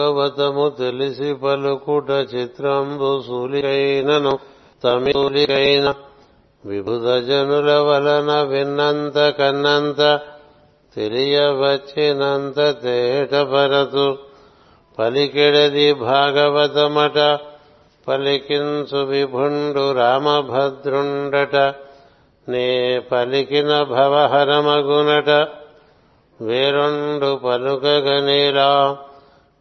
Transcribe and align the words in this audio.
భాగవతము 0.00 0.72
తెలిసి 0.78 1.34
పలుకుట 1.34 2.10
చిత్రంబు 2.10 3.22
సూలికైనను 3.26 4.38
తమిళికైన 4.84 5.94
విభుధ 6.66 7.08
జనుల 7.08 7.72
వలన 7.72 8.42
విన్నంత 8.42 9.28
కన్నంత 9.28 10.20
తెలియవచ్చినంత 10.96 12.82
తేటపరతు 12.82 14.18
పలికెడది 14.98 15.92
భాగవతమట 15.92 17.40
పలికించు 18.08 19.04
విభుండు 19.04 19.92
రామభద్రుండట 19.92 21.56
నే 22.48 22.98
పలికిన 23.12 23.82
భవహరమగునట. 23.82 25.48
వేరుండు 26.44 27.36
పలుకగనేలా 27.36 28.96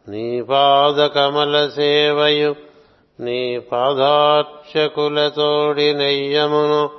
నీ 0.09 0.41
పాద 0.41 1.05
కమల 1.05 1.69
సేవయు 1.69 2.55
నీ 3.19 3.59
పాదార్చకులతోడి 3.59 5.93
నెయ్యమును 5.93 6.89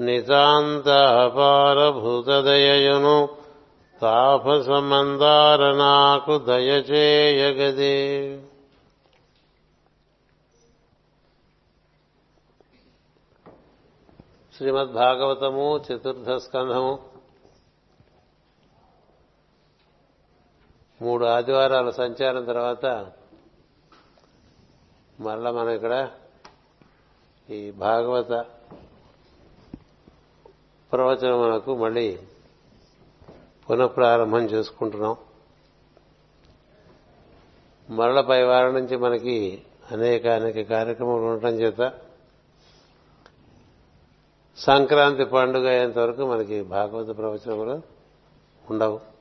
నితాంత 0.00 0.88
అపారభూతదయయును 1.24 3.28
తాపసమందార 4.02 5.72
నాకు 5.72 6.38
దయచేయగదే. 6.38 7.96
శ్రీమద్భాగవతము 14.56 15.76
చతుర్థ 15.76 16.36
స్కంధము 16.36 17.15
మూడు 21.02 21.24
ఆదివారాల 21.24 21.90
సంచారం 21.90 22.44
తర్వాత 22.44 23.12
మరలా 25.20 25.50
మనం 25.50 25.68
ఇక్కడ 25.68 26.10
ఈ 27.50 27.70
భాగవత 27.70 28.46
ప్రవచనమునకు 30.92 31.76
మళ్ళీ 31.76 32.18
పునఃప్రారంభం 33.70 34.44
చేసుకుంటున్నాం. 34.44 35.16
మరల 37.90 38.20
పై 38.20 38.42
వారం 38.42 38.74
నుంచి 38.74 38.96
మనకి 38.96 39.62
అనేక 39.92 40.26
అనేక 40.26 40.68
కార్యక్రమాలు 40.68 41.22
ఉండటం 41.22 41.48
చేత 41.48 41.92
సంక్రాంతి 44.56 45.24
పండుగ 45.24 45.68
అయ్యేంత 45.68 45.98
వరకు 45.98 46.22
మనకి 46.22 46.62
భాగవత 46.62 47.16
ప్రవచనములు 47.16 47.82
ఉండవు. 48.70 49.15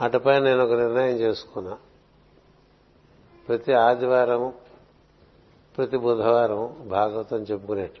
అటుపై 0.00 0.40
నేను 0.40 0.64
ఒక 0.64 0.72
నిర్ణయం 0.72 1.16
చేసుకున్నా. 1.16 1.78
ప్రతి 3.48 3.72
ఆదివారం 3.72 4.52
ప్రతి 5.76 5.96
బుధవారం 5.96 6.88
భాగవతం 6.88 7.36
చెప్పుకునేట్టు. 7.36 8.00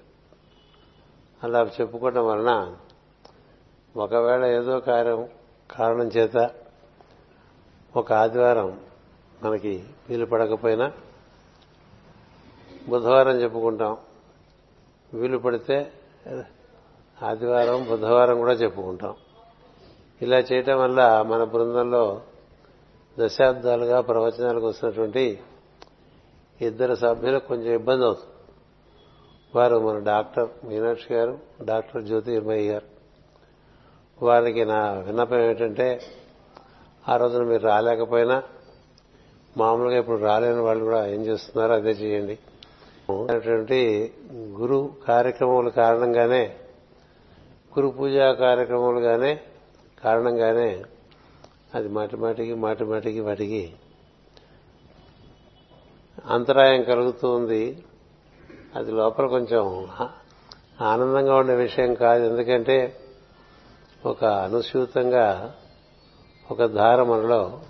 అలా 1.42 1.70
చెప్పుకోవడం 1.80 2.26
వలన 2.26 2.76
ఒకవేళ 3.96 4.44
ఏదో 4.44 4.80
కార్యం 4.80 5.28
కారణం 5.70 6.06
చేత 6.06 6.50
ఒక 7.96 8.12
ఆదివారం 8.12 8.80
మనకి 9.42 9.84
వీలు 10.08 10.26
పడకపోయినా 10.26 10.92
బుధవారం 12.88 13.40
చెప్పుకుంటాం. 13.42 13.96
వీలు 15.14 15.38
పడితే 15.38 15.92
ఆదివారం 17.22 17.86
బుధవారం 17.90 18.38
కూడా 18.38 18.52
చెప్పుకుంటాం. 18.52 19.14
ఇలా 20.22 20.38
చేయటం 20.38 20.78
వల్ల 20.80 21.24
మన 21.26 21.44
బృందంలో 21.44 22.20
దశాబ్దాలుగా 23.18 24.00
ప్రవచనాలకు 24.00 24.66
వస్తున్నటువంటి 24.66 25.38
ఇద్దరు 26.62 26.94
సభ్యులకు 26.94 27.48
కొంచెం 27.48 27.74
ఇబ్బంది 27.74 28.04
అవుతుంది. 28.04 28.32
వారు 29.54 29.76
మన 29.78 29.98
డాక్టర్ 29.98 30.48
మీనాక్షి 30.64 31.14
గారు 31.14 31.38
డాక్టర్ 31.64 32.02
జ్యోతిర్మయ్య 32.02 32.72
గారు. 32.72 32.86
వారికి 34.24 34.64
నా 34.64 34.92
విన్నపం 34.92 35.40
ఏమిటంటే 35.40 36.00
ఆ 37.08 37.16
రోజున 37.16 37.42
మీరు 37.42 37.62
రాలేకపోయినా 37.62 38.42
మామూలుగా 39.56 39.98
ఇప్పుడు 39.98 40.16
రాలేని 40.16 40.60
వాళ్ళు 40.60 40.84
కూడా 40.84 41.06
ఏం 41.06 41.20
చేస్తున్నారో 41.26 41.74
అదే 41.74 41.90
చేయండి. 41.90 42.38
అనేటువంటి 43.12 44.12
గురు 44.34 44.90
కార్యక్రమాల 45.08 45.68
కారణంగానే 45.68 46.56
గురు 47.78 47.88
పూజా 47.88 48.32
కార్యక్రమాలుగానే 48.32 49.40
కారణంగానే 50.04 50.82
అది 51.74 51.88
మాటి 51.88 52.16
మాటికి 52.16 52.54
మాటి 52.54 52.84
మాటికి 52.84 53.20
వాటికి 53.20 53.72
అంతరాయం 56.26 56.82
కలుగుతూ 56.82 57.30
ఉంది 57.30 57.84
అది 58.76 58.92
లోపల 58.92 59.26
కొంచెం 59.26 59.88
ఆనందంగా 60.80 61.36
ఉండే 61.36 61.54
విషయం 61.54 61.94
కాదు. 61.94 62.24
ఎందుకంటే 62.24 62.96
ఒక 64.06 64.24
అనుసూతంగా 64.24 65.54
ఒక 66.50 66.64
ధార 66.64 67.02
మనలో 67.02 67.60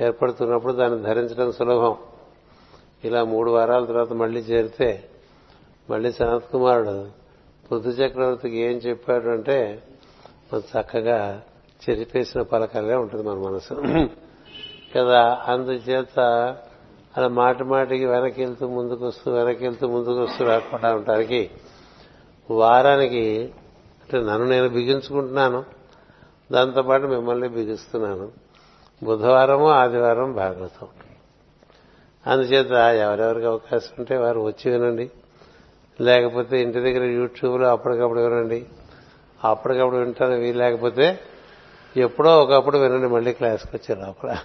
ఏర్పడుతున్నప్పుడు 0.00 0.72
దాన్ని 0.72 1.02
ధరించడం 1.02 1.52
సులభం. 1.52 1.96
ఇలా 3.04 3.24
మూడు 3.24 3.50
వారాల 3.50 3.84
తర్వాత 3.84 4.12
మళ్ళీ 4.12 4.40
చేరితే 4.40 5.08
మళ్ళీ 5.90 6.12
సనత్ 6.12 6.52
కుమారుడు 6.52 7.08
పృథు 7.70 7.88
చక్రవర్తికి 7.88 8.56
ఏం 8.56 8.76
చెప్పాడు 8.76 9.28
అంటే 9.28 9.82
చక్కగా 10.58 11.42
చెరిపేసిన 11.90 12.42
పలకలే 12.42 12.94
ఉంటుంది 12.94 13.28
మన 13.28 13.38
మనసు. 13.38 13.74
కదా 14.96 15.38
అందుచేత 15.46 16.20
అలా 17.16 17.28
మాట 17.28 17.62
మాటికి 17.62 18.06
వెనక్కి 18.06 18.44
వెళ్తూ 18.44 18.68
ముందుకు 18.68 19.06
వస్తూ 19.06 19.32
వెనక్కి 19.32 19.64
వెళ్తూ 19.64 19.88
ముందుకు 19.88 20.22
వస్తూ 20.22 20.44
రాకుండా 20.44 20.94
ఉండడానికి 20.94 21.50
వారానికి 22.50 23.52
అంటే 24.02 24.18
నన్ను 24.18 24.44
నేను 24.44 24.68
బిగించుకుంటున్నాను. 24.68 25.64
దాంతోపాటు 26.52 27.06
మిమ్మల్ని 27.06 27.48
బిగిస్తున్నాను. 27.48 28.32
బుధవారము 29.02 29.68
ఆదివారం 29.68 30.32
భాగవతం. 30.32 30.88
అందుచేత 32.26 32.72
ఎవరెవరికి 32.72 33.46
అవకాశం 33.46 33.92
ఉంటే 33.98 34.16
వారు 34.16 34.40
వచ్చి 34.40 34.70
వినండి. 34.70 35.10
లేకపోతే 36.00 36.62
ఇంటి 36.62 36.80
దగ్గర 36.80 37.04
యూట్యూబ్లో 37.04 37.68
అప్పటికప్పుడు 37.68 38.20
వినండి. 38.20 38.66
అప్పటికప్పుడు 39.44 39.96
వింటాను 39.96 40.34
వీలు 40.34 40.58
లేకపోతే 40.58 41.20
ఎప్పుడో 41.96 42.42
ఒకప్పుడు 42.42 42.78
వినండి 42.78 43.06
మళ్ళీ 43.06 43.32
క్లాస్కి 43.32 43.76
వచ్చే 43.76 44.00
లోపల. 44.00 44.36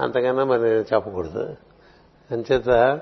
అంతకన్నా 0.00 0.44
మరి 0.44 0.62
నేను 0.62 0.84
చెప్పకూడదు. 0.94 1.56
అంచేత 2.30 3.00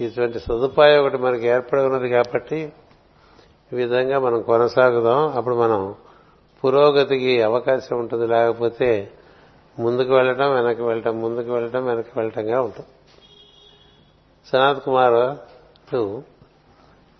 ఇటువంటి 0.00 0.38
సదుపాయం 0.38 1.00
ఒకటి 1.00 1.16
మనకి 1.16 1.46
ఏర్పడి 1.46 1.82
ఉన్నది 1.82 2.08
కాబట్టి 2.08 2.72
ఈ 3.72 3.76
విధంగా 3.76 4.18
మనం 4.18 4.42
కొనసాగుదాం. 4.42 5.32
అప్పుడు 5.36 5.54
మనం 5.54 5.94
పురోగతికి 6.64 7.42
అవకాశం 7.42 7.98
ఉంటుంది. 7.98 8.26
లేకపోతే 8.26 9.10
ముందుకు 9.78 10.14
వెళ్ళటం 10.14 10.54
వెనక్కి 10.54 10.82
వెళ్ళటం 10.82 11.20
ముందుకు 11.20 11.52
వెళ్ళటం 11.52 11.86
వెనక్కి 11.86 12.18
వెళ్ళటంగా 12.18 12.60
ఉంటుంది 12.60 12.88
సనత్ 14.52 14.84
కుమార్ 14.84 15.36
టు 15.92 16.22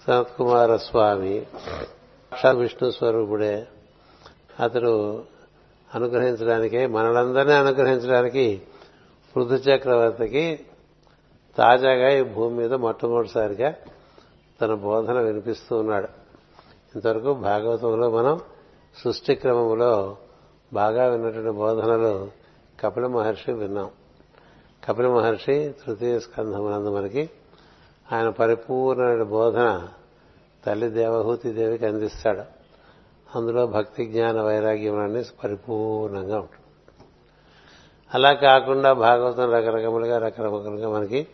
సనత్ 0.07 0.37
కుమార 0.39 0.77
స్వామి 0.77 1.47
విష్ణు 2.43 2.91
స్వరూపుడే. 2.91 3.67
అతడు 4.61 5.25
అనుగ్రహించడానికే 5.95 6.87
మనలందరినీ 6.87 7.53
అనుగ్రహించడానికి 7.53 8.63
పృథు 9.37 9.55
చక్రవర్తికి 9.55 10.61
తాజాగా 11.59 12.09
ఈ 12.09 12.23
భూమి 12.23 12.57
మీద 12.57 12.73
మొట్టమొదటిసారిగా 12.73 13.75
తన 14.61 14.75
బోధన 14.75 15.21
వినిపిస్తూ 15.21 15.79
ఉన్నాడు. 15.79 16.09
ఇంతవరకు 16.95 17.35
భాగవతంలో 17.35 18.11
మనం 18.11 18.41
సృష్టి 19.05 19.35
క్రమంలో 19.35 20.17
బాగా 20.73 21.07
విన్నటువంటి 21.07 21.51
బోధనలు 21.51 22.31
కపిల 22.81 23.07
మహర్షి 23.07 23.53
విన్నాం. 23.53 23.91
కపిల 24.89 25.09
మహర్షి 25.09 25.75
తృతీయ 25.87 26.19
స్కంధమునందు 26.19 26.97
మనకి 26.97 27.31
ఆయన 28.13 28.29
పరిపూర్ణమైన 28.29 29.23
బోధన 29.23 29.89
తల్లి 30.67 30.91
దేవహూతి 30.91 31.51
దేవికి 31.51 31.87
అందిస్తాడు. 31.87 32.43
అందులో 33.39 33.67
భక్తి 33.67 34.07
జ్ఞాన 34.07 34.43
వైరాగ్యం 34.43 34.99
అన్ని 34.99 35.25
పరిపూర్ణంగా 35.45 36.39
ఉంటుంది 36.39 36.65
అలా 38.15 38.33
కాకుండా 38.33 38.93
భాగవతం 38.93 39.53
రకరకములుగా 39.53 40.19
రకరకాలుగా 40.19 40.89
మనకి 40.89 41.27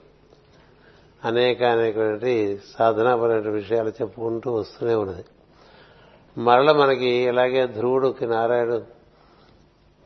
అనేక 1.25 1.63
అనేకటువంటి 1.63 2.61
సాధనాపరమైన 2.79 3.49
విషయాలు 3.49 3.89
చెప్పుకుంటూ 3.89 4.53
వస్తూనే 4.53 4.95
ఉన్నది. 4.95 5.25
మరల 6.39 6.73
మనకి 6.73 7.07
ఇలాగే 7.07 7.67
ధ్రువుడుకి 7.67 8.27
నారాయణుడు 8.27 8.83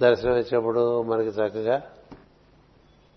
దర్శనం 0.03 0.32
ఇచ్చినప్పుడు 0.32 1.03
మనకి 1.03 1.29
చక్కగా 1.29 1.82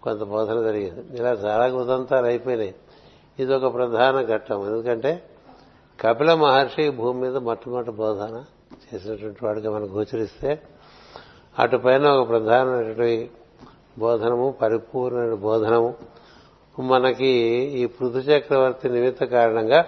కొంత 0.03 0.23
బోధన 0.23 0.61
జరిగింది. 0.61 1.17
ఇలా 1.17 1.31
చాలా 1.31 1.75
ఉదంతాలు 1.75 2.25
అయిపోయినాయి. 2.25 2.75
ఇది 3.39 3.53
ఒక 3.53 3.73
ప్రధాన 3.73 4.21
ఘట్టం. 4.25 4.65
ఎందుకంటే 4.65 5.29
కపిల 6.01 6.33
మహర్షి 6.33 6.89
భూమి 6.89 7.21
మీద 7.21 7.35
మొట్టమొదటి 7.35 7.91
బోధన 7.91 8.43
చేసినటువంటి 8.93 9.45
వాడిగా 9.45 9.71
మనం 9.71 9.85
గోచరిస్తే 9.85 10.61
అటుపైన 11.59 12.07
ఒక 12.07 12.29
ప్రధానమైనటువంటి 12.29 13.31
బోధనము 13.99 14.55
పరిపూర్ణ 14.61 15.33
బోధనము. 15.33 15.95
మనకి 16.79 17.27
ఈ 17.75 17.85
పృథు 17.85 18.17
చక్రవర్తి 18.17 18.89
నిమిత్త 18.89 19.23
కారణంగా 19.23 19.85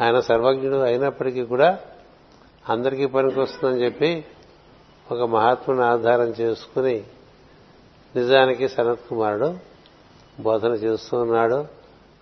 ఆయన 0.00 0.20
సర్వజ్ఞుడు 0.20 0.76
అయినప్పటికీ 0.76 1.42
కూడా 1.44 1.78
అందరికీ 2.68 3.06
పనికొస్తుందని 3.06 3.84
చెప్పి 3.84 4.24
ఒక 5.12 5.22
మహాత్ముని 5.22 5.84
ఆధారం 5.84 6.28
చేసుకుని 6.28 7.04
నిజానికి 8.16 8.68
సనత్ 8.68 9.08
కుమారుడు 9.08 9.54
బోధన 10.40 10.70
చేస్తూ 10.70 11.18
ఉన్నాడు. 11.18 11.66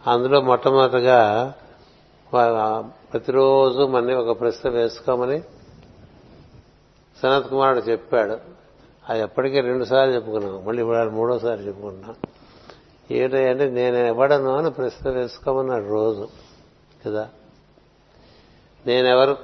అందులో 0.07 0.41
మొట్టమొదటిగా 0.41 1.53
ప్రతిరోజు 2.33 3.83
మన్ని 3.83 4.15
ఒక 4.15 4.41
ప్రశ్న 4.41 4.71
వేసుకోమని 4.71 5.41
సనత్ 7.23 7.51
కుమారుడు 7.51 7.79
చెప్పాడు. 7.79 8.39
అది 9.09 9.21
ఎప్పటికీ 9.21 9.61
రెండు 9.61 9.85
సార్లు 9.85 10.15
చెప్పుకున్నాం. 10.15 10.65
మళ్ళీ 10.65 10.83
ఇప్పుడు 10.83 11.11
మూడోసారి 11.11 11.67
చెప్పుకుంటున్నాం. 11.67 12.15
ఏంటంటే 13.11 13.71
నేను 13.71 13.97
ఎవడను 13.97 14.57
అని 14.57 14.71
ప్రశ్న 14.71 15.11
వేసుకోమన్నాడు 15.11 15.89
రోజు. 15.89 16.29
కదా? 17.07 17.29
నేనెవరు? 18.87 19.37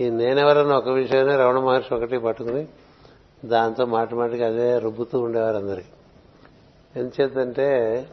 ఈ 0.00 0.10
నేనెవరన్న 0.10 0.72
ఒక 0.72 0.88
విషయాన్ని 0.88 1.36
రమణ 1.36 1.58
మహర్షి 1.58 1.94
ఒకటి 1.94 2.18
పట్టుకుని 2.18 2.68
దాంతో 3.44 3.84
మాట 3.84 4.14
మాటికి 4.14 4.44
అదే 4.44 4.78
రుబ్బుతూ 4.78 5.18
ఉండేవారు 5.20 5.56
అందరికి 5.56 5.88
ఎంచేతంటే 6.96 8.06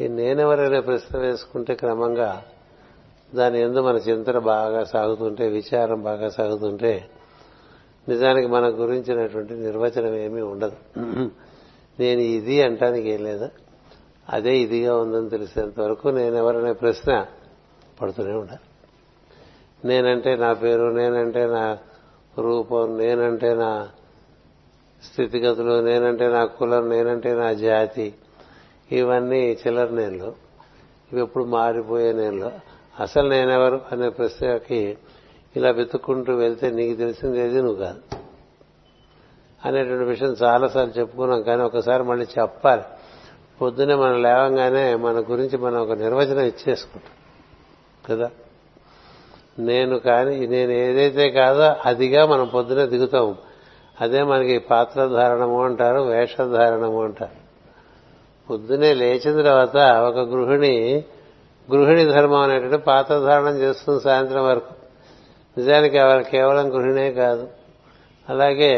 ఈ 0.00 0.08
నేనెవరనే 0.08 0.80
ప్రశ్న 0.80 1.18
వేసుకుంటే 1.18 1.74
క్రమంగా 1.74 2.44
దాని 3.34 3.60
ఎందు 3.60 3.80
మన 3.80 3.96
చింతన 3.96 4.38
బాగా 4.38 4.84
సాగుతుంటే 4.84 5.48
విచారం 5.48 6.02
బాగా 6.02 6.28
సాగుతుంటే 6.28 7.08
నిజానికి 8.08 8.48
మన 8.48 8.68
గురించినటువంటి 8.68 9.54
నిర్వచనం 9.54 10.14
ఏమీ 10.14 10.40
ఉండదు. 10.40 10.76
నేను 12.00 12.20
ఇది 12.20 12.62
అంటానికి 12.62 13.08
ఏం 13.08 13.24
లేదు. 13.24 13.48
అదే 14.28 14.58
ఇదిగా 14.58 14.96
ఉందని 14.96 15.28
తెలిసేంత 15.28 15.80
వరకు 15.80 16.08
నేనెవరనే 16.08 16.72
ప్రశ్న 16.72 17.26
పడుతూనే 18.00 18.32
ఉండాలి. 18.32 18.60
నేనంటే 19.84 20.36
నా 20.36 20.52
పేరు 20.52 20.92
నేనంటే 20.92 21.46
నా 21.46 21.78
రూపం 22.38 22.98
నేనంటే 22.98 23.54
నా 23.54 23.88
స్థితిగతులు 25.02 25.82
నేనంటే 25.82 26.28
నా 26.28 26.44
కులం 26.44 26.88
నేనంటే 26.88 27.34
నా 27.34 27.52
జాతి 27.52 28.14
ఇవన్నీ 28.92 29.52
చిల్లర 29.52 29.90
నేళ్ళు 29.90 30.34
ఇవి 31.12 31.22
ఎప్పుడు 31.22 31.44
మారిపోయే 31.44 32.12
నేళ్ళు 32.12 32.73
అసలు 33.00 33.28
నేనెవరు 33.28 33.80
అనే 33.92 34.08
ప్రశ్నకి 34.08 34.98
ఇలా 35.56 35.70
వెతుక్కుంటూ 35.70 36.34
వెళ్తే 36.34 36.70
నీకు 36.70 36.98
తెలిసింది 36.98 37.40
ఏది? 37.40 37.62
నువ్వు 37.62 37.84
కాదు. 37.84 38.00
అనేటువంటి 39.64 40.04
విషయం 40.04 40.36
చాలాసార్లు 40.42 41.00
చెప్పుకున్నాం 41.00 41.42
కానీ 41.42 41.62
ఒకసారి 41.62 42.02
మళ్ళీ 42.02 42.26
చెప్పాలి. 42.40 42.82
పొద్దునే 43.60 43.94
మనం 43.94 44.22
లేవంగానే 44.22 44.94
మన 44.94 45.12
గురించి 45.12 45.58
మనం 45.58 45.80
ఒక 45.80 45.92
నిర్వచనం 45.92 46.40
ఇచ్చేసుకుంటాం. 46.40 47.12
కదా? 48.08 48.30
నేను 49.58 49.98
కానీ 49.98 50.46
నేను 50.46 50.72
ఏదైతే 50.72 51.30
కాదో 51.30 51.74
అదిగా 51.86 52.26
మనం 52.26 52.46
పొద్దునే 52.46 52.86
దిగుతాం. 52.86 53.34
అదే 54.00 54.22
మనకి 54.22 54.58
పాత్రధారణము 54.58 55.64
అంటారు 55.64 56.00
వేషధారణము 56.00 57.04
అంటారు. 57.04 57.44
పొద్దునే 58.50 58.94
లేచిన 58.94 59.42
తర్వాత 59.42 59.76
ఒక 59.96 60.18
గృహిణి 60.18 61.04
గృహిణి 61.72 62.04
ధర్మం 62.04 62.40
అనేటువంటి 62.40 62.76
పాత్రధారణం 62.76 63.58
చేస్తుంది 63.58 64.00
సాయంత్రం 64.00 64.44
వరకు. 64.44 64.74
నిజానికి 65.58 65.98
ఆవిడ 65.98 66.22
కేవలం 66.22 66.72
గృహిణే 66.72 67.12
కాదు. 67.12 67.48
అలాగే 68.28 68.72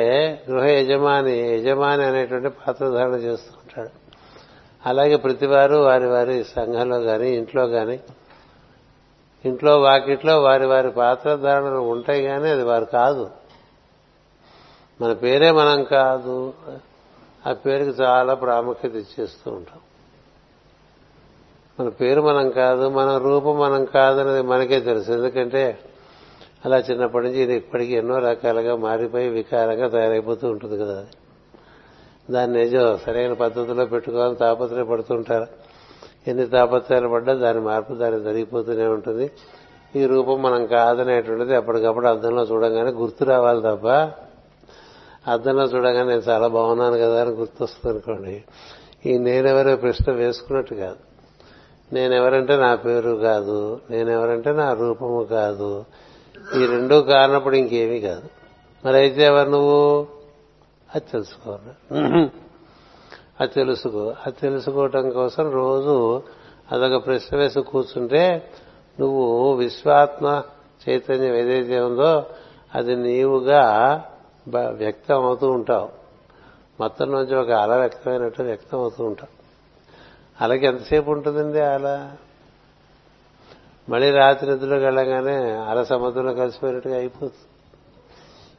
గృహ 0.51 0.65
యజమాని 0.65 1.39
యజమాని 1.39 2.05
అనేటువంటి 2.05 2.49
పాత్రధారణ 2.49 3.11
చేస్తూ 3.11 3.53
ఉంటాడు. 3.57 4.07
అలాగే 4.87 5.17
ప్రతివారు 5.17 5.77
వారి 5.77 6.07
వారి 6.07 6.45
సంఘంలో 6.45 7.01
కానీ 7.01 7.31
ఇంట్లో 7.31 7.67
కానీ 7.67 8.01
ఇంట్లో 9.45 9.81
వాకిట్లో 9.81 10.43
వారి 10.43 10.67
వారి 10.67 10.91
పాత్రధారణలు 10.91 11.79
ఉంటాయి 11.79 12.23
కానీ 12.23 12.51
అది 12.51 12.63
వారు 12.63 12.85
కాదు. 12.85 13.31
మన 15.01 15.13
పేరే 15.13 15.51
మనం 15.51 15.85
కాదు. 15.85 16.55
ఆ 17.47 17.53
పేరుకి 17.53 18.03
చాలా 18.03 18.35
ప్రాముఖ్యత 18.35 18.95
ఇచ్చేస్తూ 18.95 19.51
ఉంటాం. 19.51 19.81
మన 21.81 21.89
పేరు 21.89 22.23
మనం 22.23 22.51
కాదు 22.51 22.89
మన 22.89 23.19
రూపం 23.19 23.59
మనం 23.59 23.85
కాదనేది 23.85 24.43
మనకే 24.43 24.81
తెలుసు. 24.81 25.13
ఎందుకంటే 25.13 25.79
అలా 26.65 26.79
చిన్నప్పటి 26.79 27.25
నుంచి 27.25 27.43
ఇది 27.43 27.57
ఇప్పటికీ 27.57 27.97
ఎన్నో 27.97 28.19
రకాలుగా 28.19 28.77
మారిపోయి 28.77 29.29
వికారంగా 29.29 29.89
తయారైపోతూ 29.89 30.49
ఉంటుంది 30.49 30.85
కదా. 30.85 31.05
దాన్ని 32.31 32.59
నిజం 32.59 32.99
సరైన 33.07 33.33
పద్ధతిలో 33.33 33.85
పెట్టుకోవాలని 33.85 34.37
తాపత్రయపడుతుంటారు. 34.37 35.47
ఎన్ని 36.29 36.47
తాపత్రయాలు 36.47 37.09
పడ్డా 37.09 37.35
దాని 37.35 37.61
మార్పు 37.61 37.95
దాని 37.95 38.21
జరిగిపోతూనే 38.21 38.87
ఉంటుంది. 38.87 39.31
ఈ 39.97 40.07
రూపం 40.07 40.43
మనం 40.43 40.67
కాదనేటువంటిది 40.67 41.55
ఎప్పటికప్పుడు 41.55 42.07
అర్థంలో 42.07 42.43
చూడంగానే 42.43 42.91
గుర్తు 42.91 43.25
రావాలి 43.25 43.61
తప్ప 43.61 43.87
అర్థంలో 45.31 45.65
చూడగానే 45.65 46.09
నేను 46.09 46.23
చాలా 46.29 46.47
బాగున్నాను 46.47 46.97
కదా 46.97 47.21
అని 47.21 47.31
గుర్తొస్తుంది 47.31 47.97
అనుకోండి. 47.97 48.45
ఈ 49.07 49.19
నేనెవరో 49.19 49.77
ప్రశ్న 49.77 50.13
వేసుకున్నట్టు 50.13 50.75
కాదు. 50.75 51.06
నేనెవరంటే 51.93 52.57
నా 52.57 52.75
పేరు 52.75 53.11
కాదు 53.11 53.81
నేనెవరంటే 53.91 54.53
నా 54.53 54.73
రూపము 54.73 55.25
కాదు. 55.25 55.85
ఈ 56.57 56.67
రెండూ 56.67 57.03
కారణప్పుడు 57.03 57.57
ఇంకేమీ 57.57 58.01
కాదు. 58.01 58.23
మరి 58.85 58.97
అయితే 58.97 59.23
ఎవరు 59.23 59.49
నువ్వు? 59.49 60.07
అది 60.95 61.05
తెలుసుకోవాలి. 61.13 62.31
అది 63.41 63.53
తెలుసుకో 63.55 64.15
అది 64.27 64.37
తెలుసుకోవటం 64.41 65.11
కోసం 65.11 65.53
రోజు 65.53 66.23
అదొక 66.73 67.07
ప్రశ్న 67.07 67.37
వేసి 67.37 67.61
కూర్చుంటే 67.61 68.51
నువ్వు 69.01 69.53
విశ్వాత్మ 69.53 70.43
చైతన్యం 70.89 71.35
ఏదైతే 71.35 71.81
ఉందో 71.81 72.27
అది 72.75 72.97
నీవుగా 72.97 74.05
వ్యక్తం 74.69 75.25
అవుతూ 75.25 75.51
ఉంటావు. 75.51 75.89
మొత్తం 76.81 77.13
నుంచి 77.13 77.37
ఒక 77.37 77.51
అల 77.51 77.77
వ్యక్తమైనట్టు 77.77 78.43
వ్యక్తం 78.43 78.79
అవుతూ 78.79 79.05
ఉంటావు. 79.05 79.36
అలాగే 80.41 80.67
ఎంతసేపు 80.67 81.11
ఉంటుందండి 81.11 81.61
అలా? 81.61 82.17
మళ్ళీ 83.89 84.11
రాత్రి 84.11 84.51
నిద్రలోకి 84.51 84.85
వెళ్ళగానే 84.85 85.53
అల 85.53 85.83
సముద్రంలో 85.83 86.35
కలిసిపోయినట్టుగా 86.35 86.97
అయిపోతుంది. 86.97 87.51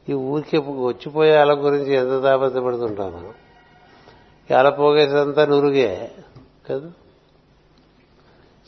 ఈ 0.08 0.12
ఊరికి 0.12 0.56
వచ్చిపోయే 0.58 1.36
అల 1.36 1.52
గురించి 1.52 1.94
ఎంత 1.94 2.22
తాపత్రపడుతుంటాం 2.22 3.12
మనం 3.12 3.34
ఈ 4.50 4.54
అల 4.54 4.68
పోగేసేదంతా 4.68 5.44
నురుగే 5.44 6.10
కదా? 6.70 6.90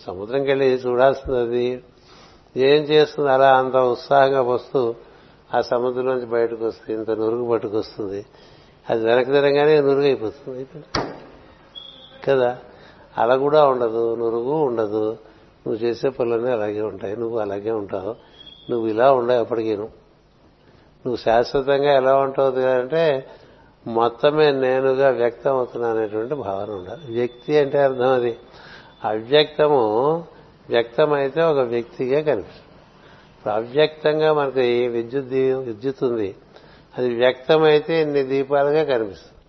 సముద్రంకి 0.06 0.48
వెళ్ళి 0.48 0.66
చూడాల్సింది 0.66 1.38
అది. 1.38 1.84
ఏం 2.56 2.82
చేస్తుంది? 2.82 3.30
అలా 3.30 3.58
అంత 3.58 3.76
ఉత్సాహంగా 3.76 4.42
వస్తూ 4.42 4.94
ఆ 5.54 5.60
సముద్రంలోంచి 5.60 6.26
బయటకు 6.26 6.66
వస్తుంది. 6.66 6.98
ఇంత 6.98 7.10
నురుగు 7.10 7.50
పట్టుకొస్తుంది. 7.50 8.26
అది 8.90 9.04
వెనక్కి 9.04 9.32
తిరగానే 9.32 9.80
నురుగు 9.80 10.02
అయిపోతుంది 10.02 10.66
కదా? 12.24 12.58
అలా 13.18 13.36
కూడా 13.36 13.66
ఉండదు 13.66 14.14
నురుగు 14.14 14.52
ఉండదు. 14.52 15.18
నువ్వు 15.66 15.74
చేసే 15.74 16.08
పనులన్నీ 16.08 16.50
అలాగే 16.50 16.80
ఉంటాయి. 16.80 17.16
నువ్వు 17.16 17.38
అలాగే 17.38 17.70
ఉంటావు. 17.70 18.14
నువ్వు 18.70 18.86
ఇలా 18.86 19.12
ఉండవు 19.12 19.40
ఎప్పటికీ 19.40 19.76
నువ్వు 19.76 21.16
శాశ్వతంగా 21.16 21.94
ఎలా 21.94 22.16
ఉంటావు 22.16 22.60
అంటే 22.60 23.26
మొత్తమే 23.86 24.50
నేనుగా 24.52 25.10
వ్యక్తం 25.10 25.56
అవుతున్నా 25.56 25.88
అనేటువంటి 25.88 26.34
భావన 26.34 26.70
ఉండాలి. 26.70 27.12
వ్యక్తి 27.12 27.58
అంటే 27.58 27.78
అర్థం 27.78 28.08
అది. 28.08 28.36
అవ్యక్తము 29.04 30.24
వ్యక్తమైతే 30.68 31.42
ఒక 31.42 31.58
వ్యక్తిగా 31.58 32.22
కనిపిస్తుంది. 32.22 32.74
ఇప్పుడు 33.38 33.54
అవ్యక్తంగా 33.54 34.32
మనకి 34.32 34.88
విద్యుత్ 34.88 35.68
విద్యుత్ 35.68 36.04
ఉంది. 36.04 36.34
అది 36.98 37.14
వ్యక్తమైతే 37.14 38.02
ఇన్ని 38.02 38.22
దీపాలుగా 38.22 38.84
కనిపిస్తుంది. 38.84 39.39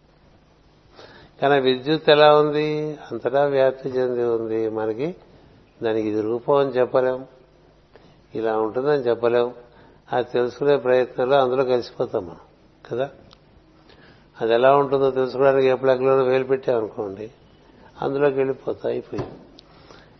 కానీ 1.41 1.60
విద్యుత్ 1.60 2.10
ఎలా 2.10 2.36
ఉంది? 2.36 2.98
అంతటా 3.12 3.45
వ్యాప్తి 3.45 3.89
చెంది 3.89 4.24
ఉంది. 4.24 4.69
మనకి 4.69 5.15
దానికి 5.83 6.07
ఇది 6.07 6.21
రూపం 6.21 6.55
అని 6.55 6.69
చెప్పలేం. 6.69 7.25
ఇలా 8.36 8.57
ఉంటుందని 8.57 9.01
చెప్పలేం. 9.01 9.53
అది 10.13 10.27
తెలుసుకునే 10.33 10.77
ప్రయత్నంలో 10.77 11.41
అందులో 11.41 11.63
కలిసిపోతాం 11.63 12.25
మనం 12.25 12.38
కదా? 12.91 13.10
అది 14.41 14.53
ఎలా 14.53 14.75
ఉంటుందో 14.75 15.12
తెలుసుకోవడానికి 15.12 15.67
ఏ 15.67 15.74
ప్లగ్లోనూ 15.74 16.24
వేలు 16.24 16.43
పెట్టామనుకోండి 16.43 17.31
అందులోకి 18.01 18.36
వెళ్ళిపోతా 18.36 18.89
అయిపోయింది. 18.89 19.31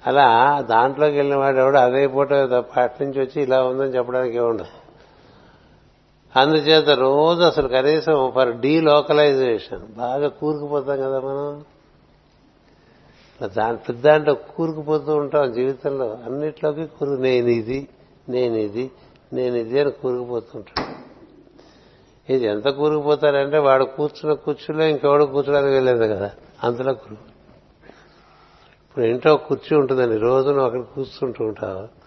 అలా 0.08 0.62
దాంట్లోకి 0.62 1.16
వెళ్ళిన 1.16 1.38
వాడు 1.38 1.58
ఎవడు 1.58 1.78
అదైపోవటమే 1.78 2.48
తప్ప 2.48 2.80
అటు 2.80 3.04
నుంచి 3.04 3.20
వచ్చి 3.20 3.42
ఇలా 3.44 3.64
ఉందని 3.64 3.96
చెప్పడానికి 3.96 4.38
ఏముండదు. 4.38 4.81
అందుచేత 6.36 6.90
రోజు 6.90 7.42
అసలు 7.42 7.68
కనీసం 7.68 8.32
ఫర్ 8.36 8.56
డీలోకలైజేషన్ 8.58 9.80
బాగా 9.98 10.28
కూరుకుపోతాం 10.28 10.98
కదా 10.98 11.20
మనం. 11.20 11.64
దాంట్లో 13.58 13.96
దాంట్లో 13.96 14.34
కూరుకుపోతూ 14.34 15.16
ఉంటాం 15.16 15.54
జీవితంలో. 15.54 16.18
అన్నిట్లోకి 16.26 16.86
కూరు 16.86 17.12
నేను 17.12 17.48
ఇది 17.48 17.88
నేను 18.30 18.56
ఇది 18.56 18.92
నేను 19.34 19.56
ఇది 19.56 19.80
అని 19.80 19.92
కూరుకుపోతుంటాను 19.92 20.96
ఇది 22.34 22.46
ఎంత 22.46 22.68
కూరుకుపోతారంటే 22.70 23.58
వాడు 23.58 23.84
కూర్చున్న 23.84 24.34
కుర్చీలో 24.34 24.84
ఇంకెవడు 24.84 25.26
కూర్చోడానికి 25.26 25.74
వెళ్ళలేదు 25.74 26.16
కదా. 26.16 26.32
అంతలో 26.64 26.94
కూరుకు 26.94 27.22
ఇప్పుడు 28.86 29.06
ఇంట్లో 29.06 29.38
కుర్చీ 29.38 29.78
ఉంటుందండి. 29.78 30.18
రోజున 30.18 30.60
ఒకటి 30.60 30.66
అక్కడ 30.66 30.96
కూర్చుంటూ 30.96 31.46
ఉంటావు? 31.46 32.01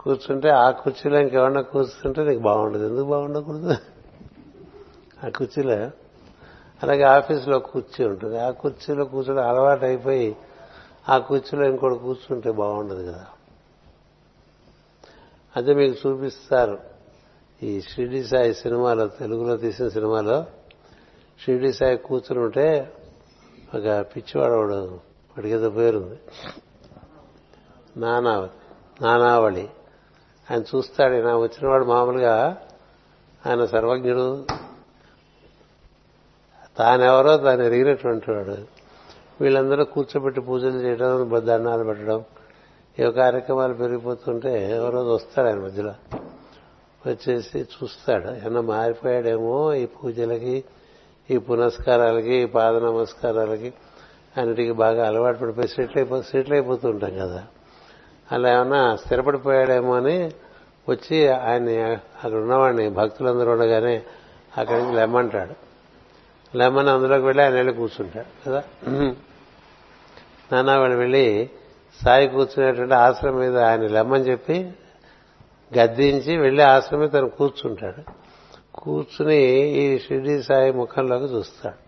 కూర్చుంటే 0.00 0.48
ఆ 0.48 0.70
కుర్చీలో 0.70 1.18
ఇంకెవరన్నా 1.18 1.60
కూర్చుంటే 1.60 2.24
నీకు 2.24 2.40
బాగుండదు. 2.40 2.86
ఎందుకు 2.88 3.06
బాగుండకూడదు? 3.06 3.76
ఆ 5.24 5.28
కుర్చీలో. 5.28 5.74
అలాగే 6.82 7.02
ఆఫీసులో 7.02 7.58
కుర్చీ 7.58 8.04
ఉంటుంది. 8.04 8.38
ఆ 8.38 8.50
కుర్చీలో 8.50 9.04
కూర్చోడం 9.04 9.48
అలవాటు 9.48 9.84
అయిపోయి 9.84 10.36
ఆ 11.08 11.18
కుర్చీలో 11.18 11.64
ఇంకోటి 11.66 11.98
కూర్చుంటే 11.98 12.50
బాగుండదు 12.50 13.02
కదా. 13.12 13.26
అదే 15.56 15.74
మీకు 15.74 16.08
చూపిస్తారు. 16.08 16.78
ఈ 17.62 17.80
షిర్డి 17.80 18.24
సాయి 18.24 18.54
సినిమాలో 18.54 19.06
తెలుగులో 19.06 19.56
తీసిన 19.56 19.88
సినిమాలో 19.88 20.46
షిర్డి 21.44 21.72
సాయి 21.72 21.96
కూర్చుని 21.96 22.40
ఉంటే 22.40 22.92
ఒక 23.74 23.86
పిచ్చివాడు 24.00 24.52
వాడు 24.52 24.78
వాడికి 25.32 25.54
ఏదో 25.54 25.70
పేరుంది 25.70 26.18
నానావళి. 29.00 29.68
ఆయన 30.50 30.60
చూస్తాడు. 30.60 31.14
నా 31.14 31.36
వచ్చినవాడు 31.36 31.84
మామూలుగా 31.84 32.56
ఆయన 33.46 33.64
సర్వజ్ఞుడు. 33.64 34.46
తానెవరో 36.78 37.36
తాను 37.36 37.62
ఎరిగినటువంటి 37.62 38.30
వాడు. 38.30 38.56
వీళ్ళందరూ 39.40 39.84
కూర్చోబెట్టి 39.84 40.40
పూజలు 40.40 40.78
చేయడం 40.78 41.30
దండాలు 41.46 41.84
పెట్టడం 41.84 42.24
ఏ 42.98 43.10
కార్యక్రమాలు 43.10 43.74
పెరిగిపోతుంటే 43.74 44.70
ఎవరోజు 44.76 45.08
వస్తాడు 45.08 45.48
ఆయన 45.48 45.58
మధ్యలో. 45.58 45.94
వచ్చేసి 47.06 47.60
చూస్తాడు. 47.60 48.28
ఏమన్నా 48.28 48.60
మారిపోయాడేమో 48.60 49.74
ఈ 49.74 49.86
పూజలకి 49.86 50.64
ఈ 51.30 51.38
పునస్కారాలకి 51.38 52.34
ఈ 52.34 52.44
పాద 52.44 52.76
నమస్కారాలకి. 52.76 53.74
అన్నిటికీ 54.36 54.72
బాగా 54.72 55.06
అలవాటు 55.06 55.38
పడిపోయి 55.38 55.68
సెటిల్ 55.68 55.96
అయిపో 55.96 56.22
సెటిల్ 56.22 56.52
అయిపోతుంటాం 56.52 57.14
కదా. 57.14 57.46
అలా 58.32 58.52
ఏమన్నా 58.52 58.96
స్థిరపడిపోయాడేమో 58.96 59.94
అని 59.94 60.16
వచ్చి 60.88 61.28
ఆయన్ని 61.28 61.82
అక్కడ 61.82 62.34
ఉన్నవాడిని 62.34 62.88
భక్తులందరూ 62.90 63.52
ఉండగానే 63.52 64.02
అక్కడి 64.56 64.82
నుంచి 64.82 64.96
లెమ్మంటాడు 64.96 65.54
లెమ్మని 66.54 66.90
అందులోకి 66.90 67.24
వెళ్ళి 67.24 67.42
ఆయన 67.42 67.54
వెళ్ళి 67.54 67.72
కూర్చుంటాడు 67.72 68.30
కదా? 68.46 68.62
నాన్న 70.52 70.76
వాళ్ళు 70.76 70.96
వెళ్ళి 70.96 71.50
సాయి 72.00 72.28
కూర్చునేటువంటి 72.28 72.94
ఆశ్రమం 72.94 73.38
మీద 73.40 73.58
ఆయన 73.58 73.86
లెమ్మని 73.86 74.24
చెప్పి 74.24 74.56
గద్దించి 75.72 76.36
వెళ్ళి 76.36 76.62
ఆశ్రమం 76.62 77.00
మీద 77.00 77.10
తను 77.10 77.28
కూర్చుంటాడు. 77.28 78.02
కూర్చుని 78.74 79.40
ఈ 79.78 79.98
షిరిడి 79.98 80.42
సాయి 80.42 80.72
ముఖంలోకి 80.72 81.24
చూస్తాడు. 81.24 81.78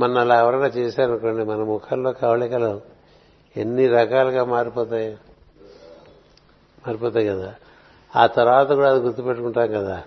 మన 0.00 0.18
అలా 0.18 0.40
ఎవరైనా 0.40 0.66
చేశారనుకోండి 0.66 1.44
మన 1.44 1.56
ముఖంలో 1.56 2.12
కవళికలు 2.12 2.80
ఎన్ని 3.56 3.86
రకాలుగా 3.86 4.44
మారిపోతాయి? 4.44 5.18
మారిపోతాయి 6.86 7.28
కదా. 7.28 7.54
ఆ 8.16 8.26
తర్వాత 8.26 8.72
కూడా 8.72 8.90
అది 8.90 9.00
గుర్తుపెట్టుకుంటాం 9.00 9.68
కదా. 9.68 10.02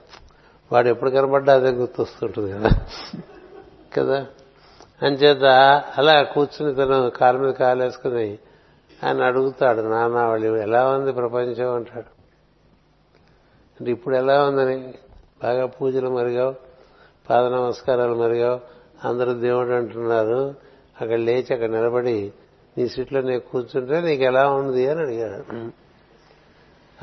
వాడు 0.72 0.88
ఎప్పుడు 0.88 1.10
కనబడ్డా 1.10 1.54
అదే 1.54 1.70
గుర్తొస్తుంటుంది 1.70 2.54
కదా. 2.54 2.70
కదా? 3.98 4.26
అంచేత 5.02 5.44
అలా 5.98 6.24
కూర్చుని 6.24 6.76
తను 6.76 7.10
కాలు 7.10 7.38
మీద 7.38 7.54
కాలేసుకుని 7.54 8.38
ఆయన 9.04 9.24
అడుగుతాడు 9.24 9.82
నాన్న 9.82 10.20
వాళ్ళు 10.20 10.58
ఎలా 10.58 10.90
ఉంది 10.90 11.12
ప్రపంచం? 11.12 11.76
అంటాడు. 11.76 12.22
అంటే 13.80 13.92
ఇప్పుడు 13.92 14.16
ఎలా 14.16 14.44
ఉందని? 14.44 14.94
బాగా 15.44 15.66
పూజలు 15.66 16.10
మరిగావు 16.10 16.56
పాద 17.30 17.46
నమస్కారాలు 17.46 18.16
మరిగావు 18.16 18.60
అందరూ 19.08 19.34
దేవుడు 19.34 19.70
అంటున్నారు. 19.70 20.56
అక్కడ 21.02 21.20
లేచి 21.20 21.54
అక్కడ 21.54 21.70
నిలబడి 21.70 22.34
నీ 22.78 22.88
సీట్లో 22.88 23.22
నీకు 23.22 23.52
కూర్చుంటే 23.52 24.02
నీకు 24.02 24.24
ఎలా 24.24 24.50
ఉంది 24.50 24.88
అని 24.88 25.02
అడిగాడు. 25.02 25.72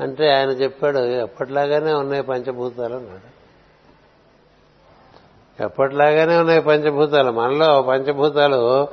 అంటే 0.03 0.33
ఆయన 0.33 0.49
చెప్పాడు 0.49 0.99
ఎప్పటిలాగానే 0.99 1.93
ఉన్నాయి 1.93 2.23
పంచభూతాలు 2.23 2.95
అన్నాడు. 2.95 3.39
ఎప్పటిలాగానే 5.63 6.37
ఉన్నాయి 6.37 6.61
పంచభూతాలు? 6.61 7.31
మనలో 7.31 7.81
పంచభూతాలు 7.81 8.83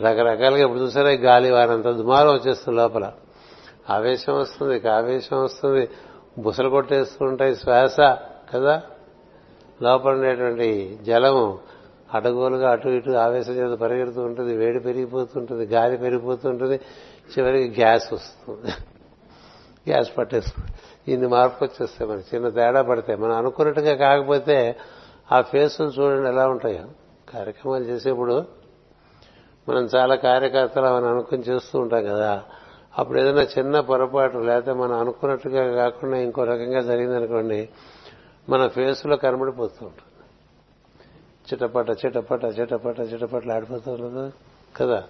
రకరకాలుగా 0.00 0.62
ఇప్పుడు 0.62 0.78
చూసారా? 0.78 1.10
గాలి 1.10 1.50
వారంత 1.50 1.84
దుమారం 1.84 2.34
వచ్చేస్తుంది 2.34 2.78
లోపల. 2.78 3.12
ఆవేశం 3.90 4.38
వస్తుంది 4.38 4.88
ఆవేశం 4.88 5.44
వస్తుంది 5.44 5.88
బుసలు 6.38 6.68
కొట్టేస్తూ 6.68 7.24
ఉంటాయి 7.24 7.56
శ్వాస 7.56 7.96
కదా? 8.54 8.82
లోపల 9.82 10.12
ఉండేటువంటి 10.12 10.98
జలము 11.02 11.58
అడగోలుగా 12.14 12.70
అటు 12.70 12.88
ఇటు 12.88 13.10
ఆవేశం 13.10 13.52
చేత 13.52 13.78
పరిగెడుతూ 13.78 14.22
ఉంటుంది 14.22 14.56
వేడి 14.56 14.80
పెరిగిపోతుంటుంది 14.80 15.66
గాలి 15.66 15.96
పెరిగిపోతుంటుంది 15.96 16.80
చివరికి 17.38 17.80
గ్యాస్ 17.80 18.12
వస్తుంది. 18.12 18.72
గ్యాస్ 19.90 20.18
పట్టేస్తుంది. 20.18 20.68
ఇన్ని 21.12 21.28
మార్పు 21.28 21.64
వచ్చేస్తాయి 21.64 22.10
మనకి. 22.10 22.36
చిన్న 22.36 22.48
తేడా 22.48 22.82
పడతాయి. 22.82 23.18
మనం 23.18 23.36
అనుకున్నట్టుగా 23.36 23.94
కాకపోతే 23.94 24.76
ఆ 25.32 25.40
ఫేసులు 25.40 25.88
చూడండి 25.88 26.28
ఎలా 26.28 26.48
ఉంటాయో. 26.48 26.84
కార్యక్రమాలు 27.34 27.84
చేసేప్పుడు 27.84 28.44
మనం 29.68 29.88
చాలా 29.96 30.14
కార్యకర్తలు 30.14 30.84
అని 30.84 31.06
అనుకుని 31.06 31.42
చేస్తూ 31.42 31.78
ఉంటాం 31.78 32.04
కదా. 32.04 32.42
అప్పుడు 32.98 33.18
ఏదైనా 33.18 33.42
చిన్న 33.42 33.80
పొరపాటు 33.80 34.38
లేకపోతే 34.38 34.72
మనం 34.72 34.98
అనుకున్నట్టుగా 34.98 35.74
కాకుండా 35.74 36.16
ఇంకో 36.16 36.44
రకంగా 36.44 36.80
జరిగిందనుకోండి 36.80 37.68
మన 38.48 38.66
ఫేసులో 38.66 39.16
కనబడిపోతూ 39.16 39.86
ఉంటుంది 39.86 40.11
చిటపట 41.52 41.90
చిటపట 41.90 42.44
చిటపట 42.44 43.00
చిటపట్లు 43.00 43.52
ఆడిపోతారు 43.52 44.02
ఉండదు 44.02 44.32
కదా? 44.76 45.04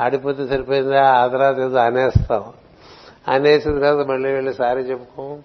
ఆడిపోతే 0.00 0.46
సరిపోయిందా? 0.46 1.04
ఆ 1.04 1.26
తర్వాత 1.26 1.58
ఏదో 1.58 1.78
అనేస్తాం. 1.78 2.52
అనేసిన 3.28 3.78
తర్వాత 3.78 4.06
మళ్ళీ 4.06 4.32
వెళ్ళి 4.32 4.54
సారీ 4.54 4.82
చెప్పుకోం. 4.82 5.42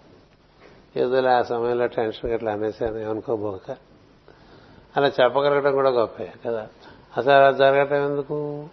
ఏదో 0.95 1.27
ఆ 1.27 1.43
సమయంలో 1.43 1.87
టెన్షన్ 1.87 2.31
గట్లా 2.31 2.51
అనేసాను 2.51 3.09
అనుకోబోక 3.09 3.75
అలా 4.97 5.07
చెప్పగలగడం 5.07 5.73
కూడా 5.73 5.89
గొప్పే 5.89 6.33
కదా? 6.45 6.67
అసలు 7.17 7.31
అలా 7.31 7.51
జరగటం 7.51 8.05
ఎందుకు? 8.05 8.67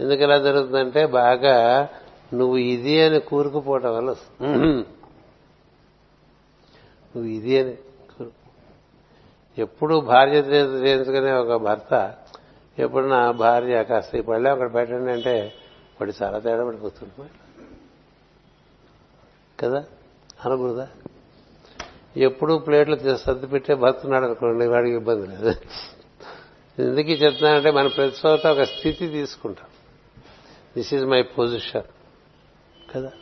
ఎందుకు 0.00 0.22
ఇలా 0.22 0.38
జరుగుతుందంటే 0.38 1.06
బాగా 1.06 1.88
నువ్వు 2.34 2.56
ఇది 2.56 3.00
అని 3.00 3.20
కూరుకుపోవటం 3.20 3.94
వల్ల 3.96 4.14
నువ్వు 7.16 7.24
ఇది 7.24 7.60
అని 7.60 7.74
ఎప్పుడు 9.58 10.00
భార్య 10.00 10.32
చేయించుకునే 10.32 11.32
ఒక 11.32 11.62
భర్త 11.62 12.14
ఎప్పుడు 12.78 13.06
నా 13.06 13.30
భార్య 13.30 13.84
కాస్త 13.84 14.14
ఈ 14.14 14.20
పళ్ళే 14.20 14.50
అక్కడ 14.50 14.74
పెట్టండి 14.74 15.12
అంటే 15.12 15.52
వాడు 16.00 16.12
చాలా 16.22 16.38
తేడా 16.38 16.64
పడిపోతుంది 16.64 17.28
కదా? 19.60 19.84
అనకూడదా? 20.44 20.88
ఎప్పుడు 22.16 22.54
ప్లేట్లు 22.58 23.16
సర్ది 23.16 23.46
పెట్టే 23.46 23.74
భర్తున్నాడు 23.74 24.24
అనుకోండి 24.24 24.66
వాడికి 24.66 24.96
ఇబ్బంది 24.96 25.26
లేదు. 25.26 25.48
ఎందుకు 26.78 27.08
చెప్తున్నానంటే 27.08 27.70
మనం 27.70 27.90
ప్రతి 27.96 28.16
చోట 28.26 28.46
ఒక 28.46 28.62
స్థితి 28.62 29.08
తీసుకుంటాం. 29.08 29.66
దిస్ 30.76 30.94
ఈజ్ 30.94 31.04
మై 31.04 31.22
పొజిషన్ 31.22 31.82
కదా? 32.94 33.12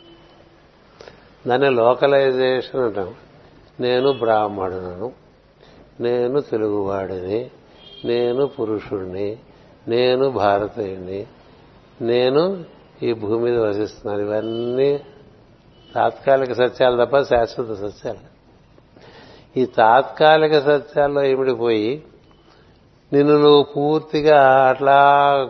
దాన్ని 1.47 1.69
లోకలైజేషన్ 1.69 2.81
అంటాం. 2.81 3.15
నేను 3.79 4.13
బ్రాహ్మణులను. 4.13 5.22
నేను 5.99 6.41
తెలుగువాడిని 6.41 7.51
నేను 8.05 8.45
పురుషుణ్ణి 8.45 9.37
నేను 9.87 10.29
భారతీయుణ్ణి 10.29 11.27
నేను 12.01 12.65
ఈ 13.03 13.13
భూమి 13.13 13.43
మీద 13.43 13.59
వసిస్తున్నాను. 13.59 14.21
ఇవన్నీ 14.21 14.99
తాత్కాలిక 15.95 16.53
సత్యాలు 16.53 17.05
తప్ప 17.05 17.21
శాశ్వత 17.21 17.91
సత్యాలు. 17.91 18.33
ఈ 19.59 19.65
తాత్కాలిక 19.65 20.59
సత్యాల్లో 20.59 21.23
ఇమిడిపోయి 21.23 22.03
నిన్ను 23.13 23.37
నువ్వు 23.37 23.63
పూర్తిగా 23.63 24.67
అట్లా 24.69 25.49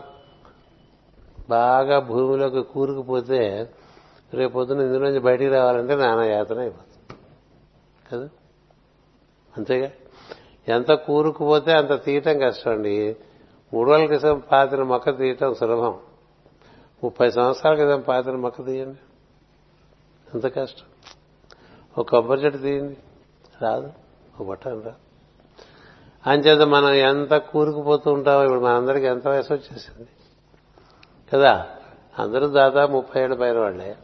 బాగా 1.49 1.99
భూమిలోకి 1.99 2.61
కూరుకుపోతే 2.61 3.69
రేపొద్దున 4.33 4.79
ఇందులోంచి 4.79 5.19
బయటికి 5.19 5.49
రావాలంటే 5.49 5.95
నానా 5.95 6.25
యాతన 6.25 6.59
అయిపోతుంది. 6.59 7.19
కదా? 8.11 8.29
అంతేగా? 9.57 9.89
ఎంత 10.67 10.93
కూరుకుపోతే 10.93 11.71
అంత 11.71 12.03
తీయటం 12.03 12.39
కష్టం 12.39 12.71
అండి 12.71 13.15
మూడు 13.73 13.89
రోజుల 13.89 14.05
క్రితం 14.05 14.41
పాతిన 14.51 14.83
మొక్క 14.83 15.17
తీయటం 15.17 15.53
సులభం. 15.53 15.99
ముప్పై 17.03 17.31
సంవత్సరాల 17.31 17.75
క్రితం 17.75 18.01
పాతిన 18.01 18.31
మొక్క 18.31 18.65
తీయండి. 18.65 18.97
ఎంత 20.33 20.55
కష్టం. 20.55 20.85
ఒక 21.97 22.09
కొబ్బరి 22.09 22.41
చెట్టు 22.41 22.59
తీయండి. 22.59 22.97
రాదు. 23.61 23.91
ఒక 24.39 24.47
బట్టం 24.47 24.71
రాదు. 24.71 24.91
అంచేత 26.27 26.61
మనం 26.61 26.89
ఎంత 26.89 27.33
కూరుకుపోతూ 27.33 28.13
ఉంటామో 28.13 28.43
ఇప్పుడు 28.43 28.59
మనందరికీ 28.59 29.05
ఎంత 29.05 29.27
వయసు 29.27 29.53
వచ్చేసింది. 29.53 30.09
కదా? 31.33 31.67
అందరూ 32.19 32.47
దాదాపు 32.47 32.91
ముప్పై 32.91 33.21
ఏళ్ళ 33.21 33.35
పైన 33.35 33.59
వాళ్ళే. 33.59 33.95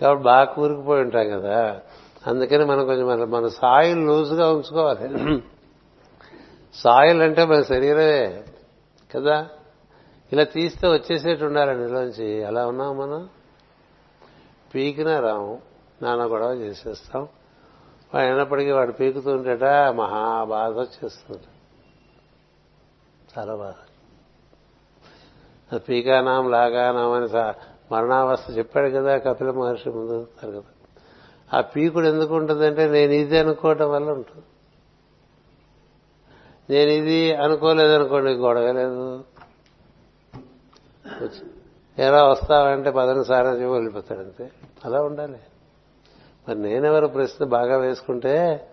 కాబట్టి 0.00 0.24
బాగా 0.24 0.44
కూరుకుపోయి 0.44 1.02
ఉంటాం 1.02 1.30
కదా. 1.30 1.80
అందుకని 2.26 2.64
మనం 2.64 2.86
కొంచెం 2.86 3.06
మన 3.06 3.24
మన 3.24 3.48
సాయిల్ 3.48 4.06
లూజ్గా 4.06 4.52
ఉంచుకోవాలి. 4.52 5.42
సాయిల్ 6.74 7.22
అంటే 7.22 7.44
మన 7.44 7.62
శరీరమే 7.62 8.44
కదా? 9.16 9.48
ఇలా 10.32 10.44
తీస్తే 10.44 10.88
వచ్చేసేట్టు 10.88 11.44
ఉండాలండి 11.44 11.86
నీలోంచి 11.86 12.44
అలా 12.44 12.66
ఉన్నాం 12.66 12.98
మనం. 12.98 13.28
పీకినా 14.74 15.20
రాము. 15.20 15.62
నాన్న 16.02 16.22
గొడవ 16.22 16.52
చేసేస్తాం. 16.52 17.28
వాడు 18.14 18.26
అయినప్పటికీ 18.26 18.70
వాడు 18.70 18.92
పీకుతుంటేట 18.92 19.64
మహా 19.90 20.44
బాధ 20.44 20.72
వచ్చేస్తుంది. 20.72 21.42
చాలా 23.38 23.54
బాధ. 23.56 23.74
అది 25.72 25.84
పీకానాం 25.88 26.50
లాగానాం 26.50 27.12
అని 27.12 27.52
మరణావస్థ 27.94 28.58
చెప్పాడు 28.58 28.90
కదా 28.90 29.18
కపిల 29.18 29.50
మహర్షి 29.50 29.90
ముందు 29.90 30.28
కదా. 30.44 30.62
ఆ 31.54 31.60
పీకుడు 31.60 32.06
ఎందుకు 32.06 32.34
ఉంటుందంటే 32.34 32.86
నేను 32.88 33.12
ఇది 33.12 33.38
అనుకోవటం 33.38 33.90
వల్ల 33.90 34.10
ఉంటుంది. 34.10 34.44
నేను 36.70 36.90
ఇది 36.90 37.34
అనుకోలేదనుకోండి 37.34 38.30
గొడవ 38.30 38.72
లేదు. 38.72 39.24
ఎలా 41.98 42.24
వస్తావంటే 42.24 42.90
పదని 42.90 43.24
సారం 43.24 43.72
వెళ్ళిపోతాడు 43.72 44.20
అంతే. 44.20 44.50
అలా 44.84 45.02
ఉండాలి. 45.02 45.40
మరి 46.48 46.58
నేనెవరు 46.58 47.06
ప్రశ్న 47.06 47.44
బాగా 47.44 47.76
వేసుకుంటే 47.76 48.68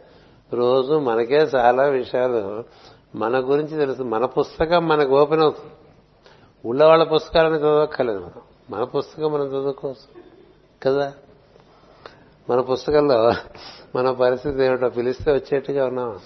రోజు 0.54 0.94
మనకే 0.94 1.36
చాలా 1.36 1.84
విషయాలు 1.84 2.64
మన 3.16 3.40
గురించి 3.40 3.78
తెలుసు. 3.78 4.04
మన 4.04 4.26
పుస్తకం 4.26 4.88
మనకు 4.88 5.22
ఓపెన్ 5.22 5.42
అవుతుంది. 5.42 5.72
ఊళ్ళో 6.68 6.88
వాళ్ళ 6.88 7.04
పుస్తకాలను 7.04 7.56
చదవక్కర్లేదు 7.56 8.20
మనం. 8.20 8.42
మన 8.70 8.84
పుస్తకం 8.84 9.34
మనం 9.34 9.46
చదువుకోవచ్చు. 9.46 10.22
కదా? 10.84 11.14
మన 12.50 12.62
పుస్తకంలో 12.62 13.36
మన 13.96 14.12
పరిస్థితి 14.12 14.64
ఏమిటో 14.64 14.90
పిలిస్తే 14.90 15.32
వచ్చేట్టుగా 15.32 15.88
ఉన్నాం. 15.88 16.20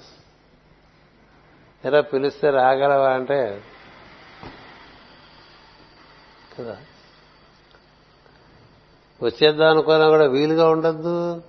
ఎలా 1.86 2.02
పిలిస్తే 2.02 2.50
రాగలవా 2.50 3.10
అంటే 3.10 3.62
కదా. 6.60 6.78
వచ్చేద్దాం 9.24 9.70
అనుకున్నా 9.70 10.10
కూడా 10.10 10.26
వీలుగా 10.28 10.70
ఉండద్దు. 10.70 11.42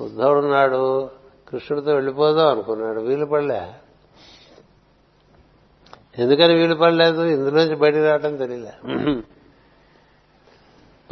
ఉద్ధవుడున్నాడు 0.00 1.10
కృష్ణుడితో 1.48 1.94
వెళ్ళిపోదాం 1.94 2.48
అనుకున్నాడు 2.48 3.00
వీలు 3.00 3.26
పడలే. 3.26 3.72
ఎందుకని 6.18 6.54
వీలు 6.54 6.74
పడలేదు? 6.74 7.22
ఇందులోంచి 7.22 7.76
బయటికి 7.76 8.04
రావటం 8.04 8.36
తెలియలే. 8.36 8.72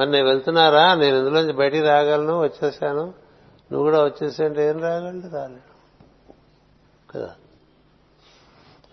మరి 0.01 0.11
నేను 0.11 0.27
వెళ్తున్నారా? 0.27 0.95
నేను 0.95 1.17
ఇందులోంచి 1.17 1.53
బయటికి 1.53 1.87
రాగలను 1.87 2.41
వచ్చేసాను. 2.41 3.03
నువ్వు 3.73 3.83
కూడా 3.83 4.05
వచ్చేసంటే 4.05 4.69
ఏం 4.69 4.83
రాగలడు? 4.83 5.35
రాలేడు. 5.35 5.73
కదా? 7.13 7.35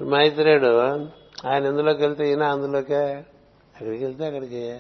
మైత్రేయుడు 0.04 0.80
ఆయన 1.48 1.66
ఇందులోకి 1.66 2.02
వెళ్తే 2.02 2.30
ఈయన 2.30 2.44
అందులోకే? 2.44 3.26
అక్కడికి 3.76 4.06
వెళ్తే 4.06 4.26
అక్కడికి. 4.26 4.80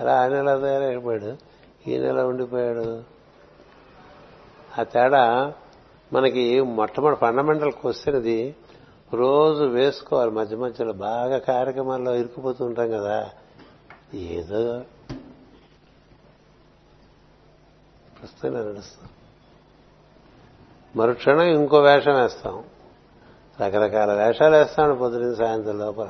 ఎలా? 0.00 0.20
ఆయన 0.20 0.32
ఎలా 0.32 0.58
తయారైపోయాడు? 0.58 1.36
ఈయన 1.90 2.04
ఎలా 2.04 2.26
ఉండిపోయాడు? 2.26 3.02
ఆ 4.78 4.82
తేడా 4.82 5.52
మనకి 6.12 6.60
మొట్టమొదటి 6.60 7.18
ఫండమెంటల్ 7.18 7.72
క్వశ్చన్ 7.72 8.16
ఇది. 8.16 8.56
రోజు 9.14 9.64
వేసుకోవాలి. 9.64 10.30
మధ్య 10.30 10.56
మధ్యలో 10.56 10.92
బాగా 10.92 11.38
కార్యక్రమాల్లో 11.38 12.14
ఇరుక్కుపోతూ 12.14 12.64
ఉంటాం 12.64 12.90
కదా. 12.90 13.30
ఏదో 14.14 14.82
ప్రస్తుతం 18.20 18.54
నడుస్తాం. 18.54 19.10
మరుక్షణం 20.96 21.42
ఇంకో 21.42 21.78
వేషం 21.78 22.22
వేస్తాం. 22.22 22.64
రకరకాల 23.60 24.12
వేషాలు 24.12 24.56
వేస్తాడు 24.56 24.94
పొద్దున 24.94 25.34
సాయంత్రం 25.34 25.78
లోపల. 25.78 26.08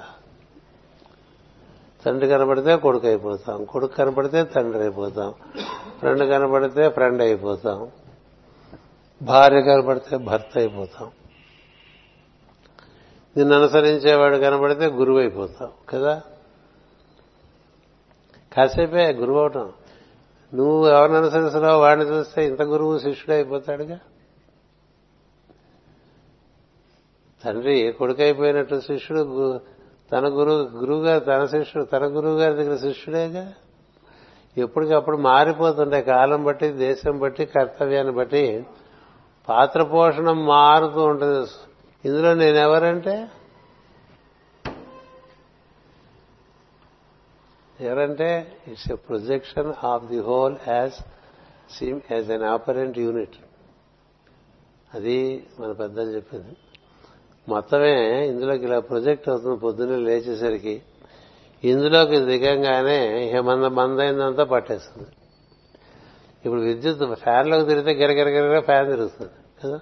తండ్రి 2.06 2.28
కనపడితే 2.28 2.76
కొడుకు 2.76 3.06
అయిపోతాం. 3.06 3.64
కొడుకు 3.64 3.94
కనపడితే 3.94 4.44
తండ్రి 4.44 4.80
అయిపోతాం. 4.80 5.34
ఫ్రెండ్ 5.98 6.30
కనపడితే 6.30 6.88
ఫ్రెండ్ 6.88 7.22
అయిపోతాం. 7.22 7.90
భార్య 9.22 9.62
కనపడితే 9.62 10.16
భర్త 10.16 10.58
అయిపోతాం. 10.58 11.10
నిన్ను 13.36 13.54
అనుసరించేవాడు 13.54 14.36
కనపడితే 14.36 14.86
గురువు 14.86 15.18
అయిపోతావు 15.18 15.72
కదా? 15.88 16.22
కాసేపే 18.56 19.12
గురువు 19.12 19.38
అవటం. 19.38 19.72
నువ్వు 20.54 20.88
ఎవరిని 20.88 21.18
అనుసరిస్తున్నావు 21.18 21.80
వాడిని 21.80 22.06
చూస్తే 22.10 22.46
ఇంత 22.46 22.62
గురువు 22.62 22.98
శిష్యుడైపోతాడుగా 22.98 23.34
అయిపోతాడుగా? 23.34 24.00
తండ్రి 27.44 27.92
కొడుకు 27.98 28.22
అయిపోయినట్టు 28.22 28.80
శిష్యుడు 28.80 29.60
తన 30.12 30.28
గురువు 30.28 30.76
గురువు 30.78 31.02
గారు 31.02 31.24
తన 31.24 31.44
శిష్యుడు 31.44 31.84
తన 31.84 32.06
గురువు 32.06 32.38
గారి 32.38 32.54
దగ్గర 32.54 32.76
శిష్యుడేగా? 32.76 33.54
ఎప్పటికప్పుడు 34.58 35.16
మారిపోతుంటాయి 35.16 36.02
కాలం 36.02 36.44
బట్టి 36.44 36.68
దేశం 36.68 37.18
బట్టి 37.18 37.46
కర్తవ్యాన్ని 37.46 38.12
బట్టి 38.12 38.66
పాత్ర 39.48 39.82
పోషణం 39.82 40.46
మారుతూ 40.46 41.02
ఉంటుంది. 41.02 41.48
ఇందులో 42.08 42.34
నేనెవరంటే? 42.34 43.28
ఎవరంటే 47.80 48.52
it's 48.68 48.92
a 48.92 48.94
projection 48.94 49.72
of 49.84 50.04
the 50.04 50.20
whole 50.20 50.56
as 50.68 50.92
seem 51.70 52.00
as 52.12 52.30
an 52.30 52.42
apparent 52.42 52.98
unit 52.98 53.36
అది 54.94 55.46
మన 55.60 55.72
పెద్దలు 55.72 56.10
చెప్పింది. 56.10 56.56
మొత్తమే 57.48 58.26
ఇందులోకి 58.28 58.64
ఇలా 58.64 58.80
ప్రొజెక్ట్ 58.80 59.28
అవుతుంది 59.28 59.56
పొద్దున్నే 59.56 59.96
లేచేసరికి 59.96 60.82
ఇందులోకి 61.64 62.18
దిగంగానే 62.18 63.40
మంద 63.40 63.64
మందైందంతా 63.64 64.44
పట్టేస్తుంది. 64.44 65.08
ఇప్పుడు 66.44 66.60
విద్యుత్ 66.60 67.14
ఫ్యాన్లోకి 67.14 67.66
తిరిగితే 67.66 67.92
గిరగిరగిరగా 67.92 68.60
ఫ్యాన్ 68.60 68.90
తిరుగుతుంది 68.90 69.32
కదా? 69.64 69.80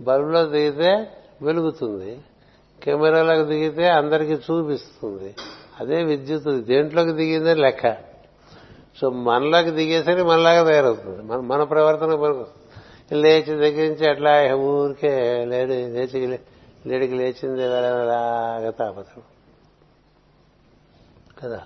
బల్బులో 0.00 0.46
దిగితే 0.46 1.10
వెలుగుతుంది. 1.42 2.20
కెమెరాలోకి 2.82 3.48
దిగితే 3.48 3.88
అందరికీ 3.88 4.32
చూపిస్తుంది. 4.32 5.34
అదే 5.80 6.02
విద్యుత్ 6.02 6.64
దేంట్లోకి 6.64 7.12
దిగిందే 7.12 7.54
లెక్క. 7.54 7.96
సో 8.96 9.10
మనలోకి 9.10 9.70
దిగేసరికి 9.70 10.22
మనలాగా 10.22 10.64
తయారవుతుంది. 10.70 11.22
మన 11.22 11.40
మన 11.40 11.62
ప్రవర్తన 11.62 12.44
లేచి 13.12 13.42
దగ్గర 13.42 13.88
నుంచి 13.88 14.08
అట్లా 14.08 14.54
ఊరికే 14.54 15.44
లేడి 15.44 15.86
లేచి 15.86 16.38
లేడికి 16.86 17.14
లేచింది 17.14 17.64
అలాగా 17.64 18.70
తాపత్రం 18.70 19.22
కదా? 21.42 21.62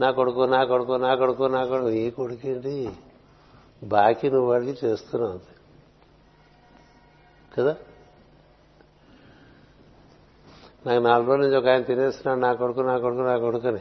నా 0.00 0.10
కొడుకు 0.10 0.40
నా 0.40 0.64
కొడుకు 0.64 0.92
నా 0.92 1.14
కొడుకు 1.14 1.42
నా 1.42 1.64
కొడుకు 1.64 1.88
ఈ 1.88 2.10
కొడుకేంటి? 2.10 2.90
బాకీ 3.82 4.30
నువ్వు 4.30 4.50
వాడికి 4.50 4.86
చేస్తున్నావు 4.86 5.40
కదా? 7.56 7.76
నాకు 10.88 11.02
నాలుగు 11.02 11.28
రోజుల 11.28 11.42
నుంచి 11.42 11.56
ఒక 11.56 11.68
ఆయన 11.68 11.82
తినేస్తున్నాడు 11.82 12.40
నా 12.40 12.52
కొడుకు 12.52 12.80
నా 12.80 12.98
కొడుకు 12.98 13.20
నా 13.20 13.38
కొడుకుని. 13.38 13.80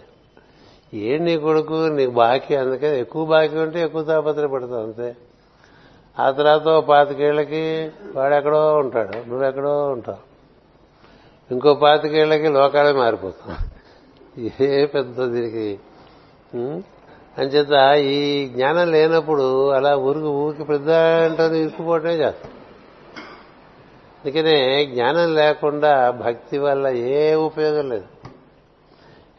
ఏం 0.94 1.26
నీ 1.26 1.38
కొడుకు? 1.38 1.74
నీకు 1.74 2.12
బాకీ? 2.12 2.56
అందుకని 2.56 3.00
ఎక్కువ 3.00 3.26
బాకీ 3.26 3.58
ఉంటే 3.58 3.82
ఎక్కువ 3.82 4.04
తాపత్ర 4.04 4.46
పడతావు 4.46 4.84
అంతే. 4.84 5.16
ఆ 6.20 6.32
తర్వాత 6.32 6.62
పాతికేళ్ళకి 6.62 7.92
వాడెక్కడో 8.16 8.76
ఉంటాడు 8.76 9.30
నువ్వెక్కడో 9.30 9.88
ఉంటావు. 9.88 10.18
ఇంకో 11.54 11.74
పాతికేళ్ళకి 11.74 12.48
లోకాలే 12.48 12.92
మారిపోతాం 12.92 13.56
ఏ 14.62 14.86
పెద్ద 14.86 15.26
దీనికి? 15.26 15.80
అంచేత 17.38 17.98
ఈ 17.98 18.48
జ్ఞానం 18.48 18.92
లేనప్పుడు 18.92 19.70
అలా 19.70 19.96
ఊరికి 19.96 20.26
ఊరికి 20.26 20.64
పెద్ద 20.64 20.90
అంటే 20.90 21.62
ఇరుక్కుపోవటమే 21.62 22.16
చేస్తాం. 22.16 22.52
అందుకనే 24.28 24.86
జ్ఞానం 24.86 25.36
లేకుండా 25.36 25.92
భక్తి 26.12 26.58
వల్ల 26.58 26.88
ఏ 26.88 27.36
ఉపయోగం 27.36 27.90
లేదు. 27.90 28.08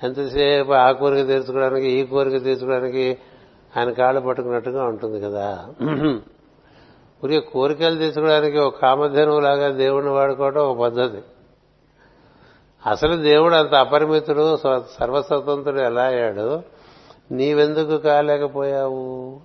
ఎంతసేపు 0.02 0.72
ఆ 0.72 0.92
కోరిక 0.92 1.26
తీర్చుకోవడానికి 1.26 1.88
ఈ 1.88 2.02
కోరిక 2.04 2.36
తీర్చుకోవడానికి 2.44 3.18
ఆయన 3.76 3.90
కాళ్ళు 3.92 4.20
పట్టుకున్నట్టుగా 4.20 4.84
ఉంటుంది 4.84 5.20
కదా. 5.20 5.48
ఊరికే 7.24 7.40
కోరికలు 7.40 7.98
తీర్చుకోవడానికి 7.98 8.58
ఒక 8.58 8.80
కామధేనువు 8.82 9.40
లాగా 9.40 9.68
దేవుడిని 9.68 10.12
వాడుకోవడం 10.12 10.62
ఒక 10.62 10.78
పద్ధతి. 10.78 11.20
అసలు 12.86 13.16
దేవుడు 13.16 13.54
అంత 13.54 13.74
అపరిమితుడు 13.74 14.56
సర్వస్వతంత్రుడు 15.00 15.80
ఎలా 15.80 16.02
అయ్యాడు? 16.02 16.62
నీవెందుకు 17.32 17.96
కాలేకపోయావు? 17.98 19.40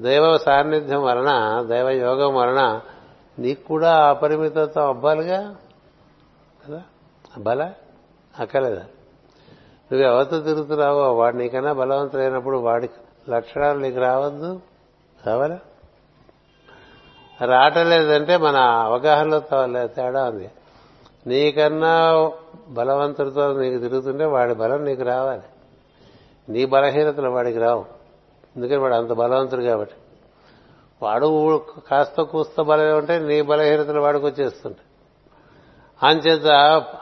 దైవ 0.00 0.36
సాన్నిధ్యం 0.36 1.02
వలన 1.02 1.30
దైవ 1.70 1.88
యోగం 1.90 2.34
వలన 2.34 2.80
నీకు 3.38 3.68
కూడా 3.68 4.08
అపరిమితత్వం 4.08 4.88
అబ్బాలిగా? 4.88 5.56
కదా? 6.66 6.82
అబ్బాలా? 7.36 7.72
అక్కలేదా 8.38 8.82
నువ్వు 9.92 10.06
ఎవరితో 10.06 10.40
తిరుగుతున్నావో 10.40 11.12
వాడు 11.12 11.36
నీకన్నా 11.36 11.72
బలవంతులైనప్పుడు 11.72 12.58
వాడి 12.58 12.90
లక్షణాలు 13.30 13.78
నీకు 13.78 14.00
రావద్దు? 14.00 14.60
రావాలా? 15.26 15.58
రావటలేదంటే 17.46 18.36
మన 18.36 18.56
అవగాహనలో 18.56 19.40
తేడా 19.86 20.24
ఉంది. 20.24 20.50
నీకన్నా 21.26 22.30
బలవంతుడితో 22.68 23.60
నీకు 23.60 23.78
తిరుగుతుంటే 23.78 24.24
వాడి 24.24 24.54
బలం 24.54 24.84
నీకు 24.84 25.02
రావాలి. 25.02 25.42
నీ 26.48 26.64
బలహీనతలు 26.64 27.30
వాడికి 27.30 27.58
రావు. 27.58 27.84
ఎందుకని 28.56 28.78
వాడు 28.78 28.94
అంత 28.94 29.12
బలవంతుడు 29.12 29.62
కాబట్టి. 29.62 29.94
వాడు 31.02 31.62
కాస్త 31.90 32.20
కూస్త 32.20 32.62
బలమే 32.62 32.92
ఉంటే 32.92 33.18
నీ 33.18 33.42
బలహీనతలు 33.42 34.00
వాడికి 34.00 34.26
వచ్చేస్తుంటాయి 34.26 34.88
అంచేత 36.02 36.46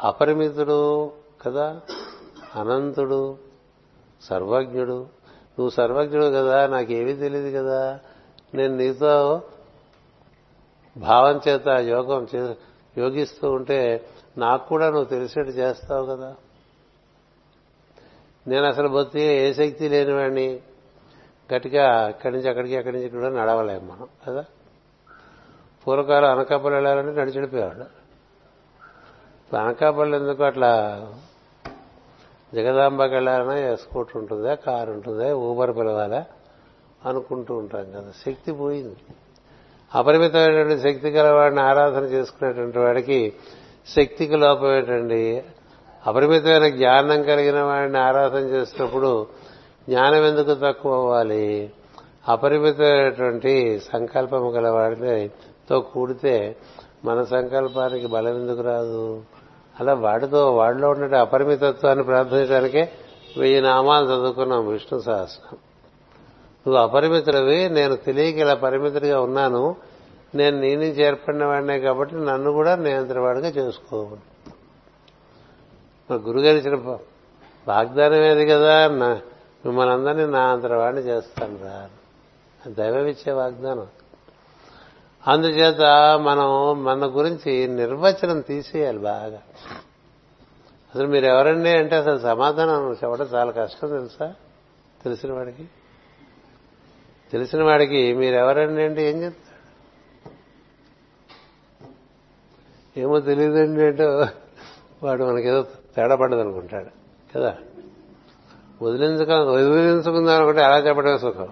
అపరిమితుడు 0.01 1.13
కదా 1.47 1.81
అనంతుడు 2.55 3.39
సర్వజ్ఞుడు. 4.23 5.23
నువ్వు 5.59 5.71
సర్వజ్ఞుడు 5.71 6.25
కదా 6.25 6.67
నాకేమీ 6.67 7.13
తెలియదు 7.13 7.59
కదా. 7.59 8.01
నేను 8.55 8.77
నీతో 8.77 9.43
భావం 10.97 11.41
చేత 11.49 11.69
యోగం 11.69 12.27
చే 12.35 12.57
యోగిస్తూ 12.99 13.51
ఉంటే 13.51 14.09
నాకు 14.39 14.69
కూడా 14.69 14.87
నువ్వు 14.87 15.05
తెలిసేట్టు 15.05 15.53
చేస్తావు 15.53 16.07
కదా. 16.07 16.35
నేను 18.49 18.67
అసలు 18.67 18.89
బొత్తి 18.89 19.21
ఏ 19.21 19.53
శక్తి 19.53 19.89
లేనివాడిని. 19.89 20.61
గట్టిగా 21.55 22.09
ఇక్కడి 22.09 22.37
నుంచి 22.37 22.49
అక్కడికి 22.49 22.77
అక్కడి 22.77 22.97
నుంచి 22.97 23.09
కూడా 23.09 23.29
నడవలేము 23.29 23.93
మనం 23.93 24.09
కదా? 24.29 24.45
పూర్వకాలం 25.87 26.31
అనకాపల్లి 26.31 26.75
వెళ్ళాలంటే 26.75 27.21
నడిచిడిపోయేవాడు 27.21 27.81
ఇప్పుడు 27.81 29.61
అనకాపల్లి 29.61 30.17
ఎందుకు 30.17 30.43
అట్లా? 30.43 31.03
జగదాంబకి 32.55 33.15
వెళ్ళాలన్నా 33.15 33.77
స్కూటర్ 33.77 34.17
ఉంటుందా 34.17 34.55
కారు 34.55 34.93
ఉంటుందా 34.93 35.35
ఊబర్ 35.35 35.77
పిలవాలా 35.77 36.25
అనుకుంటూ 37.07 37.55
ఉంటాం 37.55 37.91
కదా. 37.91 38.13
శక్తి 38.27 38.53
పోయింది. 38.53 38.97
అపరిమితమైనటువంటి 39.95 40.83
శక్తి 40.83 41.11
గలవాడిని 41.11 41.61
ఆరాధన 41.61 42.03
చేసుకునేటువంటి 42.05 42.79
వాడికి 42.79 43.33
శక్తికి 43.97 44.37
లోపం 44.37 44.73
ఏంటండి? 44.73 45.45
అపరిమితమైన 46.07 46.69
జ్ఞానం 46.69 47.23
కలిగిన 47.23 47.63
వాడిని 47.63 47.99
ఆరాధన 47.99 48.41
చేసినప్పుడు 48.41 49.27
జ్ఞానం 49.89 50.27
ఎందుకు 50.27 50.55
తక్కువ 50.63 50.95
అవ్వాలి 50.95 51.73
అపరిమితమైనటువంటి 52.29 53.81
సంకల్పం 53.93 54.57
గల 54.57 54.69
వాడితో 54.69 55.81
కూడితే 55.81 56.57
మన 57.05 57.25
సంకల్పానికి 57.25 58.07
బలం 58.07 58.35
ఎందుకు 58.37 58.61
రాదు? 58.61 59.23
అలా 59.81 59.95
వాడితో 59.95 60.55
వాడిలో 60.55 60.91
ఉండే 60.91 61.17
అపరిమితత్వాన్ని 61.17 62.05
ప్రార్థించడానికే 62.05 62.93
వెయ్యి 63.39 63.61
నామాలు 63.61 64.07
చదువుకున్నాం 64.07 64.69
విష్ణు 64.69 64.99
సహస్రం. 64.99 65.59
నువ్వు 66.67 66.83
అపరిమితుడివి 66.83 67.69
నేను 67.69 67.97
తెలియక 67.97 68.37
ఇలా 68.37 68.55
పరిమితుడిగా 68.55 69.21
ఉన్నాను. 69.21 69.77
నేను 70.35 70.61
నీ 70.61 70.77
నుంచి 70.77 71.03
ఏర్పడిన 71.03 71.45
వాడినే 71.45 71.81
కాబట్టి 71.81 72.17
నన్ను 72.17 72.53
కూడా 72.53 72.77
నియంత్రణవాడిగా 72.77 73.49
చేసుకో. 73.49 74.11
మా 76.11 76.17
గురుగారు 76.17 76.57
ఇచ్చిన 76.57 76.97
వాగ్దానం 77.69 78.25
ఏది 78.25 78.47
కదా 78.47 78.89
నా- 79.65 79.75
మిమ్మల్ని 79.75 79.95
అందరినీ 79.95 80.33
నా 80.33 80.53
అంతరవాడిని 80.53 81.03
చేస్తాను 81.03 81.59
రా. 81.65 81.89
అది 82.67 82.75
దైవం 82.75 83.07
ఇచ్చే 83.07 83.33
వాగ్దానం. 83.33 83.87
అందుచేత 85.27 85.81
మనం 86.23 86.85
మన 86.85 87.07
గురించి 87.07 87.69
నిర్వచనం 87.69 88.41
తీసేయాలి 88.41 88.99
బాగా. 88.99 89.43
అసలు 90.95 91.07
మీరు 91.07 91.25
ఎవరండి 91.25 91.71
అంటే 91.71 91.97
అసలు 91.97 92.19
సమాధానం 92.19 92.93
చెప్పడం 92.93 93.27
చాలా 93.27 93.51
కష్టం 93.51 93.89
తెలుసా? 93.89 94.35
తెలిసిన 95.05 95.33
వాడికి? 95.33 95.69
తెలిసిన 97.33 97.63
వాడికి 97.63 98.15
మీరు 98.15 98.35
ఎవరండి 98.35 98.83
అంటే 98.83 99.11
ఏం 99.11 99.23
చెప్తాడు? 99.23 99.53
ఏమో 103.01 103.21
తెలియదండి 103.21 103.83
అంటే 103.83 104.05
వాడు 105.03 105.25
మనకేదో 105.25 105.63
తేడా 105.97 106.17
పడదనుకుంటాడు. 106.17 106.89
కదా? 107.35 107.57
వదిలించక 108.83 109.31
వదిలించుకుందాం 109.31 110.43
ఒకటి 110.43 110.61
అలా 110.61 110.79
చెప్పడమే 110.79 111.19
సుఖం. 111.19 111.49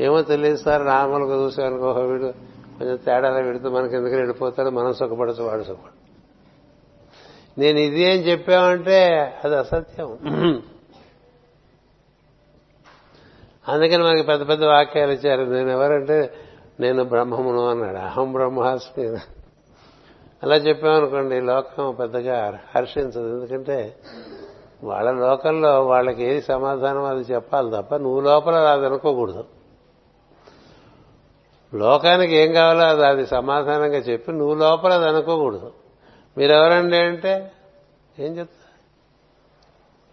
ఏమో 0.00 0.22
తెలియదు 0.22 0.56
సార్ 0.56 0.86
నార్మల్గా 0.86 1.34
చూసానుకో 1.34 1.92
వీడు 1.92 2.32
కొంచెం 2.78 2.96
తేడాలో 2.96 3.42
పెడితే 3.42 3.68
మనకి 3.68 3.96
ఎందుకు 3.96 4.14
వెళ్ళిపోతాడు 4.14 4.68
మనం 4.68 4.92
సుఖపడచ్చు 4.92 5.42
వాడు 5.44 5.62
సుఖపడు 5.62 6.02
నేను 7.60 7.78
ఇది 7.78 8.02
ఏం 8.02 8.20
చెప్పామంటే 8.20 9.06
అది 9.44 9.56
అసత్యం. 9.56 10.18
అందుకని 13.68 14.02
మనకి 14.02 14.22
పెద్ద 14.22 14.48
పెద్ద 14.48 14.64
వాక్యాలు 14.64 15.12
ఇచ్చారు. 15.12 15.42
నేను 15.42 15.70
ఎవరంటే 15.70 16.34
నేను 16.80 17.04
బ్రహ్మమును 17.04 17.68
అన్నాడు. 17.68 17.96
అహం 17.96 18.32
బ్రహ్మాస్మి. 18.32 19.08
అలా 20.42 20.56
చెప్పామనుకోండి 20.56 21.40
లోకం 21.40 21.96
పెద్దగా 22.00 22.58
హర్షించదు. 22.76 23.28
ఎందుకంటే 23.28 23.96
వాళ్ళ 24.84 25.10
లోకంలో 25.10 25.86
వాళ్ళకి 25.86 26.24
ఏది 26.24 26.42
సమాధానం 26.42 27.04
అది 27.04 27.20
చెప్పాలి 27.20 27.70
తప్ప 27.70 27.94
నువ్వు 27.94 28.20
లోపల 28.20 28.54
రాదనుకోకూడదు 28.64 29.44
లోకానికి 31.74 32.34
ఏం 32.34 32.52
కావాలో 32.52 32.84
అది 32.84 33.06
అది 33.06 33.26
సమాధానంగా 33.26 33.98
చెప్పి 33.98 34.32
నువ్వు 34.32 34.54
లోపల 34.54 34.92
అది 34.92 35.08
అనుకోకూడదు. 35.08 35.72
మీరెవరండి 36.38 36.96
అంటే 36.96 37.52
ఏం 38.18 38.38
చెప్తా 38.38 38.68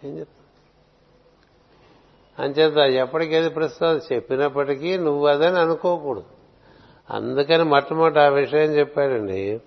ఏం 0.08 0.18
చెప్తా 0.18 0.40
అంచేత 2.44 2.76
ఎప్పటికేది 2.76 3.48
ప్రస్తుతం 3.48 4.00
చెప్పినప్పటికీ 4.12 4.98
నువ్వు 4.98 5.26
అదని 5.26 5.58
అనుకోకూడదు. 5.58 6.24
అందుకని 7.10 7.64
మొట్టమొదటి 7.64 8.20
ఆ 8.20 8.28
విషయం 8.28 8.70
చెప్పాడండి. 8.70 9.60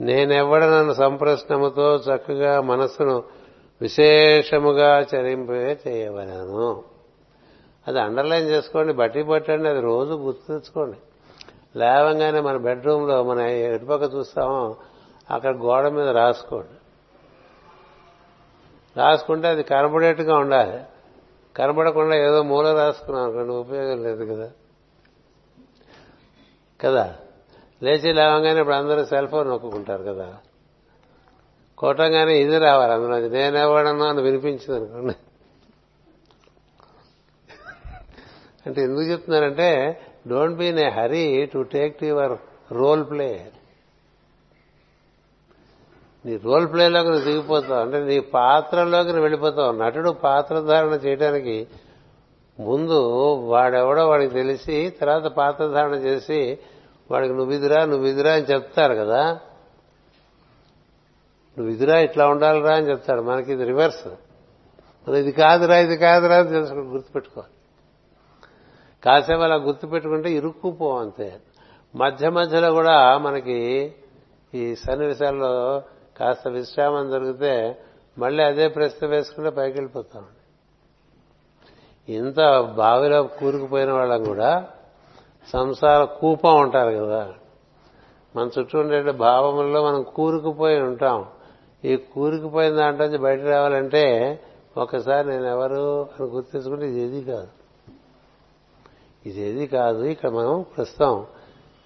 నేనెవ్వడ 0.00 0.64
నన్ను 0.64 0.92
సంప్రశ్నముతో 0.92 1.96
చక్కగా 1.96 2.60
మనస్సును 2.60 3.37
విశేషముగా 3.82 5.00
చరింపే 5.00 5.78
చేయవలను. 5.88 6.84
అది 7.88 8.00
అండర్లైన్ 8.00 8.48
చేసుకోండి 8.48 8.92
బట్టి 8.92 9.22
పట్టండి 9.22 9.68
అది 9.68 9.80
రోజు 9.80 10.14
గుర్తు 10.14 10.46
తెచ్చుకోండి. 10.48 10.96
లేవంగానే 11.78 12.40
మన 12.40 12.56
బెడ్రూమ్లో 12.56 13.22
మన 13.22 13.40
ఎటుపక్క 13.40 14.14
చూస్తామో 14.14 14.76
అక్కడ 15.30 15.56
గోడ 15.56 15.88
మీద 15.88 16.08
రాసుకోండి. 16.08 16.78
రాసుకుంటే 19.00 19.48
అది 19.48 19.62
కనబడేట్టుగా 19.62 20.36
ఉండాలి. 20.38 20.80
కనబడకుండా 21.56 22.16
ఏదో 22.16 22.42
మూల 22.42 22.72
రాసుకున్నాం 22.72 23.24
అనుకోండి 23.24 23.54
ఉపయోగం 23.54 24.02
లేదు 24.02 24.34
కదా. 24.34 24.50
కదా? 26.80 27.16
లేచి 27.82 28.12
లేవగానే 28.12 28.60
ఇప్పుడు 28.60 28.74
అందరూ 28.74 29.04
సెల్ 29.04 29.28
ఫోన్ 29.28 29.48
నొక్కుంటారు 29.48 30.02
కదా. 30.02 30.36
కొట్టంగానే 31.78 32.34
ఇది 32.38 32.58
రావాలి. 32.58 32.92
అందులో 32.92 33.18
నేనెవడన్నా 33.18 34.06
అని 34.08 34.22
వినిపించింది 34.22 34.76
అనుకోండి. 34.80 35.14
అంటే 38.66 38.82
ఎందుకు 38.82 39.02
చెప్తున్నారంటే 39.02 40.00
don't 40.28 40.58
be 40.58 40.66
in 40.66 40.78
a 40.78 40.90
hurry 40.90 41.46
to 41.46 41.58
take 41.58 42.00
to 42.00 42.04
your 42.04 42.38
role 42.72 43.10
play 43.10 43.52
నీ 46.26 46.36
రోల్ 46.36 46.72
ప్లేలోకి 46.72 47.08
నువ్వు 47.08 47.24
దిగిపోతావు. 47.24 47.80
అంటే 47.80 47.98
నీ 48.04 48.20
పాత్రలోకి 48.20 49.08
నువ్వు 49.08 49.22
వెళ్ళిపోతావు. 49.22 49.72
నటుడు 49.72 50.10
పాత్రధారణ 50.10 50.88
చేయడానికి 50.88 51.66
ముందు 52.60 52.98
వాడెవడో 53.34 54.08
వాడికి 54.08 54.34
తెలిసి 54.34 54.90
తర్వాత 55.00 55.22
పాత్రధారణ 55.22 55.94
చేసి 55.94 56.58
వాడికి 57.10 57.34
నువ్వు 57.34 57.54
ఇదిరా 57.54 57.84
నువ్వు 57.84 58.06
ఇదిరా 58.06 58.32
అని 58.32 58.42
చెప్తారు 58.42 58.94
కదా. 58.94 59.40
నువ్వు 61.58 61.74
ఇదిరా 61.74 61.98
ఇట్లా 61.98 62.28
ఉండాలిరా 62.28 62.74
అని 62.76 62.90
చెప్తాడు. 62.90 63.20
మనకి 63.20 63.52
ఇది 63.52 63.64
రివర్స్ 63.64 64.06
మనం 65.08 65.16
ఇది 65.16 65.32
కాదురా 65.32 65.78
ఇది 65.78 65.96
కాదురా 65.96 66.38
అని 66.38 66.48
తెలుసుకుని 66.48 66.82
గుర్తుపెట్టుకోవాలి. 66.82 67.52
కాసేపు 69.04 69.40
అలా 69.40 69.54
గుర్తుపెట్టుకుంటే 69.54 70.30
ఇరుక్కుపో 70.30 70.98
అంతే. 70.98 71.40
మధ్య 71.96 72.28
మధ్యలో 72.28 72.72
కూడా 72.72 73.18
మనకి 73.18 73.94
ఈ 74.54 74.74
సన్నివేశాల్లో 74.74 75.82
కాస్త 76.16 76.48
విశ్రామం 76.48 77.10
దొరికితే 77.10 77.82
మళ్ళీ 78.18 78.44
అదే 78.44 78.68
ప్రశ్న 78.68 79.06
వేసుకుంటే 79.06 79.50
పైకి 79.50 79.78
వెళ్ళిపోతాం 79.78 80.24
ఇంత 82.08 82.60
బావిలో 82.60 83.22
కూరుకుపోయిన 83.22 83.92
వాళ్ళం 83.92 84.24
కూడా 84.24 84.68
సంసార 85.52 86.04
కూపం 86.04 86.60
ఉంటారు 86.60 86.90
కదా. 86.90 87.34
మన 88.36 88.48
చుట్టూ 88.58 88.78
ఉండే 88.78 89.02
భావముల్లో 89.02 89.84
మనం 89.86 90.02
కూరుకుపోయి 90.02 90.80
ఉంటాం. 90.80 91.26
ఈ 91.84 91.96
కూరుకుపోయిన 91.96 92.74
దాంట్లో 92.74 93.18
బయట 93.18 93.40
రావాలంటే 93.40 94.38
ఒకసారి 94.76 95.28
నేను 95.28 95.46
ఎవరు 95.46 96.02
అని 96.02 96.22
గుర్తించుకుంటే 96.22 96.88
ఇది 96.88 97.00
ఏది 97.00 97.24
కాదు. 97.24 97.48
ఇది 99.26 99.40
ఏది 99.40 99.66
కాదు. 99.66 100.02
ఇక్కడ 100.02 100.28
మనం 100.28 100.64
ప్రస్తుతం 100.76 101.26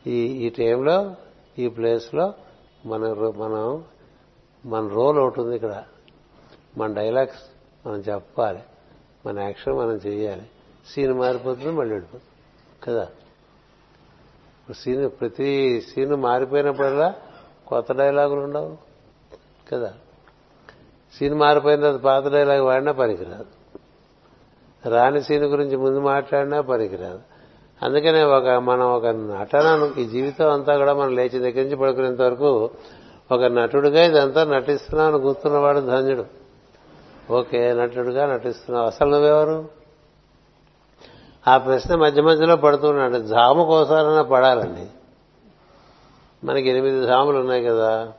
ఈ 0.07 0.25
ఈ 0.25 0.49
టైంలో 0.49 1.15
ఈ 1.59 1.69
ప్లేస్లో 1.69 2.35
మన 2.87 3.13
రో- 3.13 3.37
మనం 3.37 3.85
మన 4.67 4.89
రోల్ 4.89 5.19
ఒకటి 5.19 5.41
ఉంది 5.41 5.55
ఇక్కడ. 5.55 5.83
మన 6.77 6.93
డైలాగ్స్ 6.93 7.57
మనం 7.87 7.97
చెప్పాలి. 7.97 8.59
మన 9.27 9.41
యాక్షన్ 9.41 9.75
మనం 9.75 9.93
చేయాలి. 9.93 10.43
సీన్ 10.87 11.13
మారిపోతుంది 11.13 11.71
మళ్ళీ 11.71 11.95
వెళ్ళిపోతుంది 11.95 12.23
కదా? 12.85 13.09
సీన్ 14.77 15.11
ప్రతి 15.21 15.81
సీన్ 15.81 16.15
మారిపోయినప్పుడల్లా 16.15 17.15
కొత్త 17.67 17.93
డైలాగులు 17.93 18.41
ఉండవు. 18.41 18.92
కదా. 19.73 19.93
సీన్ 21.19 21.35
మారిపోయిన 21.35 21.81
తర్వాత 21.81 22.01
పాత 22.01 22.33
డైలాగ్ 22.33 22.63
వాడినా 22.63 22.93
పనికిరాదు. 22.93 23.47
రాని 24.89 25.23
సీన్ 25.23 25.45
గురించి 25.45 25.77
ముందు 25.77 25.99
మాట్లాడినా 25.99 26.61
పనికిరాదు. 26.61 27.21
అందుకనే 27.83 28.23
ఒక 28.23 28.49
మనం 28.49 28.87
ఒక 28.87 29.07
నటనను 29.07 30.01
ఈ 30.01 30.05
జీవితం 30.05 30.53
అంతా 30.53 30.77
కూడా 30.77 30.95
మనం 30.95 31.15
లేచి 31.15 31.39
దగ్గర 31.39 31.63
నుంచి 31.63 31.77
పడుకునేంత 31.77 32.23
వరకు 32.23 32.71
ఒక 33.33 33.43
నటుడిగా 33.43 34.05
ఇదంతా 34.05 34.45
నటిస్తున్నావు 34.45 35.17
గుర్తున్నవాడు 35.17 35.81
ధన్యుడు. 35.81 36.25
ఓకే 37.31 37.73
నటుడుగా 37.73 38.27
నటిస్తున్నావు. 38.27 38.87
అసలు 38.87 39.11
నువ్వెవరు? 39.11 39.69
ఆ 41.49 41.59
ప్రశ్న 41.59 41.95
మధ్య 41.95 42.23
మధ్యలో 42.23 42.57
పడుతున్నాడు. 42.57 43.19
జాము 43.19 43.65
కోసాలన్నా 43.65 44.23
పడాలండి. 44.23 44.87
మనకి 46.47 46.69
ఎనిమిది 46.69 47.07
జాములు 47.07 47.39
ఉన్నాయి 47.39 47.65
కదా. 47.65 48.13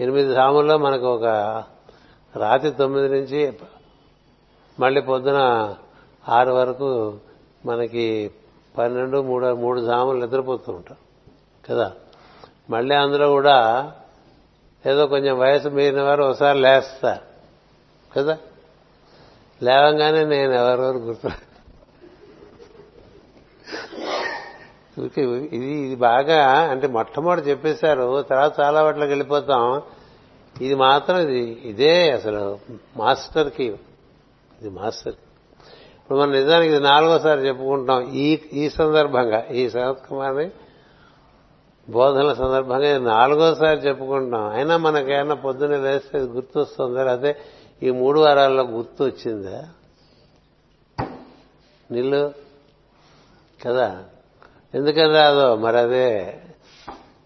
ఎనిమిది 0.00 0.34
జాముల్లో 0.34 0.78
మనకు 0.78 1.14
ఒక 1.14 1.24
రాత్రి 2.36 2.70
తొమ్మిది 2.70 3.08
నుంచి 3.08 3.52
మళ్ళీ 4.80 5.00
పొద్దున 5.00 5.74
ఆరు 6.28 6.52
వరకు 6.52 7.16
మనకి 7.66 8.30
పన్నెండు 8.78 9.22
మూడు 9.22 9.54
మూడు 9.54 9.86
సాములు 9.86 10.24
నిద్రపోతూ 10.24 10.72
ఉంటాం. 10.72 10.96
కదా? 11.70 11.92
మళ్ళీ 12.70 12.94
అందులో 12.94 13.28
కూడా 13.28 13.92
ఏదో 14.86 15.06
కొంచెం 15.06 15.38
వయసు 15.38 15.68
మీరిన 15.68 16.02
వారు 16.02 16.24
ఒకసారి 16.24 16.60
లేస్తారు. 16.60 17.20
కదా? 18.18 18.38
లేవంగానే 19.62 20.24
నేను 20.24 20.52
ఎవరెవరు 20.52 20.96
గుర్తు 20.98 21.28
ఇది 24.98 25.22
ఇది 25.56 25.96
బాగా 25.96 26.46
అంటే 26.70 26.86
మొట్టమొదటి 26.86 27.50
చెప్పేశారు 27.50 28.22
తర్వాత 28.22 28.60
చాలా 28.60 28.82
వాటిలోకి 28.82 29.10
వెళ్ళిపోతాం. 29.10 29.82
ఇది 30.60 30.74
మాత్రం 30.74 31.18
ఇది 31.18 31.62
ఇదే 31.64 32.10
అసలు 32.10 32.58
మాస్టర్కి 32.96 33.64
ఇది 34.60 34.68
మాస్టర్ 34.70 35.14
ఇప్పుడు 35.98 36.18
మనం 36.18 36.30
నిజానికి 36.30 36.74
ఇది 36.74 36.84
నాలుగోసారి 36.84 37.46
చెప్పుకుంటాం 37.46 38.14
ఈ 38.14 38.40
ఈ 38.52 38.68
సందర్భంగా 38.68 39.44
ఈ 39.44 39.70
శరత్ 39.70 40.08
కుమార్ని 40.08 40.50
బోధనల 41.90 42.32
సందర్భంగా 42.32 42.88
ఇది 42.88 43.04
నాలుగోసారి 43.04 43.78
చెప్పుకుంటాం 43.78 44.48
అయినా 44.48 44.76
మనకేమన్నా 44.76 45.34
పొద్దున్నే 45.34 45.78
లేస్తే 45.78 46.18
ఇది 46.18 46.28
గుర్తొస్తుందా? 46.28 47.12
అదే 47.12 47.36
ఈ 47.82 47.90
మూడు 47.90 48.20
వారాల్లో 48.20 48.62
గుర్తు 48.62 49.04
వచ్చిందా 49.04 49.64
నిల్లు 51.90 52.32
కదా? 53.66 54.04
ఎందుకని 54.74 55.14
రాదో? 55.14 55.56
మరి 55.56 55.78
అదే. 55.78 56.40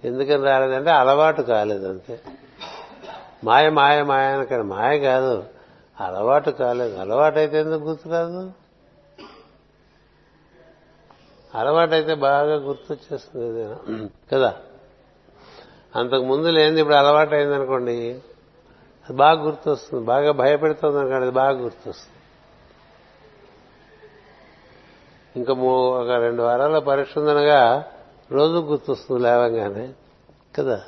ఎందుకని 0.05 0.45
రాలేదంటే 0.45 0.91
అలవాటు 0.91 1.43
కాలేదు 1.43 1.89
అంతే. 1.89 2.21
మాయ 3.45 3.71
మాయ 3.71 4.03
మాయ 4.03 4.27
అనకండి 4.27 4.63
మాయ 4.63 4.99
కాదు. 4.99 5.45
అలవాటు 6.01 6.51
కాలేదు. 6.51 6.97
అలవాటు 6.97 7.39
అయితే 7.39 7.61
ఎందుకు 7.61 7.83
గుర్తు 7.85 8.09
కాదు 8.09 8.51
అలవాటు 11.55 11.93
అయితే 11.95 12.15
బాగా 12.15 12.55
గుర్తొచ్చేస్తుంది 12.55 13.47
ఏదైనా 13.47 14.09
కదా? 14.33 14.55
అంతకు 15.97 16.23
ముందు 16.23 16.49
లేనిది 16.49 16.81
ఇప్పుడు 16.81 16.97
అలవాటు 16.97 17.35
అయిందనుకోండి 17.35 18.13
అది 19.09 19.17
బాగా 19.17 19.43
గుర్తొస్తుంది. 19.43 20.05
బాగా 20.05 20.33
భయపెడుతుంది 20.33 20.99
అనుకోండి 20.99 21.25
అది 21.27 21.35
బాగా 21.35 21.59
గుర్తొస్తుంది. 21.59 22.18
ఇంకా 25.39 25.55
ఒక 26.03 26.11
రెండు 26.11 26.43
వారాల 26.43 26.79
పరీక్ష 26.79 27.19
ఉందనగా 27.19 27.85
రోజు 28.33 28.53
గుర్తొస్తుంది 28.53 29.23
లేవంగానే. 29.23 29.93
కదా? 30.59 30.81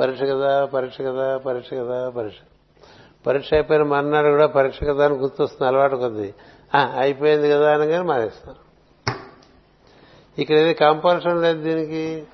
పరీక్ష 0.00 0.22
కదా 0.22 0.64
పరీక్ష 0.64 1.00
కదా 1.00 1.36
పరీక్ష 1.36 1.72
కదా 1.72 2.08
పరీక్ష. 2.08 2.36
పరీక్ష 3.26 3.54
అయిపోయిన 3.54 3.82
మర్నాడు 3.82 4.28
కూడా 4.28 4.46
పరీక్ష 4.46 4.82
కదా 4.82 5.04
అని 5.04 5.14
గుర్తొస్తుంది 5.14 5.66
అలవాటు 5.66 5.96
కొద్ది. 5.96 6.34
అయిపోయింది 6.74 7.50
కదా 7.50 7.74
అనగానే 7.74 8.02
మానేస్తాను 8.02 8.66
ఇక్కడ 10.40 10.56
ఏది 10.56 10.74
కంపల్షన్ 10.74 11.42
లేదు 11.42 11.62
దీనికి. 11.62 12.26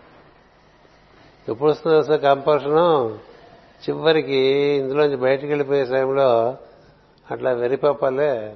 ఎప్పుడు 1.49 1.71
వస్తుంది 1.71 1.97
అసలు 1.97 2.16
కంపల్షన్ 2.16 3.18
చివరికి 3.88 4.37
ఇందులోంచి 4.53 5.16
బయటికి 5.16 5.47
వెళ్ళిపోయే 5.47 5.87
సమయంలో 5.87 6.57
అట్లా 7.31 7.51
వెరిపాపాలే 7.51 8.55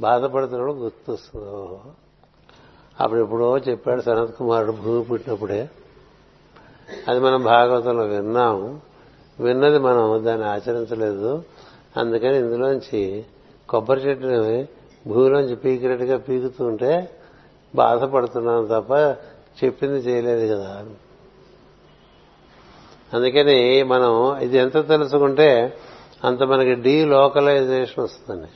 బాధపడుతున్నాడు 0.00 0.72
గుర్తొస్తుంది. 0.72 1.92
అప్పుడు 3.00 3.20
ఎప్పుడో 3.20 3.58
చెప్పాడు 3.58 4.00
సనత్ 4.00 4.36
కుమారుడు 4.36 4.72
భూమి 4.72 5.04
పుట్టినప్పుడే. 5.04 5.70
అది 7.08 7.20
మనం 7.20 7.42
భాగవతంలో 7.42 8.04
విన్నాం 8.04 8.80
విన్నది 9.40 9.78
మనం 9.78 10.24
దాన్ని 10.24 10.46
ఆచరించలేదు. 10.46 11.44
అందుకని 11.96 12.38
ఇందులోంచి 12.38 13.24
కొబ్బరి 13.68 14.00
చెట్టుని 14.00 14.68
భూమిలోంచి 15.06 15.56
పీకినట్టుగా 15.56 16.16
పీకుతూ 16.18 16.66
ఉంటే 16.66 17.10
బాధపడుతున్నాను 17.74 18.66
తప్ప 18.66 18.92
చెప్పింది 19.64 19.98
చేయలేదు 19.98 20.54
కదా. 20.54 20.84
అందుకని 23.14 23.82
మనం 23.82 24.38
ఇది 24.38 24.58
ఎంత 24.58 24.88
తెలుసుకుంటే 24.88 25.76
అంత 26.24 26.42
మనకి 26.42 26.74
డీ 26.74 27.04
లోకలైజేషన్ 27.04 28.04
వస్తుంది 28.04 28.46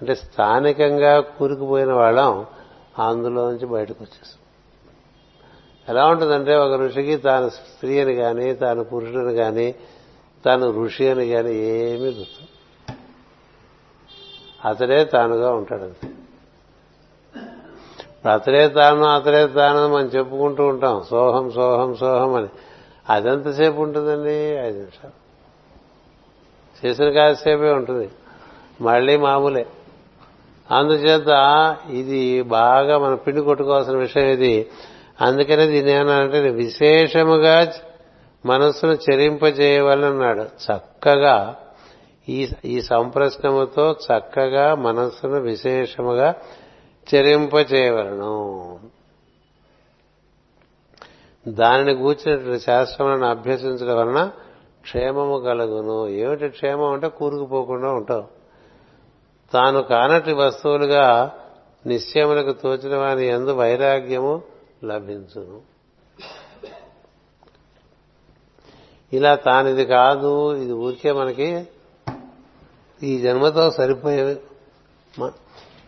అంటే 0.00 0.14
స్థానికంగా 0.14 1.20
కూరుకుపోయిన 1.20 1.92
వాళ్ళం 1.92 2.46
అందులో 2.98 3.50
నుంచి 3.50 3.66
బయటకు 3.66 4.04
వచ్చేస్తాం 4.04 4.40
ఎలా 5.88 6.06
ఉంటుందంటే 6.06 6.56
ఒక 6.56 6.72
ఋషికి 6.72 7.16
తాను 7.16 7.48
స్త్రీ 7.48 8.00
అని 8.00 8.14
కానీ 8.14 8.54
తాను 8.54 8.84
పురుషుడని 8.84 9.34
కానీ 9.34 9.74
తాను 10.44 10.84
ఋషి 10.84 11.08
అని 11.08 11.28
కానీ 11.28 11.54
ఏమీ 11.54 12.10
గుర్తు. 12.10 12.56
అతడే 14.68 15.04
తానుగా 15.04 15.52
ఉంటాడంతే 15.52 16.08
అతడే 18.32 18.68
తాను 18.68 19.02
అతడే 19.02 19.46
తాను 19.46 19.94
మనం 19.94 20.06
చెప్పుకుంటూ 20.06 20.66
ఉంటాం. 20.66 21.04
సోహం 21.10 21.50
సోహం 21.50 21.96
సోహం 21.96 22.34
అని. 22.34 22.48
అదెంతసేపు 23.10 23.80
ఉంటుందండి? 23.82 24.34
ఐదు 24.38 24.78
నిమిషాలు. 24.78 25.26
చేసిన 26.86 27.10
కాసేపే 27.10 27.70
ఉంటుంది. 27.70 28.10
మళ్ళీ 28.80 29.16
మామూలే. 29.16 29.66
అందుచేత 30.70 31.28
ఇది 31.90 32.42
బాగా 32.42 32.98
మనం 32.98 33.16
పిండి 33.16 33.40
కొట్టుకోవాల్సిన 33.40 33.96
విషయం 33.96 34.24
ఇది. 34.24 34.70
అందుకనే 35.20 35.66
దీని 35.66 35.92
ఏమన్నానంటే 35.92 36.40
విశేషముగా 36.40 37.72
మనస్సును 38.46 38.92
చెరింపజేయవలన్నాడు 38.92 40.42
చక్కగా 40.42 41.56
ఈ 42.28 42.48
ఈ 42.64 42.80
సంప్రశ్నముతో 42.80 43.92
చక్కగా 43.92 44.74
మనస్సును 44.74 45.40
విశేషముగా 45.40 46.34
చెరింపచేయవలను 47.14 48.78
దానిని 51.48 51.94
కూర్చున్నటువంటి 51.94 52.60
శాస్త్రములను 52.60 53.26
అభ్యసించడం 53.26 53.96
వలన 53.96 54.30
క్షేమము 54.82 55.38
కలుగును. 55.38 56.08
ఏమిటి 56.08 56.48
క్షేమం 56.48 56.92
అంటే 56.92 57.08
కూరుకుపోకుండా 57.08 57.90
ఉంటావు. 57.90 58.35
తాను 59.56 59.82
కానటి 59.82 60.32
వస్తువులుగా 60.32 61.32
నిశ్చయములకు 61.86 62.52
తోచిన 62.52 62.96
వాని 62.96 63.26
ఎందు 63.26 63.50
వైరాగ్యము 63.50 64.42
లభించును. 64.84 65.58
ఇలా 69.12 69.34
తానిది 69.34 69.84
కాదు 69.84 70.32
ఇది 70.56 70.72
ఊరికే 70.72 71.12
మనకి 71.12 71.48
ఈ 73.02 73.18
జన్మతో 73.20 73.70
సరిపోయేవి. 73.70 74.36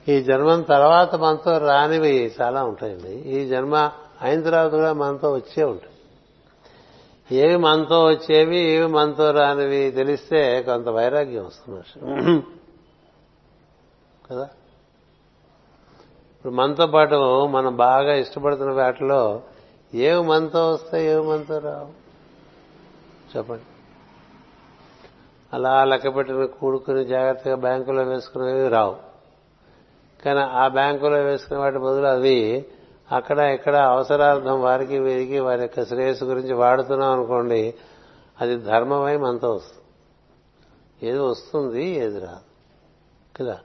ఈ 0.08 0.22
జన్మం 0.22 0.62
తర్వాత 0.62 1.14
మనతో 1.14 1.58
రానివి 1.58 2.32
చాలా 2.40 2.64
ఉంటాయండి. 2.64 3.14
ఈ 3.36 3.48
జన్మ 3.48 3.90
అయిన 4.22 4.40
తర్వాత 4.42 4.70
కూడా 4.70 4.92
మనతో 4.92 5.32
వచ్చే 5.32 5.64
ఉంటాయి. 5.64 5.96
ఏవి 7.40 7.56
మనతో 7.56 8.04
వచ్చేవి 8.04 8.58
ఏవి 8.58 8.86
మనతో 8.86 9.30
రానివి 9.30 9.90
తెలిస్తే 9.90 10.62
కొంత 10.62 10.88
వైరాగ్యం 10.88 11.44
వస్తుంది. 11.46 12.42
కదా? 14.30 14.48
ఇప్పుడు 16.36 16.52
మనతో 16.52 16.86
పాటు 16.86 17.46
మనం 17.46 17.76
బాగా 17.76 18.14
ఇష్టపడుతున్న 18.14 18.72
వాటిలో 18.72 19.42
ఏవి 19.94 20.22
మనతో 20.22 20.70
వస్తాయి 20.70 21.06
ఏవి 21.06 21.26
మనతో 21.26 21.58
రావు? 21.58 22.08
చెప్పండి. 23.36 23.62
అలా 25.52 25.84
లెక్క 25.84 26.16
పెట్టిన 26.16 26.44
కూడుకుని 26.44 27.04
జాగ్రత్తగా 27.04 27.56
బ్యాంకులో 27.56 28.02
వేసుకునేవి 28.02 28.68
రావు. 28.68 28.96
కానీ 30.24 30.40
ఆ 30.40 30.68
బ్యాంకులో 30.68 31.16
వేసుకునే 31.16 31.60
వాటి 31.60 31.78
బదులు 31.78 32.06
అవి 32.06 32.66
అక్కడ 33.12 33.38
ఇక్కడ 33.38 33.76
అవసరార్థం 33.76 34.62
వారికి 34.62 34.98
వీరికి 34.98 35.38
వారి 35.38 35.62
యొక్క 35.62 35.84
శ్రేయస్సు 35.84 36.24
గురించి 36.24 36.52
వాడుతున్నాం 36.52 37.12
అనుకోండి 37.12 37.74
అది 38.40 38.56
ధర్మమై 38.56 39.16
మనతో 39.16 39.52
వస్తుంది. 39.52 39.78
ఏది 41.08 41.18
వస్తుంది 41.18 41.86
ఏది 41.86 42.18
రాదు. 42.20 42.48
కదా? 43.36 43.58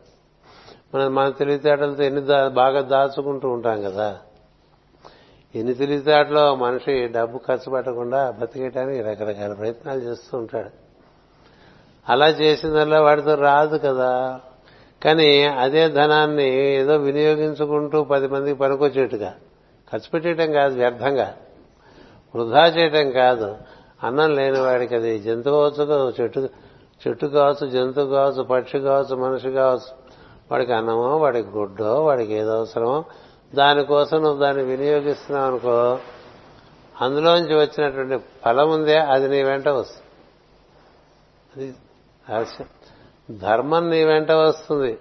మనం 0.96 1.16
మన 1.16 1.30
తెలివితేటలతో 1.30 2.04
ఎన్ని 2.04 2.22
దా- 2.22 2.48
బాగా 2.48 2.82
దాచుకుంటూ 2.82 3.50
ఉంటాం 3.50 3.82
కదా. 3.82 4.18
ఎన్ని 5.56 5.74
తెలివితేటలో 5.74 6.56
మనిషి 6.56 7.08
డబ్బు 7.08 7.38
ఖర్చు 7.38 7.72
పెట్టకుండా 7.72 8.32
బతికేయడానికి 8.32 9.02
రకరకాల 9.02 9.54
ప్రయత్నాలు 9.54 10.00
చేస్తూ 10.00 10.38
ఉంటాడు. 10.38 10.70
అలా 12.10 12.30
చేసిందల్లా 12.30 13.02
వాడితో 13.02 13.36
రాదు 13.36 13.78
కదా. 13.78 14.40
కానీ 15.04 15.44
అదే 15.44 15.90
ధనాన్ని 15.90 16.50
ఏదో 16.50 16.96
వినియోగించుకుంటూ 16.96 18.04
పది 18.04 18.28
మందికి 18.28 18.60
పనికొచ్చేట్టుగా. 18.60 19.34
ఖర్చు 19.94 20.10
పెట్టేయటం 20.14 20.52
కాదు 20.52 20.76
వ్యర్థంగా. 20.76 21.36
వృధా 22.36 22.68
చేయటం 22.68 23.12
కాదు. 23.12 23.58
అన్నం 24.04 24.36
లేని 24.36 24.60
వాడికి 24.60 24.96
అది 24.96 25.20
జంతువు 25.20 25.70
కావచ్చు 25.70 26.14
చెట్టు 26.22 26.50
చెట్టు 27.08 27.26
కావచ్చు 27.26 27.68
జంతువు 27.68 28.06
కావచ్చు 28.06 28.44
పక్షి 28.44 28.80
కావచ్చు 28.80 29.16
మనిషి 29.16 29.52
కావచ్చు 29.52 30.03
వాడికి 30.52 30.74
అన్నమో 30.74 31.18
వాడికి 31.18 31.50
గుడ్డో 31.50 32.06
వాడికి 32.06 32.34
ఏదో 32.34 32.58
అవసరమో 32.58 33.04
దానికోసం 33.56 34.24
నువ్వు 34.24 34.44
దాన్ని 34.44 34.64
వినియోగిస్తున్నావు 34.64 35.48
అనుకో 35.48 36.00
అందులోంచి 37.02 37.56
వచ్చినటువంటి 37.56 38.26
ఫలం 38.46 38.72
ఉందే 38.72 38.98
అది 38.98 39.28
నీ 39.28 39.44
వెంట 39.44 39.68
వస్తుంది. 39.68 40.04
అది 41.56 41.76
రహస్యం 42.30 42.68
ధర్మం 43.38 43.90
నీ 43.90 44.04
వెంట 44.04 44.32
వస్తుంది. 44.32 44.98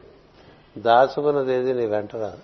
దాచుకున్నది 0.78 1.54
ఏది 1.54 1.72
నీ 1.72 1.86
వెంట 1.86 2.16
రాదు. 2.16 2.38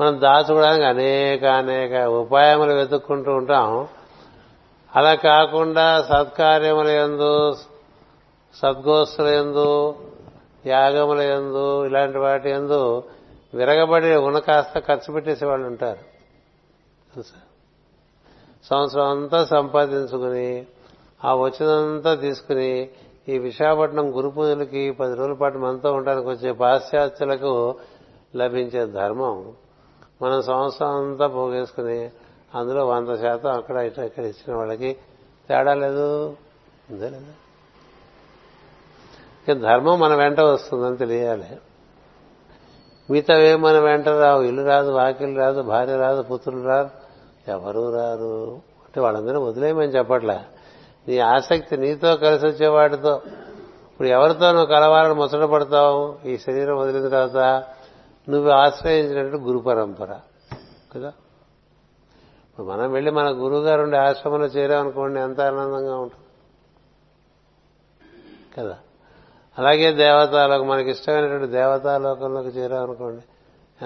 మనం 0.00 0.20
దాచుకోవడానికి 0.20 0.84
అనేక 0.84 1.44
అనేక 1.44 1.92
ఉపాయములు 1.92 2.72
వెతుక్కుంటూ 2.72 3.32
ఉంటాం. 3.32 3.88
అలా 4.96 5.14
కాకుండా 5.14 6.02
సత్కార్యముల 6.02 6.88
యందు 6.88 7.52
సద్గోస్తుల 8.54 9.26
ఎందు 9.26 9.94
యాగముల 10.68 11.20
యందు 11.20 11.86
ఇలాంటి 11.86 12.18
వాటి 12.18 12.50
యందు 12.50 13.02
విరగబడి 13.54 14.16
ఉన్న 14.16 14.38
కాస్త 14.38 14.78
ఖర్చు 14.78 15.12
పెట్టేసే 15.12 15.46
వాళ్ళు 15.46 15.66
ఉంటారు. 15.66 16.18
సంవత్సరం 18.64 19.08
అంతా 19.08 19.44
సంపాదించుకుని 19.44 20.66
ఆ 21.24 21.34
వచ్చినంతా 21.34 22.14
తీసుకుని 22.14 22.88
ఈ 23.28 23.38
విశాఖపట్నం 23.38 24.16
గురు 24.16 24.28
పూజలకి 24.28 24.90
పది 24.90 25.14
రోజుల 25.14 25.32
పాటు 25.32 25.58
మనతో 25.58 25.92
ఉండడానికి 25.92 26.28
వచ్చే 26.28 26.52
పాశ్చాత్యులకు 26.52 27.74
లభించే 28.36 28.86
ధర్మం. 28.86 29.52
మనం 30.22 30.42
సంవత్సరం 30.42 30.88
అంతా 30.88 31.26
పోగేసుకుని 31.26 32.10
అందులో 32.54 32.86
వంద 32.86 33.16
శాతం 33.16 33.52
అక్కడ 33.52 33.76
ఇటు 33.76 34.00
ఇక్కడ 34.00 34.24
ఇచ్చిన 34.24 34.56
వాళ్ళకి 34.56 34.96
తేడా 35.48 35.74
లేదు. 35.74 36.36
ఉందా 36.90 37.08
లేదా? 37.08 37.34
ధర్మం 39.54 40.00
మన 40.00 40.14
వెంట 40.14 40.40
వస్తుందని 40.40 40.96
తెలియాలి. 40.96 41.58
మిగతావే 43.10 43.56
మన 43.56 43.78
వెంట 43.78 44.08
రావు? 44.08 44.42
ఇల్లు 44.42 44.62
రాదు 44.62 44.90
వాకిలు 44.90 45.38
రాదు 45.38 45.62
భార్య 45.62 45.96
రాదు 45.96 46.22
పుత్రులు 46.22 46.62
రాదు 46.62 46.90
ఎవరు 47.48 47.94
రారు. 47.94 48.50
అంటే 48.54 49.00
వాళ్ళందరూ 49.00 49.40
వదిలేయమని 49.40 49.88
చెప్పట్లే. 49.88 50.40
నీ 51.08 51.18
ఆసక్తి 51.18 51.76
నీతో 51.76 52.16
కలిసి 52.16 52.46
వచ్చే 52.46 52.66
వాటితో 52.66 53.22
ఇప్పుడు 53.92 54.08
ఎవరితో 54.08 54.52
నువ్వు 54.52 54.66
కలవాలని 54.66 55.14
ముసట 55.14 55.38
పడతావు? 55.38 56.18
ఈ 56.26 56.38
శరీరం 56.38 56.76
వదిలిన 56.76 57.08
తర్వాత 57.08 57.64
నువ్వు 58.28 58.50
ఆశ్రయించినట్టు 58.50 59.36
గురు 59.36 59.58
పరంపర. 59.58 60.18
కదా? 60.94 61.08
ఇప్పుడు 62.50 62.66
మనం 62.66 62.92
వెళ్ళి 62.92 63.10
మన 63.10 63.28
గురువు 63.28 63.60
గారు 63.60 63.82
ఉండే 63.82 63.98
ఆశ్రమంలో 63.98 64.46
చేరామనుకోండి 64.46 65.20
ఎంత 65.20 65.40
ఆనందంగా 65.40 65.96
ఉంటుంది. 65.96 66.24
కదా? 68.56 68.78
అలాగే 69.58 69.92
దేవతాలోకం 69.92 70.68
మనకి 70.68 70.90
ఇష్టమైనటువంటి 70.90 71.46
దేవతాలోకంలోకి 71.46 72.48
చేరామనుకోండి 72.48 73.22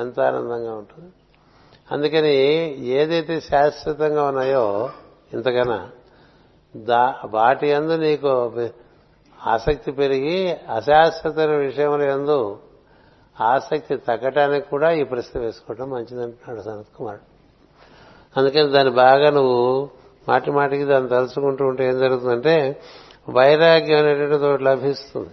ఎంత 0.01 0.21
ఆనందంగా 0.21 0.75
ఉంటుంది. 0.75 1.11
అందుకని 1.93 2.35
ఏదైతే 2.85 3.41
శాశ్వతంగా 3.41 4.25
ఉన్నాయో 4.25 4.91
ఇంతకన్నా 5.35 5.89
దా 6.77 7.15
వాటి 7.25 7.69
ఎందు 7.69 7.93
నీకు 7.93 8.53
ఆసక్తి 9.47 9.93
పెరిగి 9.93 10.53
అశాశ్వతమైన 10.53 11.57
విషయముల 11.57 12.03
ఎందు 12.03 12.59
ఆసక్తి 13.41 13.97
తగ్గటానికి 13.97 14.71
కూడా 14.71 14.93
ఈ 14.93 15.03
ప్రశ్న 15.03 15.41
వేసుకోవడం 15.41 15.91
మంచిదంటున్నాడు 15.91 16.61
సనత్ 16.61 16.99
కుమారుడు 16.99 17.33
అందుకని 18.41 18.69
దాన్ని 18.69 18.95
బాగా 18.95 19.31
నువ్వు 19.31 19.91
మాటి 20.29 20.51
మాటికి 20.51 20.85
దాన్ని 20.85 21.11
తలుచుకుంటూ 21.11 21.67
ఉంటే 21.67 21.89
ఏం 21.89 21.99
జరుగుతుందంటే 21.99 22.81
వైరాగ్యం 23.29 23.99
అనేటువంటి 23.99 24.45
ఒకటి 24.45 24.65
లభిస్తుంది. 24.65 25.31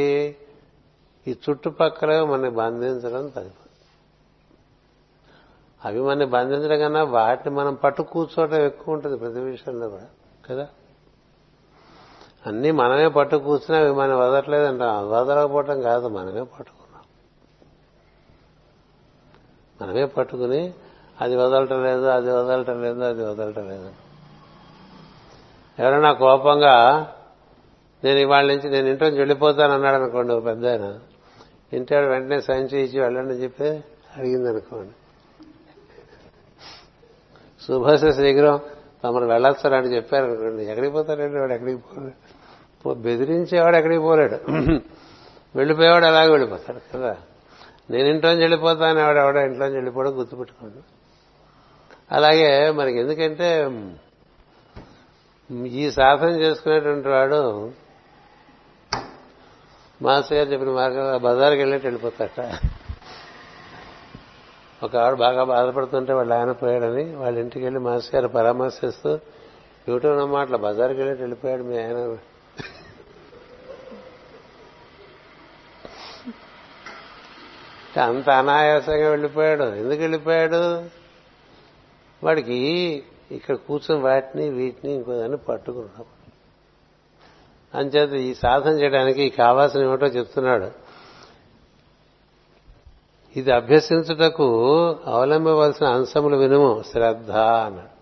ఈ 1.28 1.36
చుట్టుపక్కల 1.50 2.24
మనని 2.24 2.50
బంధించడం 2.50 3.30
తగ్గిపోతుంది 3.30 3.58
అవి 5.86 6.00
మనని 6.02 6.26
బంధించడం 6.26 6.80
కన్నా 6.80 7.04
వాటిని 7.04 7.56
మనం 7.56 7.76
పట్టు 7.76 8.02
కూర్చోవటం 8.02 8.56
ఎక్కువ 8.56 8.94
ఉంటుంది 8.94 9.18
ప్రతి 9.18 9.40
విషయంలో 9.40 9.90
కూడా 9.90 10.08
కదా? 10.50 10.68
అన్నీ 12.46 12.72
మనమే 12.72 13.08
పట్టు 13.08 13.36
కూర్చున్నా 13.36 13.82
అవి 13.82 13.92
మనం 13.92 14.20
వదలట్లేదంటాం 14.20 15.10
వదలకపోవటం 15.10 15.82
కాదు 15.82 16.08
మనమే 16.08 16.44
పట్టుకున్నాం. 16.44 17.04
మనమే 19.82 20.06
పట్టుకుని 20.06 20.74
అది 21.22 21.36
వదలటం 21.36 21.84
లేదు 21.84 22.06
అది 22.06 22.32
వదలటం 22.32 22.82
లేదు 22.82 23.04
అది 23.04 23.26
వదలటం 23.26 23.70
లేదు. 23.70 23.92
ఎవరైనా 25.80 26.14
కోపంగా 26.14 26.76
నేను 28.04 28.20
ఇవాళ 28.20 28.46
నుంచి 28.46 28.70
నేను 28.70 28.88
ఇంట్లో 28.88 29.08
నుంచి 29.08 29.20
వెళ్ళిపోతాను 29.20 29.74
అన్నాడు 29.74 30.02
అనుకోండి 30.02 30.34
ఒక 30.34 30.46
పెద్ద 30.46 30.68
ఆయన. 30.68 31.00
ఇంటాడు 31.74 32.08
వెంటనే 32.08 32.42
సంచి 32.42 32.82
ఇచ్చి 32.82 33.00
వెళ్ళండి 33.00 33.34
అని 33.34 33.44
చెప్పి 33.44 33.68
అడిగింది 34.18 34.50
అనుకోండి. 34.50 34.92
సుభాష 37.62 38.06
శీఘ్రం 38.06 38.60
తమరు 39.04 39.26
అని 39.76 39.96
చెప్పారు 39.96 40.26
అనుకోండి. 40.26 40.64
ఎక్కడికి 40.64 40.94
పోతారండి 40.94 41.40
వాడు? 41.40 41.54
ఎక్కడికి 41.54 41.78
పోలేడు 42.86 42.94
బెదిరించేవాడు 42.94 43.76
ఎక్కడికి 43.76 44.02
పోలేడు. 44.02 44.52
వెళ్ళిపోయేవాడు 45.56 46.06
అలాగే 46.06 46.30
వెళ్ళిపోతాడు 46.30 46.98
కదా. 46.98 47.18
నేను 47.90 48.08
ఇంట్లోంచి 48.08 48.40
వెళ్ళిపోతాను 48.40 49.00
ఆవిడ 49.00 49.18
ఎవడ 49.18 49.38
ఇంట్లోంచి 49.38 49.74
వెళ్ళిపోవడం 49.74 50.20
గుర్తుపెట్టుకోండి. 50.20 50.78
అలాగే 52.12 52.72
మనకి 52.72 53.00
ఎందుకంటే 53.00 53.72
ఈ 55.52 55.92
సాధన 55.92 56.30
చేసుకునేటువంటి 56.30 57.08
వాడు 57.08 57.72
మాస్టర్ 60.02 60.38
గారు 60.38 60.50
చెప్పిన 60.50 60.70
మార్గం 60.70 61.22
బజార్కి 61.22 61.60
వెళ్ళేట్టు 61.60 61.88
వెళ్ళిపోతాట. 61.88 62.60
ఒక 64.84 64.96
ఆవిడ 64.96 65.20
బాగా 65.20 65.44
బాధపడుతుంటే 65.44 66.14
వాళ్ళు 66.14 66.34
ఆయన 66.34 66.52
పోయాడని 66.52 67.16
వాళ్ళ 67.16 67.38
ఇంటికి 67.38 67.66
వెళ్ళి 67.66 67.80
మాస్టర్ 67.80 68.16
గారు 68.16 68.28
పరామర్శిస్తూ 68.28 69.20
యూట్యూబ్ 69.90 70.18
నమ్మ 70.18 70.38
అట్లా 70.38 70.58
బజార్కి 70.58 70.98
వెళ్ళేట్టు 70.98 71.24
వెళ్ళిపోయాడు 71.24 71.64
మీ 71.64 71.78
ఆయన. 71.78 72.18
అంత 78.02 78.30
అనాయాసంగా 78.30 79.10
వెళ్ళిపోయాడు. 79.10 79.64
ఎందుకు 79.64 80.00
వెళ్ళిపోయాడు? 80.00 80.84
వాడికి 82.24 82.60
ఇక్కడ 83.32 83.56
కూర్చొని 83.56 84.02
వాటిని 84.02 84.50
వీటిని 84.50 84.94
ఇంకో 84.94 85.18
దాన్ని 85.18 85.38
పట్టుకున్నాడు 85.38 86.21
అంచేత 87.76 88.14
ఈ 88.14 88.34
సాధన 88.34 88.72
చేయడానికి 88.72 89.30
కావాల్సిన 89.30 89.82
ఏమిటో 89.82 90.06
చెప్తున్నాడు. 90.06 90.72
ఇది 93.36 93.52
అభ్యసించుటకు 93.52 94.72
అవలంబవలసిన 95.06 95.88
అంశములు 95.88 96.38
వినుము. 96.38 96.84
శ్రద్ధ 96.84 97.32
అన్నాడు. 97.32 98.02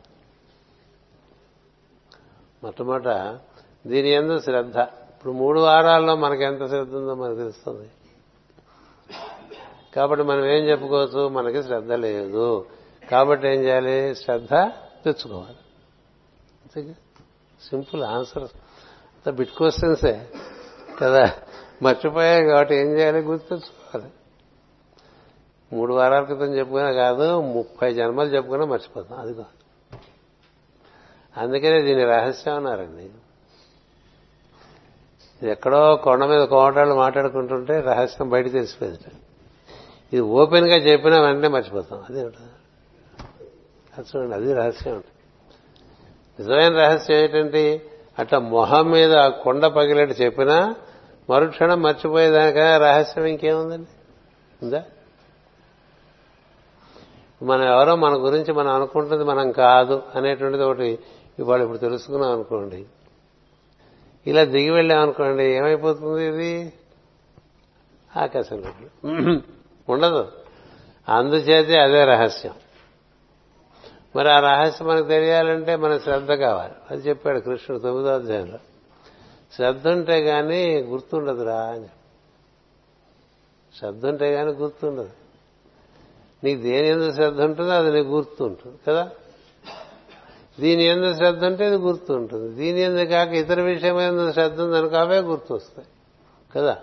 మొట్టమొదట 2.64 3.40
దీని 3.88 4.10
ఎందు 4.10 4.40
శ్రద్ధ. 4.40 4.78
ఇప్పుడు 4.78 5.34
మూడు 5.34 5.60
వారాల్లో 5.60 6.16
మనకు 6.16 6.42
ఎంత 6.42 6.68
శ్రద్ధ 6.68 6.96
ఉందో 6.96 7.16
మనకు 7.16 7.38
తెలుస్తుంది. 7.38 7.90
కాబట్టి 9.96 10.26
మనం 10.26 10.46
ఏం 10.46 10.64
చెప్పుకోవచ్చు? 10.66 11.30
మనకి 11.30 11.64
శ్రద్ధ 11.64 11.92
లేదు. 11.92 12.66
కాబట్టి 13.12 13.48
ఏం 13.48 13.64
చేయాలి? 13.64 14.16
శ్రద్ధ 14.16 14.54
తెచ్చుకోవాలి. 15.06 16.94
Simple 17.70 18.04
answer. 18.04 18.48
బిట్ 19.28 19.50
క్వశ్చన్సే 19.58 20.28
కదా? 21.02 21.34
మర్చిపోయాయి 21.82 22.46
కాబట్టి 22.46 22.76
ఏం 22.76 22.98
చేయాలి 22.98 23.20
గుర్తు 23.20 23.50
తెచ్చుకోవాలి 23.50 24.08
మూడు 25.74 25.94
వారాల 25.94 26.24
క్రితం 26.24 26.56
చెప్పుకున్నా 26.56 26.92
కాదు 26.92 27.42
ముప్పై 27.42 27.94
జన్మలు 27.94 28.28
చెప్పుకున్నా 28.28 28.66
మర్చిపోతాం. 28.66 29.20
అదిగో 29.20 29.46
అందుకనే 31.38 31.82
దీని 31.82 32.06
రహస్యం 32.06 32.56
అన్నారండి. 32.56 33.10
ఎక్కడో 35.48 35.96
కొండ 35.96 36.26
మీద 36.26 36.42
కోటాళ్ళు 36.42 36.96
మాట్లాడుకుంటుంటే 36.96 37.80
రహస్యం 37.80 38.30
బయట 38.30 38.52
తెలిసిపోయింది. 38.52 39.00
ఇది 40.14 40.20
ఓపెన్గా 40.20 40.76
చెప్పినా 40.76 41.22
వెంటనే 41.22 41.48
మర్చిపోతాం. 41.48 42.04
అదే 42.10 42.22
అది 43.98 44.08
చూడండి 44.16 44.36
అది 44.36 44.54
రహస్యం. 44.54 44.94
ఉంటుంది 44.94 45.20
నిజమైన 46.40 46.88
రహస్యం 46.88 47.18
ఏంటంటే 47.18 47.92
అట్లా 48.20 48.40
మొహం 48.40 48.92
మీద 48.92 49.16
ఆ 49.16 49.28
కొండ 49.28 49.66
పగిలేట్టు 49.66 50.24
చెప్పినా 50.24 50.76
మరుక్షణం 51.30 51.82
మర్చిపోయేదానికైనా 51.82 52.78
రహస్యం 52.78 53.26
ఇంకేముందండి? 53.26 53.90
ఉందా? 54.64 54.84
మనం 57.44 57.64
ఎవరో 57.64 57.96
మన 57.96 58.14
గురించి 58.14 58.54
మనం 58.54 58.76
అనుకుంటుంది 58.76 59.24
మనం 59.24 59.52
కాదు 59.52 60.04
అనేటువంటిది 60.16 60.64
ఒకటి 60.64 61.00
ఇవాళ 61.40 61.62
ఇప్పుడు 61.62 61.78
తెలుసుకున్నాం 61.78 62.32
అనుకోండి. 62.32 62.86
ఇలా 64.28 64.44
దిగి 64.44 64.70
వెళ్ళామనుకోండి 64.70 65.44
ఏమైపోతుంది 65.44 66.26
ఇది? 66.26 66.74
ఆకాశంలో 68.18 68.70
ఉండదు. 69.90 70.32
అందుచేతే 71.10 71.80
అదే 71.80 72.06
రహస్యం. 72.06 72.54
మరి 74.16 74.32
ఆ 74.32 74.40
రహస్యం 74.40 74.88
మనకు 74.88 75.08
తెలియాలంటే 75.08 75.76
మన 75.76 75.98
శ్రద్ధ 75.98 76.32
కావాలి. 76.32 76.74
అది 76.92 77.10
చెప్పాడు 77.10 77.40
కృష్ణుడు 77.40 77.82
తొమ్మిదో 77.82 78.10
అధ్యాయంలో. 78.10 78.58
శ్రద్ధ 79.56 79.88
ఉంటే 79.88 80.20
గాని 80.20 80.78
గుర్తుండదురా 80.78 81.62
అని 81.62 81.88
శ్రద్ధ 83.80 84.06
ఉంటే 84.06 84.34
గాని 84.34 84.52
గుర్తుండదు. 84.52 85.10
నీకు 86.44 86.62
దేని 86.62 86.88
ఎందుకు 86.88 87.12
శ్రద్ధ 87.12 87.42
ఉంటుందో 87.42 87.70
అది 87.70 87.92
నీకు 87.92 88.08
గుర్తుంటుంది 88.08 88.78
కదా? 88.88 89.10
దీని 90.60 90.84
ఎందుకు 90.84 91.14
శ్రద్ధ 91.14 91.46
ఉంటే 91.46 91.66
అది 91.66 91.76
గుర్తుంటుంది. 91.76 92.56
దీని 92.56 92.82
ఎందుకు 92.82 93.10
కాక 93.10 93.30
ఇతర 93.30 93.62
విషయం 93.62 94.02
ఎందుకు 94.02 94.32
శ్రద్ధ 94.32 94.62
ఉందనుకో 94.62 94.96
అవే 94.96 95.20
గుర్తొస్తాయి 95.20 95.88
కదా? 96.56 96.78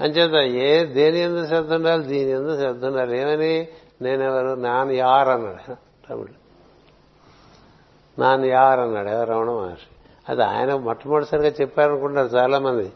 అంచేత 0.00 0.52
ఏ 0.54 0.84
దేని 0.84 1.18
ఎందుకు 1.18 1.46
శ్రద్ధ 1.46 1.72
ఉండాలి 1.72 2.04
దీని 2.04 2.30
ఎందుకు 2.30 2.56
శ్రద్ధ 2.56 2.84
ఉండాలి. 2.84 3.20
ఏమని? 3.20 3.68
నేనెవరు? 4.02 4.60
నాన్ 4.60 4.92
యార్ 4.92 5.28
అన్నాడు 5.28 5.74
తమిళ్. 6.10 6.34
నాన్ 8.20 8.44
యార్ 8.44 8.80
అన్నాడు 8.80 9.08
ఎవరు 9.08 9.30
రమణ 9.30 9.50
మహర్షి. 9.50 9.96
అది 10.28 10.44
ఆయన 10.44 10.74
మొట్టమొదటిసారిగా 10.74 11.54
చెప్పారనుకుంటారు 11.60 12.26
చాలా 12.26 12.58
మంది 12.58 12.92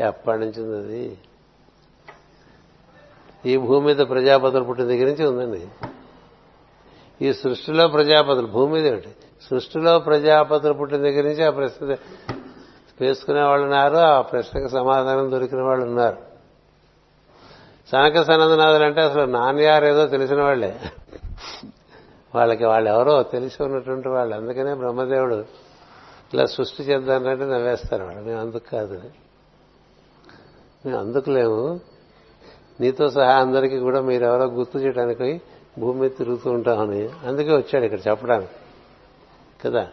ఎప్పటి 0.00 0.40
నుంచి 0.40 0.62
ఉంది 0.62 0.76
అది 0.76 1.18
ఈ 3.46 3.56
భూమి 3.56 3.86
మీద 3.86 3.96
ప్రజాపతులు 3.96 4.64
పుట్టిన 4.64 4.86
దగ్గర 4.86 5.06
నుంచి 5.06 5.26
ఉందండి. 5.26 5.68
ఈ 7.22 7.32
సృష్టిలో 7.32 7.88
ప్రజాపతులు 7.88 8.46
భూమి 8.46 8.72
మీద 8.72 8.86
ఏమిటి 8.86 9.08
సృష్టిలో 9.50 9.98
ప్రజాపతులు 9.98 10.72
పుట్టిన 10.72 10.98
దగ్గర 10.98 11.22
నుంచి 11.24 11.44
ఆ 11.44 11.50
ప్రశ్న 11.50 11.96
వేసుకునే 13.00 13.42
వాళ్ళు 13.42 13.64
ఉన్నారు 13.64 13.96
ఆ 13.96 14.20
ప్రశ్నకు 14.20 14.68
సమాధానం 14.68 15.30
దొరికిన 15.30 15.62
వాళ్ళు 15.62 15.86
ఉన్నారు. 15.86 16.33
సనక 17.92 18.22
సనందనాథులు 18.22 18.84
అంటే 18.84 19.00
అసలు 19.00 19.24
నాన్నయారు 19.24 19.86
ఏదో 19.86 20.06
తెలిసిన 20.06 20.42
వాళ్ళే 20.42 20.80
వాళ్ళకి 22.34 22.64
వాళ్ళు 22.64 22.90
ఎవరో 22.90 23.22
తెలిసి 23.22 23.62
ఉన్నటువంటి 23.62 24.08
వాళ్ళు. 24.08 24.36
అందుకనే 24.36 24.74
బ్రహ్మదేవుడు 24.74 25.44
ఇలా 26.34 26.46
సృష్టి 26.46 26.82
చేద్దానంటే 26.82 27.44
నవ్వేస్తారు 27.44 28.04
వాళ్ళు. 28.04 28.22
మేము 28.22 28.40
అందుకు 28.40 28.70
కాదు. 28.70 29.02
మేము 30.86 30.98
అందుకు 30.98 31.30
లేవు 31.30 31.80
నీతో 32.80 33.10
సహా 33.10 33.32
అందరికీ 33.32 33.78
కూడా 33.78 34.00
మీరెవరో 34.00 34.44
గుర్తు 34.44 34.78
చేయడానికి 34.78 35.40
భూమి 35.78 36.00
మీద 36.00 36.10
తిరుగుతూ 36.18 36.50
ఉంటామని 36.50 37.08
అందుకే 37.26 37.56
వచ్చాడు 37.56 37.84
ఇక్కడ 37.84 37.98
చెప్పడానికి. 38.08 38.50
కదా? 39.64 39.88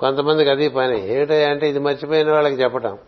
కొంతమందికి 0.00 0.50
అది 0.50 0.68
పని. 0.68 1.14
ఏమిటంటే 1.14 1.68
ఇది 1.68 1.78
మర్చిపోయిన 1.78 2.32
వాళ్ళకి 2.32 2.54
చెప్పటం. 2.54 2.98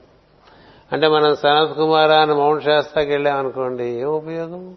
అంటే 0.93 1.09
మనం 1.09 1.37
సనత్ 1.37 1.77
కుమార్ 1.77 2.11
అని 2.11 2.35
మౌంట్ 2.35 2.65
శాస్త్రాకి 2.65 3.11
వెళ్ళామనుకోండి 3.11 3.85
ఏం 3.85 4.09
ఉపయోగం? 4.09 4.77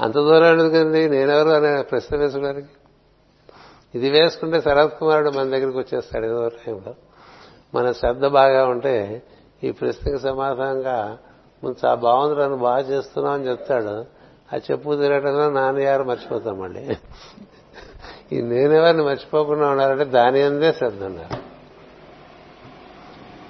అంత 0.00 0.14
దూరం 0.14 0.60
ఎందుకండి 0.60 1.08
నేనెవరు 1.08 1.48
అనే 1.48 1.82
ప్రశ్న 1.82 2.16
వేసుకోవడానికి? 2.16 2.68
ఇది 3.94 4.10
వేసుకుంటే 4.10 4.60
శరత్ 4.60 4.98
కుమారుడు 4.98 5.30
మన 5.30 5.44
దగ్గరికి 5.44 5.78
వచ్చేస్తాడు 5.78 6.24
ఏదో 6.24 6.48
టైంలో 6.48 6.94
మన 7.74 7.92
శ్రద్ధ 7.92 8.26
బాగా 8.26 8.66
ఉంటే 8.66 9.22
ఈ 9.64 9.70
ప్రశ్నకి 9.70 10.18
సమాధానంగా 10.18 11.18
ముందు 11.64 11.76
చాలా 11.84 11.94
బాగుంది 11.94 12.40
నన్ను 12.40 12.56
బాగా 12.56 12.78
చేస్తున్నావు 12.78 13.36
అని 13.36 13.48
చెప్తాడు. 13.48 14.20
ఆ 14.54 14.58
చెప్పు 14.70 14.96
తిరగటంలో 14.96 15.50
నాన్నగారు 15.50 16.04
మర్చిపోతాం 16.04 16.58
మళ్ళీ. 16.58 16.96
ఈ 18.32 18.40
నేనెవరిని 18.40 19.02
మర్చిపోకుండా 19.02 19.68
ఉండాలంటే 19.68 20.04
దాని 20.04 20.42
అందే 20.42 20.72
శ్రద్ధ 20.72 21.04
ఉండాలి. 21.04 21.38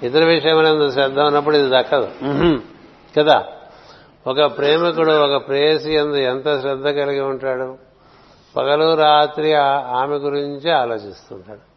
ఇతర 0.07 0.23
విషయమైనందు 0.23 0.91
శ్రద్ధ 0.91 1.19
ఉన్నప్పుడు 1.19 1.57
ఇది 1.57 1.69
దక్కదు. 1.69 2.11
కదా? 3.19 3.47
ఒక 4.27 4.57
ప్రేమికుడు 4.57 5.11
ఒక 5.11 5.47
ప్రేయసి 5.47 5.93
ఎందు 5.93 6.15
ఎంత 6.15 6.61
శ్రద్ధ 6.61 6.87
కలిగి 6.87 7.21
ఉంటాడు? 7.21 7.77
పగలు 8.57 8.93
రాత్రి 8.93 9.53
ఆమె 9.53 10.15
గురించి 10.15 10.71
ఆలోచిస్తుంటాడు. 10.71 11.71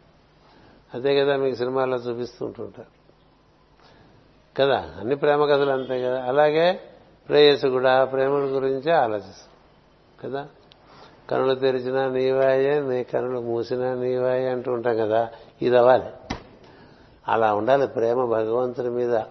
అదే 0.93 1.19
కదా 1.19 1.35
మీకు 1.35 1.55
సినిమాల్లో 1.55 1.97
చూపిస్తుంటుంటారు. 1.97 2.95
కదా? 4.57 4.89
అన్ని 4.99 5.15
ప్రేమ 5.15 5.45
కథలు 5.45 5.71
అంతే 5.71 6.01
కదా? 6.01 6.25
అలాగే 6.27 6.79
ప్రేయసి 7.29 7.67
కూడా 7.67 8.05
ప్రేముడి 8.05 8.45
గురించే 8.45 8.91
ఆలోచిస్తాం 8.91 10.29
కదా? 10.29 10.47
కనులు 11.31 11.55
తెరిచినా 11.55 12.07
నీవాయే 12.07 12.79
నీ 12.79 13.03
కనులు 13.03 13.39
మూసినా 13.39 13.93
నీవాయే 13.93 14.49
అంటూ 14.49 14.71
ఉంటాం 14.71 14.97
కదా 14.97 15.29
ఇది 15.61 15.77
అవ్వాలి. 15.77 16.35
అలా 17.27 17.53
ఉండాలి 17.53 17.87
ప్రేమ 17.87 18.25
భగవంతుని 18.25 18.89
మీద. 18.89 19.21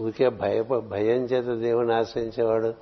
ఊరికే 0.00 0.28
భయ 0.28 0.62
భయం 0.62 1.24
చేత 1.24 1.44
దేవుణ్ణి 1.44 1.94
ఆశ్రయించేవాడు 1.94 2.74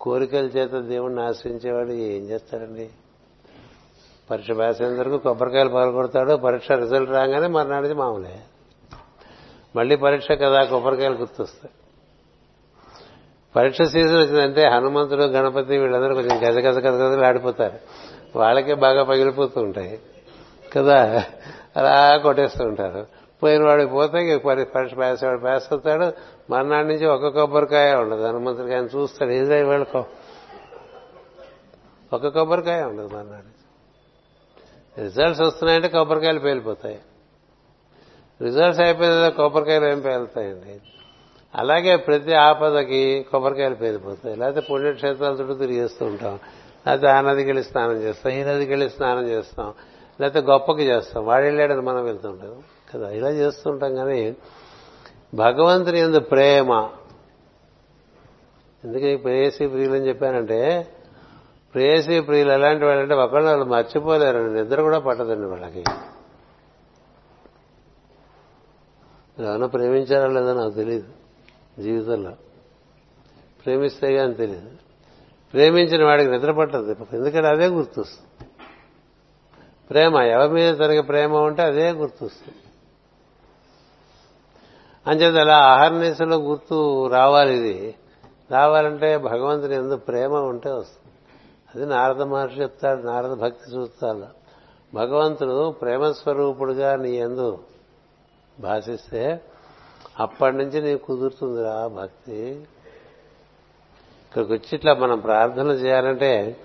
కోరికల 0.00 0.44
చేత 0.44 0.70
దేవుణ్ణి 0.70 1.22
ఆశ్రయించేవాడు 1.22 1.90
ఏం 1.90 2.22
చేస్తారండి? 2.22 2.90
పరీక్ష 4.30 4.50
వేసేందుకు 4.50 5.18
కొబ్బరికాయలు 5.18 5.68
పాల్గొడతాడు 5.68 6.34
పరీక్ష 6.34 6.72
రిజల్ట్ 6.72 7.10
రాగానే 7.10 7.46
మర్నాడిది 7.46 7.94
మామూలే. 7.94 8.40
మళ్ళీ 9.76 9.96
పరీక్ష 9.96 10.28
కదా 10.30 10.64
కొబ్బరికాయలు 10.64 11.14
గుర్తొస్తాయి. 11.14 11.74
పరీక్ష 13.56 13.82
సీజన్ 13.82 14.18
వచ్చిందంటే 14.18 14.68
హనుమంతుడు 14.68 15.22
గణపతి 15.22 15.78
వీళ్ళందరూ 15.78 16.14
కొంచెం 16.14 16.38
గజ 16.38 16.58
గజ 16.58 16.78
గజ 16.78 16.86
గజలు 16.86 17.24
ఆడిపోతారు. 17.24 17.78
వాళ్ళకే 18.38 18.74
బాగా 18.74 19.04
పగిలిపోతూ 19.04 19.60
ఉంటాయి. 19.60 19.98
కదా? 20.72 21.24
అలా 21.76 22.16
కొట్టేస్తూ 22.16 22.64
ఉంటారు. 22.64 23.06
పోయిన 23.42 23.64
వాడికి 23.64 23.90
పోతే 23.90 24.36
పరీక్ష 24.36 24.94
పాస్ 24.94 25.24
వాడు 25.24 25.40
పాస్ 25.40 25.72
అవుతాడు. 25.72 26.12
మర్నాడు 26.50 26.86
నుంచి 26.86 27.06
ఒక 27.06 27.26
కొబ్బరికాయ 27.26 27.94
ఉండదు. 27.94 28.26
హనుమంతుడికి 28.26 28.74
ఆయన 28.74 28.84
చూస్తాడు. 28.84 29.30
ఏదో 29.30 29.68
వాళ్ళకో? 29.68 30.04
ఒక 32.12 32.26
కొబ్బరికాయ 32.26 32.82
ఉండదు 32.82 33.06
మర్నాడు 33.06 33.60
రిజల్ట్స్ 35.00 35.42
వస్తున్నాయంటే 35.42 35.88
కొబ్బరికాయలు 35.88 36.38
పేలిపోతాయి. 36.38 36.98
రిజల్ట్స్ 38.42 38.80
అయిపోయిన 38.80 39.28
కొబ్బరికాయలు 39.28 39.86
ఏం 39.86 40.00
పేలుతాయండి? 40.00 40.80
అలాగే 41.54 41.96
ప్రతి 41.96 42.34
ఆపదకి 42.34 43.26
కొబ్బరికాయలు 43.30 43.74
పేరిపోతాయి 43.74 44.36
లేకపోతే 44.36 44.66
పుణ్యక్షేత్రాల 44.70 45.32
చుట్టూ 45.32 45.54
తిరిగేస్తూ 45.54 46.06
ఉంటాం. 46.06 46.38
లేకపోతే 46.86 47.08
ఆ 47.08 47.20
నదికి 47.20 47.48
వెళ్ళి 47.48 47.64
స్నానం 47.64 47.96
చేస్తాం 47.96 48.32
ఈ 48.32 48.44
నదికి 48.44 48.70
వెళ్ళి 48.70 48.90
స్నానం 48.90 49.28
చేస్తాం 49.28 49.74
లేకపోతే 50.20 50.46
గొప్పకి 50.46 50.82
చేస్తాం. 50.82 51.26
వాడు 51.26 51.44
వెళ్ళాడని 51.44 51.80
మనం 51.80 52.04
వెళ్తుంటాం 52.04 52.62
కదా 52.94 53.10
ఇలా 53.10 53.30
చేస్తుంటాం 53.30 53.94
కానీ 53.94 54.36
భగవంతుని 55.34 55.98
ఎందు 55.98 56.20
ప్రేమ 56.20 56.88
ఎందుకని 58.84 59.16
ప్రేయసీ 59.16 59.66
ప్రియులు 59.66 59.94
అని 59.94 60.08
చెప్పానంటే 60.08 60.88
ప్రేయసీ 61.74 62.20
ప్రియులు 62.20 62.52
ఎలాంటి 62.52 62.84
వాళ్ళంటే 62.84 63.14
ఒకళ్ళు 63.14 63.48
వాళ్ళు 63.48 63.64
మర్చిపోలేరండి. 63.64 64.62
నిద్ర 64.62 64.82
కూడా 64.82 64.98
పట్టదండి 64.98 65.46
వాళ్ళకి. 65.46 65.84
ఎవరైనా 69.38 69.66
ప్రేమించారో 69.66 70.32
లేదో 70.32 70.54
నాకు 70.54 70.74
తెలియదు 70.74 71.19
జీవితంలో. 71.82 72.30
ప్రేమిస్తే 73.64 74.16
కానీ 74.16 74.34
తెలియదు. 74.34 74.70
ప్రేమించిన 75.52 76.04
వాడికి 76.04 76.30
నిద్ర 76.30 76.52
పట్టదు 76.52 76.96
ఎందుకంటే 77.12 77.48
అదే 77.48 77.66
గుర్తొస్తుంది. 77.66 78.50
ప్రేమ 79.90 80.16
ఎవరి 80.16 80.52
మీద 80.52 80.78
తనకి 80.78 81.00
ప్రేమ 81.00 81.36
ఉంటే 81.36 81.62
అదే 81.62 81.90
గుర్తొస్తుంది. 81.90 82.58
అంచేత 85.06 85.34
అలా 85.34 85.56
ఆహర్నిశలో 85.56 86.36
గుర్తు 86.36 87.06
రావాలి 87.06 87.54
ఇది. 87.54 87.94
రావాలంటే 88.50 89.18
భగవంతుని 89.18 89.74
ఎందు 89.74 89.96
ప్రేమ 89.96 90.34
ఉంటే 90.34 90.70
వస్తుంది. 90.70 91.12
అది 91.74 91.94
నారద 91.94 92.22
మహర్షి 92.22 92.60
చెప్తాడు 92.60 93.02
నారద 93.02 93.32
భక్తి 93.32 93.70
సూత్రాలు 93.70 94.26
భగవంతుడు 94.94 95.70
ప్రేమస్వరూపుడుగా 95.70 96.96
నీ 96.96 97.10
ఎందు 97.10 97.58
భాషిస్తే 98.60 99.40
అప్పటి 100.18 100.56
నుంచి 100.56 100.82
నీకు 100.82 101.06
కుదురుతుందిరా 101.06 101.86
భక్తి. 101.86 102.66
ఇక్కడికి 104.24 104.52
వచ్చి 104.52 104.68
ఇట్లా 104.72 104.94
మనం 104.94 105.18
ప్రార్థన 105.18 105.66
చేయాలంటే 105.66 106.56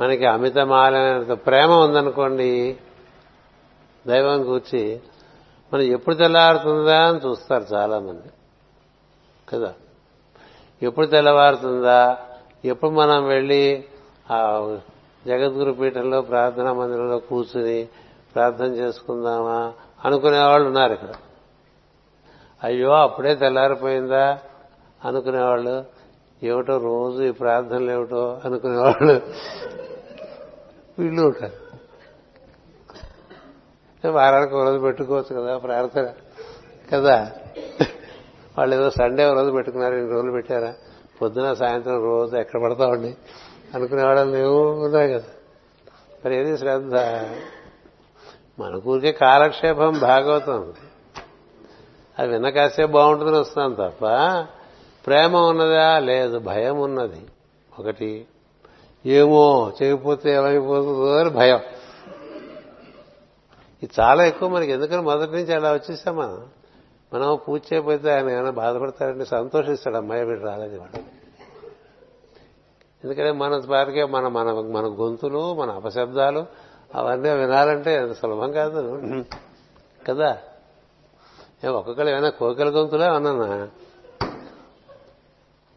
మనకి 0.00 0.26
అమితమాలైనంత 0.26 1.46
ప్రేమ 1.46 1.70
ఉందనుకోండి. 1.70 2.76
దైవం 4.06 4.44
కూర్చి 4.44 5.00
మనం 5.74 5.82
ఎప్పుడు 5.82 6.14
తెల్లారుతుందా 6.14 7.08
అని 7.08 7.28
చూస్తారు 7.28 7.64
చాలా 7.72 7.98
మంది 7.98 8.28
కదా? 9.48 9.74
ఎప్పుడు 10.82 11.06
తెల్లవారుతుందా? 11.06 12.18
ఎప్పుడు 12.64 12.90
మనం 12.90 13.26
వెళ్ళి 13.26 13.84
ఆ 14.30 14.60
జగద్గురు 15.26 15.72
పీఠంలో 15.72 16.20
ప్రార్థనా 16.20 16.72
మందిరంలో 16.72 17.18
కూర్చుని 17.18 17.88
ప్రార్థన 18.34 18.66
చేసుకుందామా 18.66 19.72
అనుకునే 20.04 20.38
వాళ్ళు 20.38 20.66
ఉన్నారు 20.66 20.92
ఇక్కడ. 20.92 21.08
అయ్యో 22.64 22.92
అప్పుడే 22.92 23.34
తెల్లారిపోయిందా? 23.34 24.38
అనుకునేవాళ్ళు. 25.04 25.84
ఏమిటో 26.42 26.76
రోజు 26.76 27.22
ఈ 27.22 27.30
ప్రార్థనలు 27.30 27.90
ఏమిటో 27.90 28.40
అనుకునేవాళ్ళు. 28.44 29.20
వీళ్ళు 30.98 31.22
ఉంటారు. 31.22 31.64
వారానికి 34.08 34.54
ఒక 34.54 34.62
రోజు 34.62 34.78
పెట్టుకోవచ్చు 34.78 35.40
కదా 35.40 35.58
ప్రార్థన. 35.58 36.12
కదా? 36.92 37.32
వాళ్ళు 38.58 38.74
ఏదో 38.76 38.90
సండే 38.90 39.24
ఒక 39.24 39.34
రోజు 39.34 39.50
పెట్టుకున్నారు 39.50 39.94
ఇన్ని 39.94 40.12
రోజులు 40.12 40.32
పెట్టారా? 40.32 40.74
పొద్దున 41.22 41.54
సాయంత్రం 41.54 42.04
రోజు 42.04 42.36
ఎక్కడ 42.36 42.62
పడతామండి? 42.62 43.16
అనుకునేవాళ్ళని 43.74 44.30
మేము 44.30 44.84
ఉన్నాయి 44.84 45.12
కదా? 45.12 45.24
మరి 46.24 46.36
ఏది 46.36 46.58
శ్రద్ధ? 46.58 46.94
మన 48.60 48.80
ఊరికే 48.86 49.12
కాలక్షేపం 49.12 49.98
భాగవతం. 49.98 50.72
అది 52.18 52.28
విన్న 52.28 52.50
కాసేపు 52.50 52.92
బాగుంటుందని 52.92 53.36
వస్తున్నాం 53.36 53.72
తప్ప 53.72 54.04
ప్రేమ 55.06 55.36
ఉన్నదా? 55.36 55.98
లేదు 55.98 56.38
భయం 56.38 56.80
ఉన్నది. 56.80 57.26
ఒకటి 57.78 58.26
ఏమో 59.06 59.72
చేయకపోతే 59.82 60.30
ఏమైపోతుందో 60.30 61.16
అని 61.16 61.30
భయం. 61.30 61.60
ఇది 63.82 63.90
చాలా 64.00 64.24
ఎక్కువ 64.24 64.48
మనకి. 64.48 64.72
ఎందుకని 64.72 65.02
మొదటి 65.02 65.32
నుంచి 65.32 65.54
అలా 65.54 65.72
వచ్చేసాం 65.72 66.16
మనం? 66.16 66.46
మనం 67.14 67.38
పూజ 67.48 67.60
చేయకపోతే 67.72 68.10
ఆయన 68.10 68.30
ఏమైనా 68.30 68.50
బాధపడతారంటే 68.50 69.24
సంతోషిస్తాడు 69.24 69.96
అమ్మాయి 69.96 70.24
వీడు 70.24 70.40
రాలేదు 70.40 70.78
వాడు. 70.78 70.98
ఎందుకంటే 73.04 73.32
మన 73.32 73.62
వారికే 73.66 74.04
మన 74.04 74.28
మన 74.28 74.52
మన 74.52 74.84
గొంతులు 74.86 75.54
మన 75.54 75.70
అపశబ్దాలు 75.70 76.46
అవన్నీ 76.94 77.30
వినాలంటే 77.30 78.14
సులభం 78.14 78.52
కాదు. 78.52 79.00
కదా? 80.08 80.38
ఒక్కొక్కరు 81.68 82.08
ఏమైనా 82.08 82.30
కోకిల 82.30 82.68
గొంతులే 82.68 83.06
అన్నానా? 83.06 83.68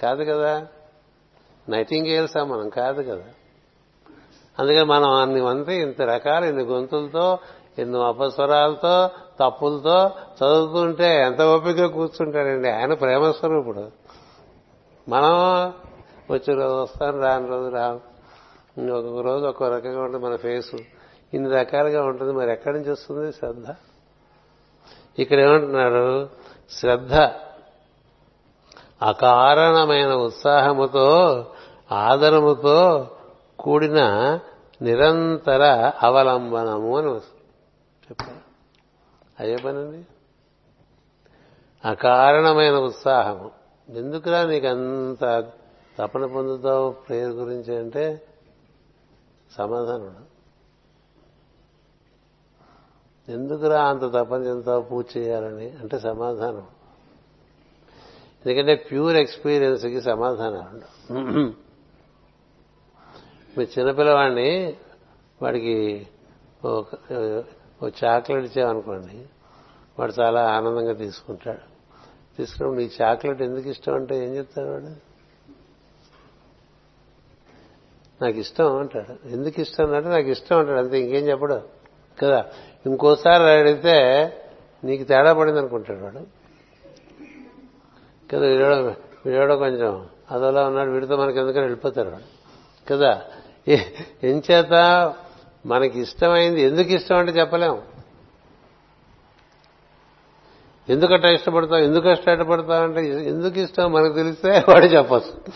కాదు 0.02 0.24
కదా. 0.24 0.68
నైటింగేల్సా 1.70 2.44
మనం? 2.44 2.70
కాదు 2.70 3.02
కదా. 3.02 3.24
అందుకని 4.60 4.84
మనం 4.84 5.10
అన్ని 5.10 5.42
మంది 5.42 5.76
ఇంత 5.76 6.02
రకాల 6.02 6.44
ఇన్ని 6.44 6.64
గొంతులతో 6.64 7.38
ఎన్నో 7.80 8.02
అపస్వరాలతో 8.02 9.10
తప్పులతో 9.40 10.06
చదువుతుంటే 10.08 11.22
ఎంత 11.22 11.42
ఓపిక 11.42 11.86
కూర్చుంటాడండి 11.86 12.70
ఆయన 12.70 12.94
ప్రేమస్వరూపుడు. 12.94 13.92
మనం 15.10 15.34
వచ్చే 16.32 16.54
రోజు 16.54 16.82
వస్తాను 16.82 17.22
రాని 17.22 17.48
రోజు 17.48 17.70
రా. 17.70 18.00
ఒక్కొక్క 18.96 19.22
రోజు 19.22 19.46
ఒక్కో 19.46 19.68
రకంగా 19.68 20.02
ఉంటుంది 20.02 20.26
మన 20.26 20.36
ఫేసు. 20.36 20.78
ఇన్ని 21.34 21.50
రకాలుగా 21.50 22.04
ఉంటుంది. 22.04 22.34
మరి 22.34 22.52
ఎక్కడి 22.52 22.78
నుంచి 22.78 22.92
వస్తుంది 22.92 23.34
శ్రద్ధ? 23.34 23.66
ఇక్కడ 25.20 25.40
ఏమంటున్నారు? 25.40 26.30
శ్రద్ధ. 26.72 27.14
అకారణమైన 29.02 30.14
ఉత్సాహముతో 30.14 31.46
ఆదరముతో 31.92 33.08
కూడిన 33.60 34.02
నిరంతర 34.82 35.92
అవలంబనము 36.04 36.98
అని 36.98 37.08
చెప్పారు 37.08 38.48
అయ్యే 39.40 39.56
పనండి. 39.56 40.06
అకారణమైన 41.88 42.74
ఉత్సాహము. 42.74 43.52
ఎందుకురా 43.90 44.46
నీకు 44.46 44.68
అంత 44.68 45.52
తపన 46.00 46.26
పొందుతావు? 46.26 46.92
ప్రేయర్ 46.92 47.32
గురించి 47.32 47.78
అంటే 47.78 48.22
సమాధానం 49.52 50.16
ఎందుకురా 53.30 53.90
అంత 53.90 54.02
తపన 54.02 54.42
చెందుతావు? 54.42 54.82
పూజ 54.82 55.06
చేయాలని. 55.18 55.70
అంటే 55.72 56.00
సమాధానం. 56.00 56.68
ఎందుకంటే 58.46 58.76
ప్యూర్ 58.76 59.16
ఎక్స్పీరియన్స్కి 59.16 60.02
సమాధానం 60.02 60.84
మీ 63.58 63.64
చిన్నపిల్లవాడిని 63.64 64.78
వాడికి 65.42 66.08
ఒక 66.66 66.88
చాక్లెట్ 68.06 68.58
ఇచ్చామనుకోండి 68.58 69.26
వాడు 70.00 70.22
చాలా 70.22 70.48
ఆనందంగా 70.52 70.94
తీసుకుంటాడు. 70.94 71.78
తీసుకున్నప్పుడు 72.38 72.84
నీ 72.84 72.92
చాక్లెట్ 73.02 73.42
ఎందుకు 73.42 73.70
ఇష్టం? 73.70 73.94
అంటే 73.94 74.28
ఏం 74.28 74.36
చెప్తాడు 74.36 74.70
వాడు? 74.70 75.08
నాకు 78.24 78.38
ఇష్టం 78.38 78.76
అంటాడు. 78.76 79.28
ఎందుకు 79.28 79.62
ఇష్టం? 79.62 79.96
అంటే 79.96 80.10
నాకు 80.10 80.28
ఇష్టం 80.28 80.60
అంటాడు. 80.60 80.80
అంతే 80.80 81.00
ఇంకేం 81.00 81.30
చెప్పడు. 81.30 81.62
కదా? 82.20 82.46
ఇంకోసారి 82.88 83.60
అడిగితే 83.60 83.94
నీకు 84.84 85.04
తేడా 85.04 85.34
పడింది 85.34 85.60
అనుకుంటాడు 85.60 86.00
వాడు. 86.00 86.20
కదా 88.32 88.48
వీడో 88.48 88.94
వీడో 89.26 89.58
కొంచెం 89.58 90.06
అదోలా 90.32 90.68
ఉన్నాడు 90.68 90.90
వీడితో 90.90 91.18
మనకి 91.18 91.40
ఎందుకని 91.40 91.62
వెళ్ళిపోతారు 91.62 92.10
వాడు. 92.10 92.38
కదా? 92.94 93.22
ఎంచేత 94.24 94.74
మనకి 95.66 96.00
ఇష్టమైంది 96.00 96.62
ఎందుకు 96.62 96.90
ఇష్టం 96.90 97.18
అంటే 97.18 97.32
చెప్పలేము 97.32 97.82
ఎందుకట్ట 100.90 101.26
ఇష్టపడతావు 101.26 101.82
ఎందుకు 101.82 102.10
ఇష్టపడతావు 102.10 102.84
అంటే 102.84 103.08
ఎందుకు 103.08 103.60
ఇష్టం 103.60 103.92
మనకు 103.94 104.14
తెలిస్తే 104.14 104.66
వాడు 104.70 104.86
చెప్పచ్చు. 104.86 105.52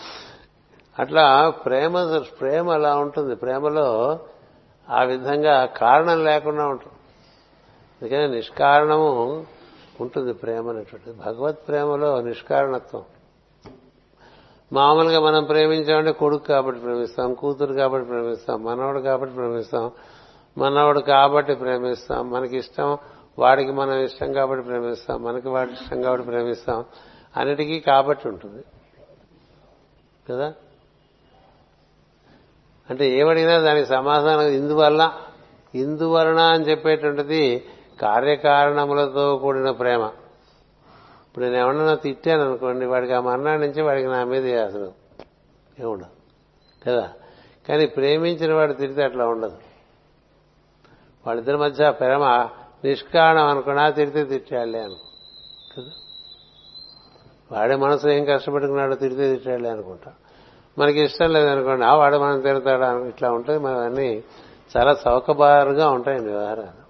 అట్లా 0.98 1.50
ప్రేమ 1.50 2.18
ప్రేమ 2.40 2.70
అలా 2.70 2.96
ఉంటుంది. 2.96 3.34
ప్రేమలో 3.34 4.18
ఆ 4.90 5.02
విధంగా 5.02 5.64
కారణం 5.64 6.24
లేకుండా 6.24 6.66
ఉంటుంది. 6.66 6.94
అందుకని 8.02 8.28
నిష్కారణము 8.28 9.46
ఉంటుంది 10.00 10.32
ప్రేమ 10.32 10.68
అనేటువంటిది. 10.68 11.16
భగవత్ 11.16 11.68
ప్రేమలో 11.68 12.20
నిష్కారణత్వం. 12.20 13.02
మామూలుగా 14.72 15.20
మనం 15.20 15.44
ప్రేమించామంటే 15.44 16.12
కొడుకు 16.12 16.44
కాబట్టి 16.44 16.80
ప్రేమిస్తాం 16.80 17.34
కూతురు 17.34 17.72
కాబట్టి 17.72 18.08
ప్రేమిస్తాం 18.08 18.64
మనవడు 18.64 19.00
కాబట్టి 19.00 19.34
ప్రేమిస్తాం 19.34 19.90
మనవడు 20.58 21.00
కాబట్టి 21.00 21.54
ప్రేమిస్తాం 21.54 22.30
మనకి 22.30 22.56
ఇష్టం 22.56 22.98
వాడికి 23.38 23.72
మనం 23.72 24.00
ఇష్టం 24.00 24.32
కాబట్టి 24.32 24.66
ప్రేమిస్తాం 24.66 25.22
మనకి 25.22 25.48
వాడి 25.48 25.72
ఇష్టం 25.72 26.02
కాబట్టి 26.02 26.26
ప్రేమిస్తాం 26.26 26.84
అన్నిటికీ 27.36 27.80
కాబట్టి 27.80 28.28
ఉంటుంది. 28.28 28.64
కదా? 30.30 30.54
అంటే 32.90 33.10
ఏమడిగినా 33.10 33.58
దానికి 33.58 33.86
సమాధానం 33.86 34.46
ఇందువల్ల 34.46 35.12
ఇందువలన 35.74 36.38
అని 36.38 36.64
చెప్పేటువంటిది 36.64 37.64
కార్యకారణములతో 38.00 39.36
కూడిన 39.36 39.70
ప్రేమ. 39.70 40.10
ఇప్పుడు 41.26 41.44
నేను 41.44 41.56
ఎవరన్నా 41.56 41.94
తిట్టాను 41.94 42.42
అనుకోండి 42.42 42.86
వాడికి 42.86 43.12
ఆ 43.12 43.20
మర్నాడు 43.20 43.60
నుంచి 43.60 43.82
వాడికి 43.82 44.08
నా 44.08 44.24
మీద 44.24 44.58
అసలు 44.58 44.92
ఏముండదు. 45.78 46.08
కదా? 46.86 47.12
కానీ 47.68 47.86
ప్రేమించిన 47.86 48.54
వాడు 48.54 48.72
తిడితే 48.72 49.02
అట్లా 49.02 49.26
ఉండదు. 49.26 49.56
వాళ్ళిద్దరి 51.26 51.56
మధ్య 51.56 51.90
ప్రేమ 51.90 52.48
నిష్కారణం 52.84 53.46
అనుకున్నా 53.46 53.90
తిడితే 53.90 54.24
తిట్టాడులే 54.24 54.80
అనుకో. 54.80 55.00
కదా? 55.76 55.90
వాడే 57.52 57.76
మనసు 57.76 58.08
ఏం 58.08 58.24
కష్టపెట్టుకున్నాడో 58.24 58.94
తిడితే 58.94 59.34
తిట్టాడులే 59.34 59.70
అనుకుంటా. 59.70 60.12
మనకి 60.78 61.02
ఇష్టం 61.02 61.32
లేదనుకోండి 61.32 61.84
ఆ 61.84 61.94
వాడు 61.94 62.16
మనం 62.16 62.40
తిడతాడు? 62.40 63.04
ఇట్లా 63.04 63.30
ఉంటాయి 63.30 63.58
మనవన్నీ 63.58 64.24
చాలా 64.76 64.96
చౌకబారుగా 65.08 65.90
ఉంటాయండి 65.90 66.28
వ్యవహారాలు. 66.28 66.81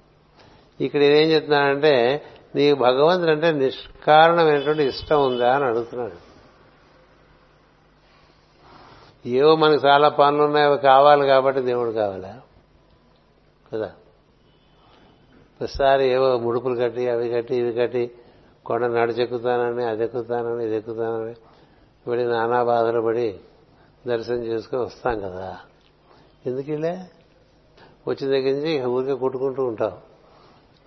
ఇక్కడ 0.83 1.03
ఏం 1.03 1.31
చెప్తున్నానంటే 1.31 2.23
నీకు 2.57 2.79
భగవంతుడు 2.79 3.31
అంటే 3.31 3.53
నిష్కారణమైనటువంటి 3.53 4.83
ఇష్టం 4.83 5.27
ఉందా 5.27 5.55
అని 5.55 5.65
అడుగుతున్నాడు. 5.65 6.33
ఏవో 9.29 9.57
మనకు 9.57 9.87
చాలా 9.87 10.09
పనులు 10.09 10.43
ఉన్నాయి 10.43 10.67
అవి 10.67 10.79
కావాలి 10.79 11.27
కాబట్టి 11.27 11.61
దేవుడు 11.61 11.91
కావాలా? 11.91 12.41
కదా? 13.73 13.93
ప్రతిసారి 15.61 16.09
ఏవో 16.09 16.39
ముడుపులు 16.39 16.75
కట్టి 16.75 17.09
అవి 17.09 17.31
కట్టి 17.31 17.57
ఇవి 17.57 17.73
కట్టి 17.73 18.11
కొండ 18.67 18.85
నడిచెక్కుతానని 18.85 19.85
అది 19.85 20.05
ఎక్కుతానని 20.05 20.65
ఇది 20.65 20.77
ఎక్కుతానని 20.77 21.35
పడి 22.11 22.25
నానా 22.25 22.63
బాధలు 22.63 23.01
పడి 23.01 23.35
దర్శనం 24.07 24.45
చేసుకుని 24.45 24.83
వస్తాం 24.83 25.21
కదా. 25.21 25.61
ఎందుకు 26.47 26.71
వెళ్ళే 26.71 26.99
వచ్చిన 28.09 28.31
దగ్గర 28.31 28.53
నుంచి 28.53 28.85
ఊరికే 28.85 29.15
కొట్టుకుంటూ 29.15 29.65
ఉంటావు 29.65 30.12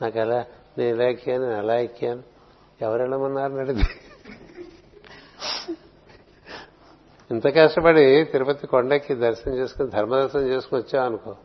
నాకు 0.01 0.19
ఎలా 0.19 0.45
నేను 0.77 0.95
ఇలా 0.95 1.09
ఎక్కాను 1.09 1.43
నేను 1.43 1.57
అలా 1.57 1.79
ఎక్కాను 1.79 2.23
ఎవరు 2.81 3.01
వెళ్ళమన్నారు 3.01 3.53
అడిగి 3.53 3.83
ఇంత 7.31 7.47
కష్టపడి 7.47 8.23
తిరుపతి 8.23 8.67
కొండకి 8.67 9.15
దర్శనం 9.15 9.57
చేసుకుని 9.57 9.89
ధర్మదర్శనం 9.89 10.47
చేసుకుని 10.47 10.81
వచ్చావు 10.81 11.05
అనుకో. 11.05 11.35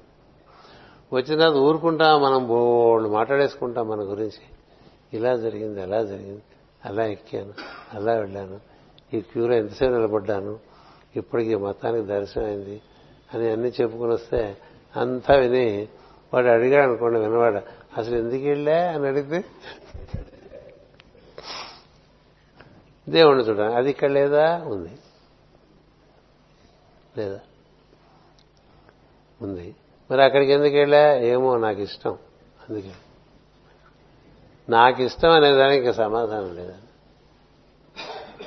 వచ్చిన 1.12 1.38
తర్వాత 1.38 1.57
ఊరుకుంటాం 1.57 2.22
మనం 2.22 2.48
బోళ్ళు 2.48 3.09
మాట్లాడేసుకుంటాం 3.09 3.88
మన 3.88 4.01
గురించి. 4.01 4.42
ఇలా 5.12 5.36
జరిగింది 5.36 5.82
అలా 5.82 6.03
జరిగింది. 6.03 6.42
అలా 6.84 7.07
ఎక్కాను 7.07 7.53
అలా 7.94 8.12
వెళ్ళాను. 8.12 8.61
ఈ 9.14 9.20
క్యూలో 9.20 9.55
ఎంతసేపు 9.55 9.92
నిలబడ్డాను? 9.92 10.59
ఇప్పటికి 11.16 11.57
మతానికి 11.57 12.07
దర్శనం 12.07 12.44
అయింది 12.44 12.80
అని 13.34 13.51
అన్ని 13.51 13.72
చెప్పుకుని 13.80 14.12
వస్తే 14.12 14.57
అంతా 14.96 15.34
విని 15.34 15.88
వాడు 16.34 16.46
అడిగాడు 16.46 16.90
అనుకోండి 16.90 17.20
వినవాడు. 17.20 17.80
అసలు 17.99 18.16
ఎందుకు 18.16 18.43
వెళ్ళా 18.43 18.93
అని 18.93 19.07
అడిగితే 19.07 19.45
దేవుణ్ణి 23.09 23.45
చూడండి 23.45 23.74
అది 23.74 23.91
ఇక్కడ 23.91 24.11
లేదా? 24.11 24.62
ఉంది. 24.64 24.99
లేదా? 27.16 27.41
ఉంది. 29.43 29.74
మరి 30.11 30.24
అక్కడికి 30.24 30.53
ఎందుకు 30.53 30.74
వెళ్ళా? 30.74 31.18
ఏమో 31.18 31.57
నాకు 31.57 31.80
ఇష్టం. 31.80 32.18
అందుకే. 32.68 32.93
నాకు 34.68 35.03
ఇష్టం 35.03 35.30
అనే 35.30 35.53
దానికి 35.53 35.93
సమాధానం 35.93 36.55
లేదండి 36.55 36.86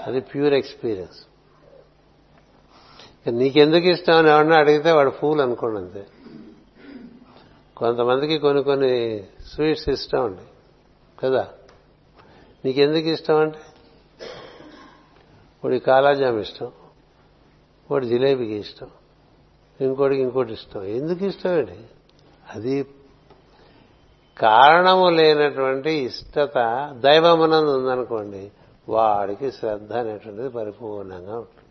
అది 0.01 0.19
ప్యూర్ 0.19 0.53
ఎక్స్పీరియన్స్. 0.53 1.25
నీకెందుకు 3.27 3.85
ఇష్టం 3.85 4.17
అని 4.17 4.29
ఎవరన్నా 4.29 4.57
అడిగితే 4.57 4.91
వాడు 4.91 5.09
ఫూల్ 5.09 5.41
అనుకోండి 5.41 5.79
అంతే. 5.79 6.07
కొంతమందికి 7.78 8.38
కొన్ని 8.38 8.63
కొన్ని 8.63 9.24
స్వీట్స్ 9.53 9.89
ఇష్టం 9.89 10.26
అండి. 10.26 10.41
కదా? 11.19 11.47
నీకెందుకు 12.65 13.07
ఇష్టం 13.07 13.36
అంటే? 13.36 13.59
ఒకటి 15.65 15.80
కాలాజామ్ 15.80 16.39
ఇష్టం 16.39 16.71
ఒకటి 17.91 18.05
జిలేబీకి 18.05 18.53
ఇష్టం 18.53 18.88
ఇంకోటికి 19.82 20.21
ఇంకోటి 20.21 20.53
ఇష్టం. 20.53 20.84
ఎందుకు 20.84 21.26
ఇష్టం 21.26 21.51
అండి? 21.51 21.80
అది 22.55 22.86
కారణము 24.38 25.09
లేనటువంటి 25.09 25.91
ఇష్టత 25.91 26.89
దైవమునందు 26.99 27.78
ఉందనుకోండి 27.78 28.51
వాడికి 28.89 29.51
శ్రద్ధ 29.51 29.93
అనేటువంటిది 29.93 30.49
పరిపూర్ణంగా 30.49 31.36
ఉంటుంది. 31.36 31.62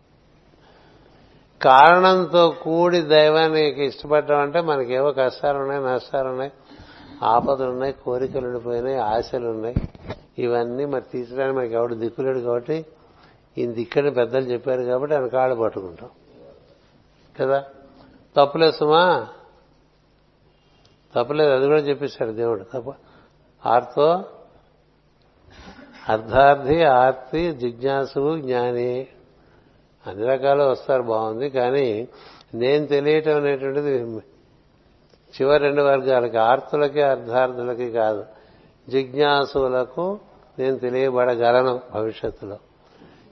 కారణంతో 1.63 2.49
కూడి 2.49 3.01
దైవానికి 3.01 3.85
ఇష్టపడటం 3.85 4.39
అంటే 4.39 4.61
మనకేవో 4.61 5.11
కష్టాలు 5.11 5.57
ఉన్నాయి 5.57 5.83
నష్టాలు 5.83 6.29
ఉన్నాయి 6.29 6.51
ఆపదలు 7.23 7.69
ఉన్నాయి 7.69 7.93
కోరికలు 7.93 8.47
ఉండిపోయినాయి 8.47 8.97
ఆశలు 8.97 9.47
ఉన్నాయి. 9.47 9.75
ఇవన్నీ 10.37 10.85
మరి 10.85 11.01
తీర్చడానికి 11.01 11.57
మనకి 11.57 11.73
ఎవడు 11.73 11.95
దిక్కులేడు 11.95 12.39
కాబట్టి 12.39 12.85
ఈ 13.57 13.65
దిక్కని 13.65 14.11
పెద్దలు 14.11 14.41
చెప్పారు 14.41 14.81
కాబట్టి 14.81 15.15
ఆయన 15.15 15.27
కాళ్ళు 15.27 15.55
పట్టుకుంటాం. 15.55 16.09
కదా? 17.39 17.63
తప్పులే 18.37 18.71
సుమా. 18.71 19.27
తప్పలేదు 21.15 21.49
అది 21.49 21.67
కూడా 21.67 21.81
చెప్పేశాడు 21.81 22.31
దేవుడు. 22.31 22.63
తప్ప. 22.63 22.93
ఆర్తో? 23.65 24.23
అర్ధార్థి 26.09 26.83
ఆర్తి 26.83 27.51
జిజ్ఞాసు 27.51 28.39
జ్ఞాని. 28.39 29.07
అన్ని 30.07 30.25
రకాలు 30.25 30.63
వస్తారు 30.63 31.01
బాగుంది. 31.01 31.49
కానీ 31.49 32.07
నేను 32.55 32.87
తెలియటం 32.87 33.37
అనేటువంటిది 33.37 33.97
చివరి 35.33 35.63
రెండు 35.63 35.81
వర్గాలకి 35.81 36.37
ఆర్తులకి 36.37 37.01
అర్ధార్థులకి 37.01 37.91
కాదు. 37.91 38.25
జిజ్ఞాసులకు 38.89 40.19
నేను 40.59 40.77
తెలియబడగలను 40.77 41.81
భవిష్యత్తులో. 41.93 42.57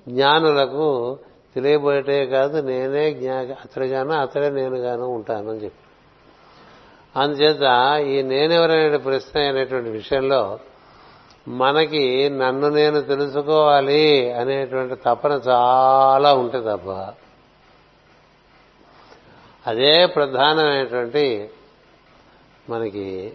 జ్ఞానులకు 0.09 1.17
తెలియబోయేటే 1.55 2.25
కాదు 2.25 2.61
నేనే 2.61 3.13
జ్ఞా 3.13 3.35
అతడిగాను 3.35 4.13
అతడే 4.13 4.49
నేనుగాను 4.49 5.05
ఉంటానని 5.05 5.63
చెప్పి. 5.63 5.81
అందుచేత 7.19 7.63
ఈ 8.05 8.21
నేనెవరనే 8.21 8.97
ప్రశ్న 8.97 9.39
అనేటువంటి 9.39 9.89
విషయంలో 9.89 10.59
మనకి 11.47 12.29
నన్ను 12.29 12.69
నేను 12.69 13.01
తెలుసుకోవాలి 13.01 14.33
అనేటువంటి 14.33 14.95
తపన 14.95 15.41
చాలా 15.47 16.33
ఉంటుంది 16.33 16.65
తప్ప 16.65 17.13
అదే 19.67 20.05
ప్రధానమైనటువంటి 20.05 21.49
మనకి 22.69 23.33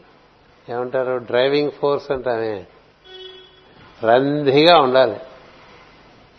ఏమంటారు? 0.68 1.18
Driving 1.18 1.70
force 1.70 2.10
అంటామే. 2.10 2.66
రంధిగా 4.04 4.80
ఉండాలి. 4.80 5.16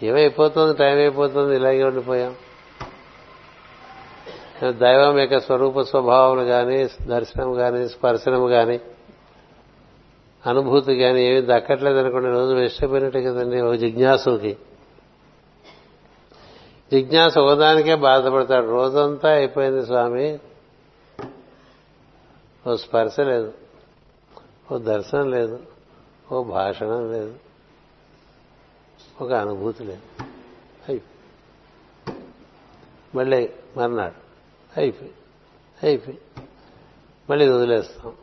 ఏమైపోతుంది? 0.04 0.78
టైం 0.78 0.98
అయిపోతుంది 0.98 1.56
ఇలాగే 1.56 1.84
ఉండిపోయాం. 1.84 2.36
దైవం 4.72 5.20
యొక్క 5.20 5.40
స్వరూప 5.40 5.82
స్వభావం 5.82 6.48
కానీ 6.48 6.88
దర్శనం 7.08 7.54
కానీ 7.54 7.90
స్పర్శనం 7.90 8.48
కానీ 8.48 8.80
అనుభూతి 10.48 10.96
కానీ 10.96 11.22
ఏమి 11.22 11.48
దక్కట్లేదు 11.48 11.98
అనుకోండి 11.98 12.30
రోజు 12.30 12.54
వెస్టపోయినట్టే 12.54 13.24
కదండి 13.24 13.62
ఒక 13.62 13.74
జిజ్ఞాసుకి. 13.74 14.58
జిజ్ఞాస 16.92 17.38
ఒకదానికే 17.38 17.96
బాధపడతాడు. 17.96 18.66
రోజంతా 18.66 19.30
అయిపోయింది 19.30 19.86
స్వామి. 19.86 20.40
ఓ 22.68 22.76
స్పర్శ 22.76 23.20
లేదు. 23.20 23.54
ఓ 24.72 24.78
దర్శనం 24.78 25.32
లేదు. 25.32 25.60
ఓ 26.32 26.44
భాషణం 26.44 27.12
లేదు. 27.12 27.36
ఒక 29.22 29.34
అనుభూతి 29.34 29.84
లేదు. 29.84 30.24
అయిపోయి 30.90 32.18
మళ్ళీ 33.16 33.50
మర్నాడు. 33.78 34.28
అయిపోయి 34.80 35.12
అయిపోయి 35.84 36.18
మళ్ళీ 37.30 37.50
వదిలేస్తాం. 37.50 38.14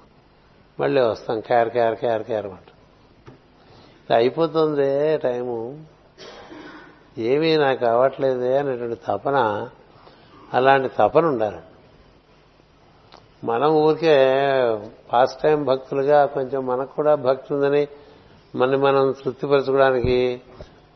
మళ్ళీ 0.80 1.00
వస్తాం. 1.00 1.40
కేర్ 1.40 1.68
కేర్ 1.68 1.96
కేర్ 1.96 2.22
కేర్ 2.22 2.46
అంట 2.46 4.12
అయిపోతుందే 4.12 5.16
టైము. 5.16 5.84
ఏమీ 7.18 7.56
నాకు 7.56 7.86
అవ్వట్లేదే 7.86 8.58
అనేటువంటి 8.58 9.00
తపన 9.08 9.68
అలాంటి 10.54 10.88
తపన 10.98 11.26
ఉండాలి. 11.26 11.58
మనం 13.44 13.70
ఊరికే 13.70 14.16
పాస్ట్ 15.12 15.42
టైం 15.42 15.64
భక్తులుగా 15.64 16.26
కొంచెం 16.26 16.66
మనకు 16.66 16.94
కూడా 16.94 17.14
భక్తి 17.14 17.54
ఉందని 17.54 17.88
మన 18.54 18.76
మనం 18.76 19.14
తృప్తిపరచుకోవడానికి 19.24 20.40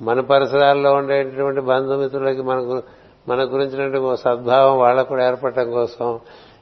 మన 0.03 0.21
పరిసరాల్లో 0.21 0.93
ఉండేటువంటి 0.93 1.61
బంధుమిత్రులకి 1.61 2.43
మనకు 2.43 2.83
మన 3.29 3.43
గురించినటువంటి 3.43 4.23
సద్భావం 4.23 4.79
వాళ్ళకు 4.79 5.09
కూడా 5.09 5.29
ఏర్పడటం 5.29 5.71
కోసం 5.71 6.21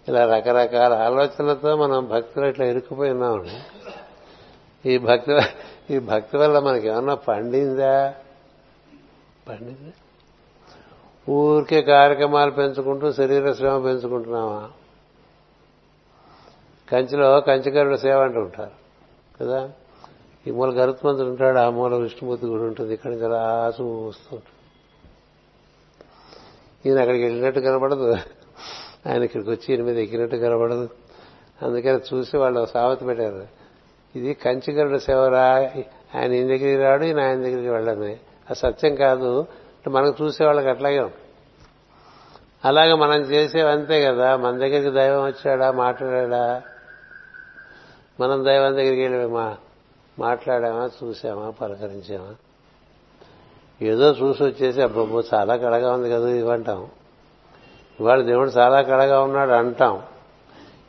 ఇలా 0.09 0.37
రకరకాల 0.37 0.93
ఆలోచనలతో 0.93 1.77
మనం 1.77 2.09
భక్తులు 2.09 2.47
ఇట్లా 2.47 2.67
ఇరుక్కుపోయి 2.67 3.11
ఉన్నామండి. 3.11 3.59
ఈ 4.91 4.99
భక్తి 4.99 5.37
ఈ 5.95 5.99
భక్తి 5.99 6.37
వల్ల 6.37 6.59
మనకి 6.59 6.89
ఏమన్నా 6.89 7.15
పండిందా? 7.15 8.15
పండిందా? 9.49 9.93
ఊరికే 11.29 11.83
కార్యక్రమాలు 11.83 12.51
పెంచుకుంటూ 12.51 13.13
శరీర 13.13 13.53
శ్రమ 13.53 13.85
పెంచుకుంటున్నామా? 13.85 14.71
కంచిలో 16.93 17.41
కంచికరుడు 17.41 17.97
సేవ 17.97 18.23
అంటూ 18.23 18.41
ఉంటారు 18.41 18.71
కదా? 19.41 19.71
ఈ 20.47 20.51
మూల 20.51 20.71
గరుత్మంతుడు 20.71 21.29
ఉంటాడు 21.29 21.59
ఆ 21.59 21.71
మూల 21.71 21.95
విష్ణుమూర్తి 21.95 22.47
గుడి 22.47 22.63
ఉంటుంది 22.63 22.95
ఇక్కడి 22.95 23.15
నుంచి 23.15 23.27
అలా 23.27 23.67
చూస్తూ 23.69 24.37
ఉంటాడు 24.37 24.57
ఈయన 26.89 26.99
అక్కడికి 26.99 27.25
వెళ్ళినట్టు 27.25 27.61
కనపడదు. 27.61 28.17
ఆయన 29.07 29.23
ఇక్కడికి 29.23 29.51
వచ్చి 29.51 29.83
మీద 29.83 29.99
ఎక్కినట్టు 29.99 30.37
కనబడదు. 30.37 30.89
అందుకని 31.63 32.01
చూసి 32.15 32.37
వాళ్ళు 32.37 32.67
సావతి 32.67 33.05
పెట్టారు. 33.05 33.47
ఇది 34.17 34.35
కంచిగరుడు 34.35 34.99
సేవరా 34.99 35.71
ఆయన 36.15 36.33
ఈయన 36.33 36.47
దగ్గరికి 36.47 36.77
రాడు 36.77 37.05
ఈయన 37.05 37.21
ఆయన 37.21 37.43
దగ్గరికి 37.43 37.69
వెళ్ళడమే. 37.69 38.19
అది 38.51 38.55
సత్యం 38.55 38.95
కాదు. 38.95 39.47
మనకు 39.89 40.25
చూసే 40.25 40.45
వాళ్ళకి 40.45 40.69
అట్లాగే 40.69 41.11
అలాగే 42.65 42.95
మనం 42.95 43.21
చేసేవంతే 43.21 44.05
కదా. 44.05 44.37
మన 44.37 44.51
దగ్గరికి 44.51 44.91
దైవం 44.91 45.25
వచ్చాడా 45.25 45.73
మాట్లాడా 45.73 46.63
మనం 48.21 48.45
దైవం 48.45 48.75
దగ్గరికి 48.75 49.03
వెళ్ళామా? 49.03 49.57
మాట్లాడామా 50.19 50.91
చూసామా 51.05 51.51
పలకరించామా? 51.51 52.35
ఏదో 53.83 54.11
చూసి 54.11 54.45
వచ్చేసి 54.45 54.83
అబ్బబ్బో 54.83 55.23
చాలా 55.35 55.57
కడగా 55.57 55.93
ఉంది 55.93 56.11
కదా 56.11 56.29
ఇవ్వంటాం 56.29 56.89
ఇవాళ 58.01 58.20
దేవుడు 58.22 58.51
చాలా 58.51 58.82
కడగా 58.82 59.20
ఉన్నాడు 59.20 59.51
అంటాం. 59.51 60.03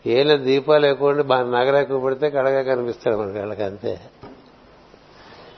ఏళ్ళ 0.05 0.35
దీపాలు 0.35 0.85
ఎక్కువ 0.85 1.11
నగలు 1.11 1.77
ఎక్కువ 1.77 1.99
పెడితే 1.99 2.29
కడగా 2.29 2.61
కనిపిస్తాడు 2.61 3.17
మనకి 3.17 3.37
వాళ్ళకి 3.39 3.63
అంతే. 3.63 3.99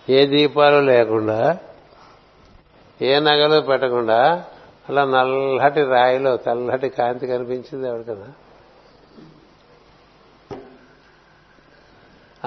ఏ 0.10 0.26
దీపాలు 0.26 0.80
లేకుండా 0.82 1.58
ఏ 3.02 3.20
నగలు 3.20 3.62
పెట్టకుండా 3.62 4.44
అలా 4.90 5.06
నల్లటి 5.06 5.84
రాయిలో 5.84 6.38
తెల్లటి 6.38 6.90
కాంతి 6.90 7.28
కనిపించింది 7.28 7.88
ఎవరికన్నా 7.88 8.30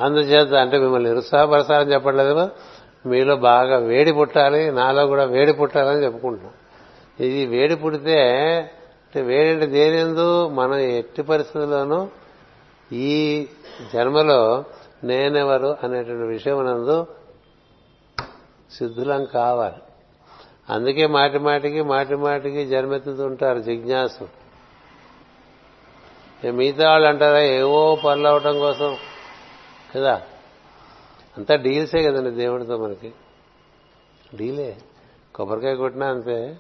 అందుచేత 0.05 0.55
అంటే 0.55 0.78
మిమ్మల్ని 0.78 1.09
నిరుత్సాహపరచాలని 1.09 1.92
చెప్పట్లేదు 1.92 2.50
మీలో 3.07 3.36
బాగా 3.36 3.76
వేడి 3.78 4.12
పుట్టాలి 4.12 4.72
నాలో 4.72 5.07
కూడా 5.07 5.24
వేడి 5.24 5.53
పుట్టాలని 5.53 6.05
చెప్పుకుంటున్నాం. 6.05 6.53
ఇది 7.20 7.46
వేడి 7.46 7.74
పుడితే 7.74 8.18
అంటే 9.17 9.67
దేనిందు 9.67 10.49
మనం 10.49 10.77
ఎట్టి 10.77 11.23
పరిస్థితుల్లోనూ 11.23 12.09
ఈ 12.93 13.47
జన్మలో 13.95 14.65
నేనెవరు 15.05 15.77
అనేటువంటి 15.83 16.27
విషయం 16.27 16.67
నందు 16.67 17.07
సిద్ధులం 18.73 19.25
కావాలి. 19.25 19.77
అందుకే 20.69 21.07
మాటి 21.07 21.39
మాటికి 21.39 21.83
మాటి 21.83 22.15
మాటికి 22.15 22.67
జన్మెత్తుతుంటారు 22.67 23.59
జిజ్ఞాసు 23.59 24.29
మిగతా 26.51 26.91
వాళ్ళు 26.91 27.09
అంటారా 27.09 27.41
ఏవో 27.41 27.95
పనులు 28.05 28.29
అవటం 28.29 28.59
కోసం 28.59 28.97
కదా? 29.97 30.23
అంతా 31.39 31.55
డీల్సే 31.55 32.03
కదండి 32.03 32.31
దేవుడితో 32.31 32.77
మనకి. 32.77 33.13
డీలే. 34.35 34.77
కొబ్బరికాయ 35.35 35.75
కొట్టినా 35.75 36.07
అంతే. 36.07 36.57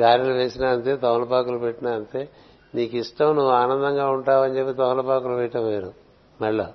గారెలు 0.00 0.32
వేసినా 0.32 0.70
అంతే 0.70 0.96
తమలపాకులు 0.96 1.58
పెట్టినా 1.58 1.90
అంతే. 1.92 2.28
నీకు 2.74 2.96
ఇష్టం 2.96 3.26
నువ్వు 3.26 3.52
ఆనందంగా 3.52 4.10
ఉంటావని 4.10 4.58
చెప్పి 4.58 4.72
తమలపాకులు 4.72 5.32
వేయటం 5.32 5.66
వేరు. 5.66 5.92
మెళ్ళ 6.40 6.66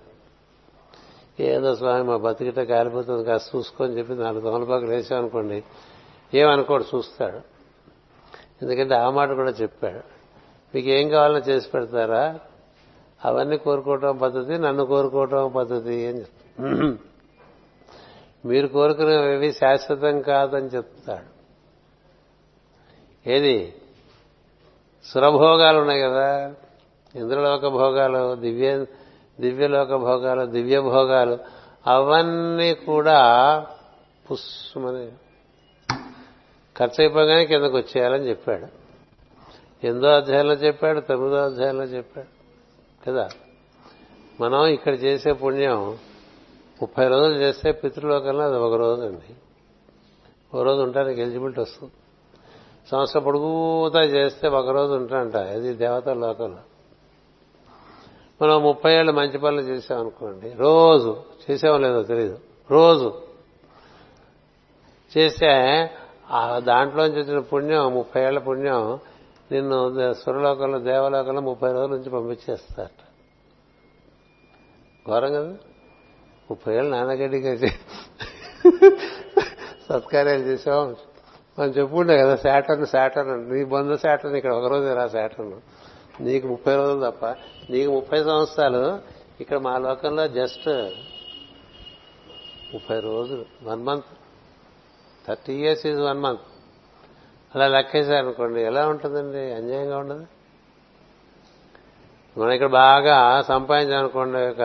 ఏదో 1.39 1.76
స్వామి 1.76 2.03
మా 2.03 2.18
బతికిట 2.18 2.60
కాలిపోతుంది 2.60 3.24
కాస్త 3.24 3.55
చూసుకొని 3.55 3.97
చెప్పి 3.97 4.14
నాలుగు 4.14 4.51
తమలపాకులు 4.51 4.89
వేసామనుకోండి 4.89 5.64
ఏమనుకోడు 6.34 6.86
చూస్తాడు. 6.95 7.39
ఎందుకంటే 8.62 8.95
ఆ 8.95 9.10
మాట 9.10 9.32
కూడా 9.32 9.51
చెప్పాడు. 9.51 9.99
మీకు 10.76 10.88
ఏం 10.88 11.10
కావాలో 11.10 11.38
చేసి 11.38 11.70
పెడతారా? 11.70 12.39
అవన్నీ 13.26 13.58
కోరుకోవటం 13.58 14.18
పద్ధతి 14.18 14.58
నన్ను 14.58 14.86
కోరుకోవటం 14.86 15.51
పద్ధతి 15.55 16.08
అని 16.08 16.20
చెప్తాడు. 16.20 16.95
మీరు 18.47 18.68
కోరుకునేవి 18.68 19.53
శాశ్వతం 19.53 20.22
కాదని 20.22 20.68
చెప్తాడు. 20.68 21.36
ఏది? 23.28 23.73
సురభోగాలు 25.03 25.80
ఉన్నాయి 25.80 26.01
కదా. 26.01 26.53
ఇంద్రలోక 27.15 27.67
భోగాలు 27.67 28.36
దివ్య 28.36 28.86
దివ్యలోక 29.41 29.95
భోగాలు 29.95 30.45
దివ్య 30.45 30.80
భోగాలు 30.80 31.38
అవన్నీ 31.88 32.73
కూడా 32.73 33.21
పుష్మని 34.32 35.11
ఖర్చు 36.78 36.95
అయిపోగానే 36.99 37.45
కిందకు 37.45 37.78
వచ్చేయాలని 37.78 38.30
చెప్పాడు. 38.30 38.67
ఎనిమిదో 39.86 40.07
అధ్యాయంలో 40.07 40.53
చెప్పాడు 40.53 40.99
తొమ్మిదో 40.99 41.36
అధ్యాయంలో 41.36 41.84
చెప్పాడు. 41.84 42.28
కదా? 43.09 43.28
మనం 44.41 44.65
ఇక్కడ 44.65 44.93
చేసే 44.93 45.34
పుణ్యం 45.34 45.97
ముప్పై 46.82 47.07
రోజులు 47.07 47.39
చేస్తే 47.39 47.71
పితృలోకంలో 47.71 48.43
అది 48.43 48.57
ఒక 48.57 48.73
రోజు 48.73 49.01
అండి 49.01 49.36
ఒక 50.53 50.63
రోజు 50.63 50.82
ఉంటానికి 50.82 51.21
ఎలిజిబిలిటీ 51.21 51.61
వస్తుంది. 51.61 51.93
సంవత్సరం 52.91 53.23
పొడుగుతా 53.23 54.01
చేస్తే 54.01 54.47
ఒక 54.47 54.69
రోజు 54.69 54.93
ఉంటాంట 54.93 55.35
అది 55.35 55.73
దేవత 55.73 56.09
లోకంలో 56.09 56.57
మనం 58.41 58.63
ముప్పై 58.63 58.93
ఏళ్ళు 58.93 59.11
మంచి 59.11 59.38
పనులు 59.38 59.61
చేసామనుకోండి 59.61 60.53
రోజు 60.53 61.23
చేసామో 61.51 61.77
లేదో 61.77 62.03
తెలియదు 62.03 62.39
రోజు 62.71 63.21
చేస్తే 65.17 65.49
ఆ 66.29 66.59
దాంట్లోంచి 66.59 67.21
వచ్చిన 67.21 67.39
పుణ్యం 67.39 67.93
ముప్పై 67.93 68.21
ఏళ్ళ 68.21 68.39
పుణ్యం 68.39 68.99
నిన్ను 69.51 70.13
సురలోకంలో 70.13 70.79
దేవలోకంలో 70.79 71.41
ముప్పై 71.41 71.71
రోజుల 71.71 71.95
నుంచి 71.95 72.09
పంపించేస్తారట. 72.09 73.03
ఘోరం 75.09 75.33
కదా. 75.33 75.55
ముప్పై 76.51 76.75
ఏళ్ళు 76.75 76.91
నాన్నగడ్డిగా 76.91 77.55
సత్కార్యాలు 79.89 80.41
చేసాం. 80.41 80.95
మనం 81.60 81.70
చెప్పుకుంటే 81.70 82.18
కదా 82.18 82.36
శాటర్న్ 82.36 82.86
శాటర్న్. 82.86 83.53
నీ 83.53 83.64
బంధు 83.64 83.95
శాటర్న్ 83.95 84.38
ఇక్కడ 84.38 84.51
ఒకరోజు 84.51 84.93
రా 84.93 85.08
శాటర్న్. 85.08 85.53
నీకు 86.22 86.47
ముప్పై 86.47 86.76
రోజులు 86.76 87.12
తప్ప 87.12 87.26
నీకు 87.70 87.91
ముప్పై 87.91 88.24
సంవత్సరాలు 88.24 88.99
ఇక్కడ 89.41 89.58
మా 89.58 89.78
లోకంలో 89.78 90.28
జస్ట్ 90.28 90.70
ముప్పై 92.74 92.99
రోజులు. 92.99 93.45
One 93.64 93.84
month. 93.84 94.05
Thirty 95.28 95.53
years 95.53 95.86
is 95.86 95.99
one 95.99 96.20
month. 96.20 96.41
అలా 97.55 97.68
లెక్కేశారనుకోండి 97.68 98.62
ఎలా 98.62 98.88
ఉంటుందండి? 98.88 99.51
అన్యాయంగా 99.51 99.97
ఉండదు? 99.97 100.26
మనం 102.38 102.51
ఇక్కడ 102.51 102.68
బాగా 102.68 103.41
సంపాదించాలనుకోండి 103.41 104.38
ఒక 104.38 104.62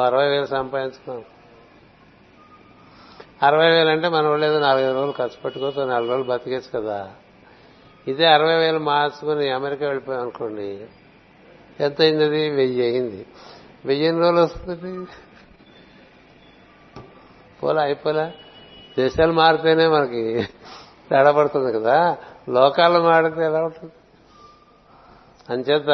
అరవై 0.00 0.28
వేలు 0.28 0.46
సంపాదించుకున్నాం. 0.46 1.24
అరవై 3.44 3.70
వేలు 3.70 3.88
అంటే 3.88 4.08
మన 4.08 4.26
వాళ్ళు 4.26 4.46
ఏదో 4.46 4.58
నాలుగైదు 4.58 4.94
రోజులు 4.94 5.12
ఖర్చు 5.12 5.42
పెట్టుకోవచ్చు 5.44 5.88
నాలుగు 5.88 6.10
రోజులు 6.10 6.24
బతికేచ్చు 6.24 6.80
కదా. 6.80 7.10
ఇదే 8.08 8.26
అరవై 8.26 8.56
వేలు 8.56 8.78
మార్చుకుని 8.78 9.50
అమెరికా 9.50 9.86
వెళ్ళిపోయాం 9.86 10.22
అనుకోండి 10.22 10.86
ఎంత 11.80 12.00
అయింది 12.00 12.24
అది 12.24 12.50
వెయ్యి 12.50 12.82
అయింది. 12.82 13.26
వెయ్యి 13.84 14.06
ఎన్ని 14.06 14.22
రోజులు 14.22 14.40
వస్తుంది. 14.40 15.06
పోలా 17.62 17.82
అయిపోలే? 17.82 18.34
దేశాలు 18.98 19.32
మారితేనే 19.32 19.86
మనకి 19.86 20.48
తేడా 21.10 21.32
పడుతుంది 21.32 21.72
కదా. 21.72 22.16
లోకాలు 22.48 22.98
మారితే 22.98 23.44
ఎలా 23.44 23.62
ఉంటుంది? 23.62 23.92
అంచేత 25.50 25.90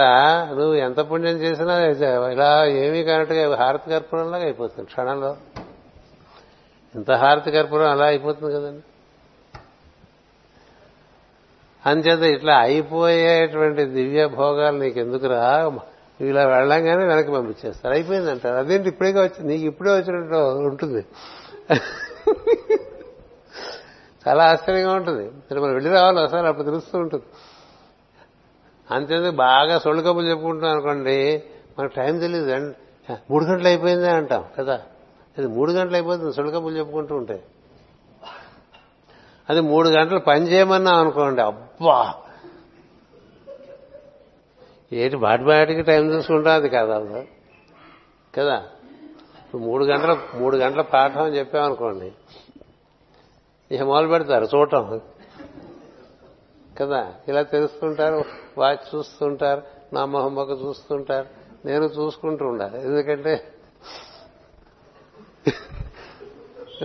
నువ్వు 0.50 0.74
ఎంత 0.74 0.98
పుణ్యం 0.98 1.36
చేసినా 1.36 1.78
ఇలా 2.28 2.64
ఏమీ 2.64 3.04
కానట్టుగా 3.04 3.56
హారతి 3.56 3.90
కర్పూరంలాగా 3.90 4.44
అయిపోతుంది 4.44 4.86
క్షణంలో. 4.86 5.36
ఇంత 6.96 7.10
హారతి 7.22 7.50
కర్పూరం 7.50 7.90
అలా 7.90 8.06
అయిపోతుంది 8.06 8.54
కదండి? 8.54 8.82
అంచేత 11.86 12.22
ఇట్లా 12.36 12.54
అయిపోయేటువంటి 12.58 13.84
దివ్య 13.84 14.26
భోగాలు 14.26 14.78
నీకు 14.78 14.98
ఎందుకురా 15.00 15.72
ఇలా 16.20 16.42
వెళ్ళంగానే 16.44 17.04
వెనక్కి 17.06 17.32
పంపించేస్తారు. 17.32 17.94
అయిపోయింది 17.94 18.30
అంటారు 18.30 18.56
అదేంటి 18.56 18.88
ఇప్పుడే 18.88 19.10
వచ్చింది 19.10 19.48
నీకు 19.52 19.64
ఇప్పుడే 19.66 19.90
వచ్చినట్టు 19.90 20.40
ఉంటుంది. 20.68 21.02
చాలా 24.28 24.42
ఆశ్చర్యంగా 24.50 24.92
ఉంటుంది. 24.94 25.24
మనం 25.60 25.74
వెళ్ళి 25.74 25.90
రావాలి 25.90 26.18
ఒకసారి 26.22 26.46
అప్పుడు 26.48 26.66
తెలుస్తూ 26.70 26.98
ఉంటుంది. 26.98 27.24
అంతేందుకు 28.90 29.36
బాగా 29.36 29.78
సొళ్ళు 29.78 30.02
కబులు 30.02 30.28
చెప్పుకుంటున్నాం 30.30 30.72
అనుకోండి 30.72 31.42
మనకు 31.78 31.94
టైం 31.94 32.18
తెలియదు 32.18 32.74
మూడు 33.30 33.44
గంటలు 33.44 33.68
అయిపోయిందే 33.68 34.10
అంటాం 34.10 34.44
కదా. 34.58 34.76
అది 35.38 35.46
మూడు 35.46 35.72
గంటలు 35.72 35.96
అయిపోతుంది 35.96 36.32
సొళ్ళు 36.32 36.70
చెప్పుకుంటూ 36.70 37.16
ఉంటే. 37.16 37.42
అది 39.50 39.60
మూడు 39.60 39.88
గంటలు 39.88 40.18
పని 40.18 40.52
చేయమన్నాం 40.52 40.94
అనుకోండి 40.94 41.42
అబ్బా! 41.42 42.14
ఏంటి 44.92 45.16
బాటి 45.16 45.44
బాటికి 45.44 45.82
టైం 45.82 46.12
చూసుకుంటా 46.12 46.54
అది 46.54 46.68
కదా? 46.68 47.24
కదా? 48.38 48.68
మూడు 49.54 49.84
గంటల 49.84 50.18
మూడు 50.34 50.56
గంటల 50.56 50.80
పాఠం 50.80 51.22
అని 51.22 51.38
చెప్పామనుకోండి 51.38 52.12
ఇక 53.72 53.82
మొదలు 53.82 54.08
పెడతారు 54.08 54.48
చూడటం. 54.54 55.00
కదా? 56.80 57.14
ఇలా 57.28 57.42
తెలుస్తుంటారు 57.42 58.24
వాచ్ 58.58 58.94
చూస్తుంటారు 58.94 59.62
నా 59.92 60.04
మొహమ్మక 60.04 60.50
చూస్తుంటారు 60.50 61.26
నేను 61.66 61.84
చూసుకుంటూ 61.84 62.46
ఉండాలి. 62.46 62.82
ఎందుకంటే 62.82 63.54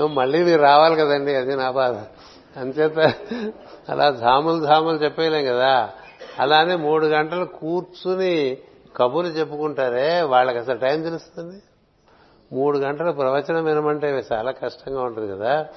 మళ్ళీ 0.08 0.44
మీరు 0.44 0.62
రావాలి 0.62 0.96
కదండి 0.96 1.36
అది 1.36 1.56
నా 1.56 1.72
బాధ. 1.72 1.96
అంచేత 2.60 3.14
అలా 3.90 4.10
ధాములు 4.10 4.66
ధాములు 4.66 4.96
చెప్పేయలేం 4.96 5.46
కదా. 5.46 5.90
అలానే 6.40 6.76
మూడు 6.76 7.06
గంటలు 7.06 7.46
కూర్చుని 7.46 8.58
కబుర్లు 8.96 9.32
చెప్పుకుంటారే 9.32 10.22
వాళ్ళకి 10.22 10.58
అసలు 10.58 10.78
టైం 10.78 11.02
తెలుస్తుంది? 11.02 11.62
మూడు 12.52 12.78
గంటల 12.78 13.12
ప్రవచనం 13.12 13.66
వినమంటే 13.66 14.24
చాలా 14.34 14.52
కష్టంగా 14.52 15.02
ఉంటుంది 15.02 15.32
కదా. 15.32 15.68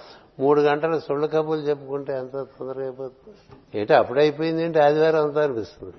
మూడు 0.41 0.61
గంటలు 0.61 0.99
సొళ్ళు 0.99 1.27
కబుర్లు 1.27 1.65
చెప్పుకుంటే 1.65 2.13
ఎంత 2.13 2.33
తొందరగా 2.33 2.83
అయిపోతుంది? 2.83 3.37
ఏంటి 3.79 3.95
అప్పుడే 3.95 4.37
ఏంటి? 4.41 4.81
ఆదివారం 4.81 5.25
అంతా 5.25 5.43
అనిపిస్తుంది. 5.43 5.95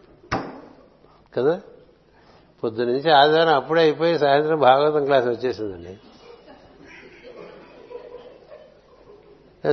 కదా? 1.38 1.62
పొద్దు 2.64 2.82
నుంచి 2.82 3.12
ఆదివారం 3.12 3.56
అప్పుడే 3.56 3.82
అయిపోయి 3.82 4.20
సాయంత్రం 4.20 4.60
భాగవతం 4.60 5.06
క్లాస్ 5.06 5.28
వచ్చేసిందండి. 5.28 5.98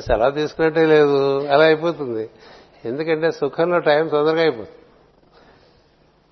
సెలవు 0.00 0.30
తీసుకున్నట్టే 0.30 0.86
లేదు. 0.86 1.48
అలా 1.48 1.64
అయిపోతుంది. 1.64 2.30
ఎందుకంటే 2.84 3.30
సుఖంలో 3.30 3.78
టైం 3.78 4.08
తొందరగా 4.08 4.40
అయిపోతుంది. 4.40 4.78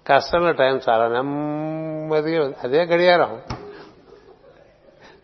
కష్టంలో 0.06 0.52
టైం 0.52 0.80
చాలా 0.88 1.08
నెమ్మదిగా 1.08 2.52
అదే 2.64 2.84
గడియారం. 2.84 3.42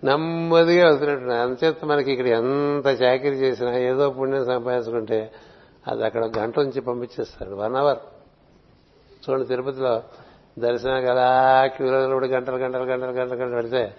నెమ్మదిగా 0.04 0.88
వెళ్తున్నట్టు 0.88 1.24
అంచేత 1.24 1.84
మనకి 1.84 2.12
ఇక్కడ 2.12 2.26
ఎంత 2.26 3.02
చాకరీ 3.02 3.30
చేసినా 3.30 3.78
ఏదో 3.78 4.10
పుణ్యం 4.10 4.44
సంపాదించుకుంటే 4.44 5.32
అది 5.86 6.04
అక్కడ 6.04 6.24
గంట 6.24 6.58
నుంచి 6.58 6.80
పంపించేస్తారు. 6.80 7.54
One 7.54 7.76
hour. 7.76 7.98
చూడండి 9.30 9.46
తిరుపతిలో 9.46 10.02
దర్శనానికి 10.58 11.10
అలా 11.10 11.66
క్యూలో 11.66 12.08
కూడా 12.08 12.26
గంటలు 12.26 12.56
గంటలు 12.56 12.82
గంటలు 12.82 13.10
గంటలు 13.10 13.38
గంటలు 13.38 13.54
పెడితే 13.54 13.94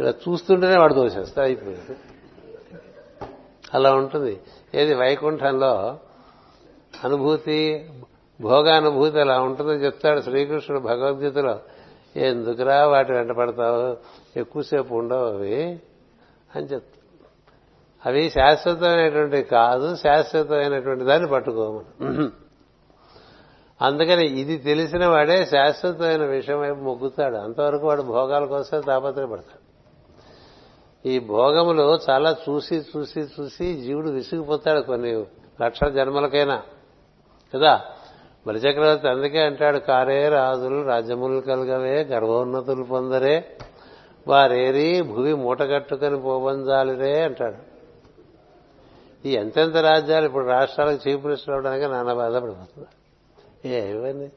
ఇలా 0.00 0.10
చూస్తుంటేనే 0.10 0.78
వాడు 0.78 0.94
దోషేస్తా 0.94 1.42
అయిపోయింది. 1.42 2.13
అలా 3.74 3.94
ఉంటుంది. 3.94 4.40
ఏది 4.74 4.94
వైకుంఠంలో 4.94 5.98
అనుభూతి 7.04 7.90
భోగానుభూతి 8.40 9.20
అలా 9.20 9.40
ఉంటుందని 9.40 9.84
చెప్తాడు 9.84 10.20
శ్రీకృష్ణుడు 10.20 10.82
భగవద్గీతలో. 10.82 11.58
ఎందుకురా 12.16 12.86
వాటి 12.86 13.12
వెంట 13.12 13.30
పడతావు? 13.30 13.96
ఎక్కువసేపు 14.38 14.94
ఉండవు 14.94 15.26
అవి 15.26 15.64
అని 16.56 16.64
చెప్తా 16.64 17.00
అవి 18.06 18.30
శాశ్వతమైనటువంటి 18.30 19.42
కాదు 19.42 19.96
శాశ్వతమైనటువంటి 19.96 21.04
దాన్ని 21.04 21.28
పట్టుకోమను 21.28 22.30
అందుకని 23.82 24.26
ఇది 24.40 24.56
తెలిసిన 24.56 25.06
వాడే 25.06 25.44
శాశ్వతమైన 25.44 26.24
విషయం 26.24 26.60
వైపు 26.60 26.80
మొగ్గుతాడు. 26.80 27.36
అంతవరకు 27.36 27.86
వాడు 27.86 28.02
భోగాల 28.02 28.44
కోసం 28.44 28.80
తాపత్రపడతాడు 28.80 29.63
ఈ 31.06 31.18
భోగములు 31.18 31.98
చాలా 32.10 32.36
చూసి 32.48 32.82
చూసి 32.96 33.20
చూసి 33.20 33.74
జీవుడు 33.74 34.10
విసిగిపోతాడు 34.10 34.80
కొన్ని 34.80 35.24
లక్షల 35.62 35.88
జన్మలకైనా. 35.88 36.62
కదా? 37.54 37.84
బలిచక్రవర్తి 38.46 39.08
అందుకే 39.08 39.38
అంటాడు 39.38 39.78
కారే 39.78 40.28
రాజులు 40.28 40.82
రాజ్యములు 40.82 41.40
కలగవే 41.40 42.04
గర్వోన్నతులు 42.04 42.82
పొందరే 42.82 43.56
వారేరి 44.28 45.02
భూమి 45.02 45.34
మూటగట్టుకొని 45.34 46.20
పోబంజాలిరే 46.20 47.22
అంటాడు. 47.22 47.74
ఈ 49.28 49.32
ఎంతెంత 49.32 49.76
రాజ్యాలు 49.76 50.26
ఇప్పుడు 50.26 50.46
రాష్ట్రాలకు 50.46 51.08
చీఫ్ 51.08 51.24
మినిస్టర్ 51.24 51.54
అవడానికి 51.54 51.86
నాన్న 51.86 52.12
బాధపడిపోతుంది 52.12 52.88
ఏ 53.68 53.90
ఇవన్నీ 53.90 54.30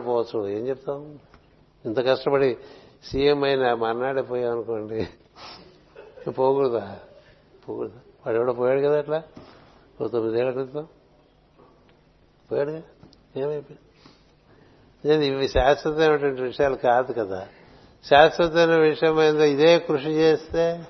పోవచ్చు 0.00 0.48
ఏం 0.48 0.68
చెప్తాం? 0.68 1.18
ఇంత 1.84 2.00
కష్టపడి 2.06 2.56
సీఎం 3.04 3.44
అయినా 3.44 3.74
మన్నాడే 3.74 4.22
పోయాం 4.22 4.52
అనుకోండి 4.52 5.08
పోకూడదా? 6.26 6.98
పోకూడదా? 7.68 7.98
వాడు 8.26 8.36
ఎవడో 8.36 8.52
పోయాడు 8.52 8.80
కదా 8.80 8.98
అట్లా? 8.98 9.22
ఓ 10.00 10.06
తొమ్మిదేళ్ళ 10.06 10.50
క్రితం. 10.50 10.86
పోయాడుగా? 12.52 12.82
ఏమైపోయింది? 13.36 15.26
ఇవి 15.26 15.48
శాశ్వతమైనటువంటి 15.48 16.42
విషయాలు 16.42 16.74
కాదు 16.74 17.12
కదా. 17.12 17.48
శాశ్వతమైన 18.04 18.80
విషయమైన 18.80 19.36
ఇదే 19.36 19.78
కృషి 19.78 20.08
చేస్తే? 20.08 20.86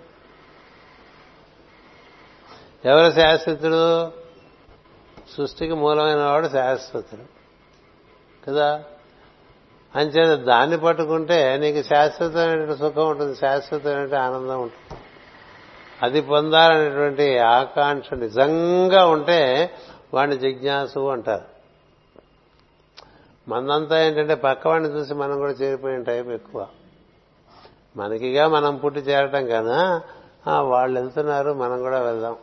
ఎవరు 2.85 3.12
శాశ్వతుడు? 3.12 4.07
సృష్టికి 5.37 5.74
మూలమైన 5.74 6.22
వాడు 6.22 6.49
శాశ్వతుడు. 6.49 7.22
కదా? 8.51 8.85
అంచేత 9.95 10.39
దాన్ని 10.39 10.79
పట్టుకుంటే 10.79 11.57
నీకు 11.57 11.89
శాశ్వతమైన 11.89 12.74
సుఖం 12.74 13.09
ఉంటుంది 13.09 13.37
శాశ్వతమైన 13.37 14.14
ఆనందం 14.14 14.62
ఉంటుంది. 14.62 15.01
అది 16.03 16.21
పొందాలనేటువంటి 16.21 17.39
ఆకాంక్ష 17.39 18.15
నిజంగా 18.15 19.07
ఉంటే 19.07 19.71
వాడిని 20.15 20.39
జిజ్ఞాసు 20.39 21.09
అంటారు. 21.09 21.59
మనంతా 23.51 24.07
ఏంటంటే 24.07 24.35
పక్కవాడిని 24.35 24.89
చూసి 24.89 25.15
మనం 25.15 25.39
కూడా 25.39 25.53
చేరిపోయిన 25.53 26.03
టైం 26.03 26.33
ఎక్కువ. 26.33 26.67
మనకిగా 27.97 28.49
మనం 28.49 28.77
పుట్టి 28.77 29.01
చేరటం 29.01 29.47
కదా 29.47 30.03
వాళ్ళు 30.61 31.01
వెళ్తున్నారు 31.01 31.53
మనం 31.53 31.83
కూడా 31.83 32.01
వెళ్దాం. 32.01 32.37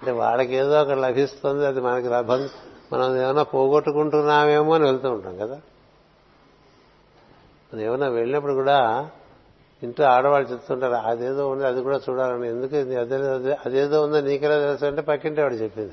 అంటే 0.00 0.10
వాళ్ళకి 0.10 0.54
ఏదో 0.54 0.82
ఒకటి 0.82 1.00
లభిస్తుంది 1.00 1.66
అది 1.66 1.80
మనకి 1.80 2.08
లభం. 2.08 2.48
మనం 2.92 3.16
ఏమైనా 3.16 3.42
పోగొట్టుకుంటున్నామేమో 3.42 4.74
అని 4.74 4.84
వెళ్తూ 4.84 5.10
ఉంటాం 5.10 5.38
కదా. 5.38 5.60
మనం 7.74 7.80
ఏమైనా 7.82 8.08
వెళ్ళినప్పుడు 8.08 8.52
కూడా 8.52 9.10
ఇంట్లో 9.86 10.06
ఆడవాళ్ళు 10.06 10.50
చెప్తుంటారు 10.52 10.94
అదేదో 10.94 11.48
ఉంది 11.48 11.66
అది 11.66 11.82
కూడా 11.82 12.00
చూడాలని. 12.10 12.48
ఎందుకు 12.48 12.76
అదే 12.76 13.58
అదేదో 13.66 14.02
ఉందో 14.02 14.20
నీకెలా 14.20 14.58
తెలుసు 14.58 14.84
అంటే 14.84 15.00
పక్కింటి 15.00 15.40
ఆవిడ 15.40 15.62
చెప్పింది. 15.62 15.92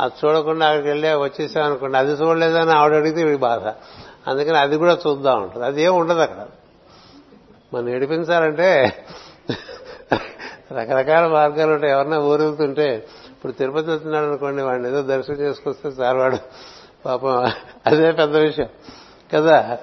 అది 0.00 0.26
చూడకుండా 0.26 0.66
అక్కడికి 0.66 0.88
వెళ్ళి 0.88 1.14
వచ్చేసాం 1.14 1.64
అనుకోండి 1.64 1.98
అది 1.98 2.12
చూడలేదని 2.12 2.70
ఆవిడ 2.70 2.94
అడిగితే 2.94 3.24
వీడి 3.24 3.38
బాధ. 3.38 3.66
అందుకని 4.30 4.58
అది 4.58 4.76
కూడా 4.76 4.98
చూద్దాం 5.06 5.42
ఉంటుంది 5.42 5.66
అది 5.66 5.82
ఏం 5.82 5.96
ఉండదు 5.96 6.18
అక్కడ. 6.18 6.46
మనం 7.74 7.88
ఏడిపించాలంటే 7.88 8.92
రకరకాల 10.72 11.26
మార్గాలు 11.26 11.72
ఉంటాయి. 11.72 11.92
ఎవరన్నా 11.92 12.18
ఊరుగుతుంటే 12.18 13.06
ఇప్పుడు 13.30 13.52
తిరుపతి 13.52 13.90
వెళ్తున్నాడు 13.90 14.26
అనుకోండి 14.26 14.62
వాడిని 14.62 14.88
ఏదో 14.88 15.02
దర్శనం 15.02 15.36
చేసుకొస్తే 15.36 15.90
సార్ 15.90 16.16
వాడు 16.16 16.36
పాపం 17.06 17.50
అదే 17.86 18.12
పెద్ద 18.12 18.36
విషయం. 18.36 18.68
కదా? 19.34 19.78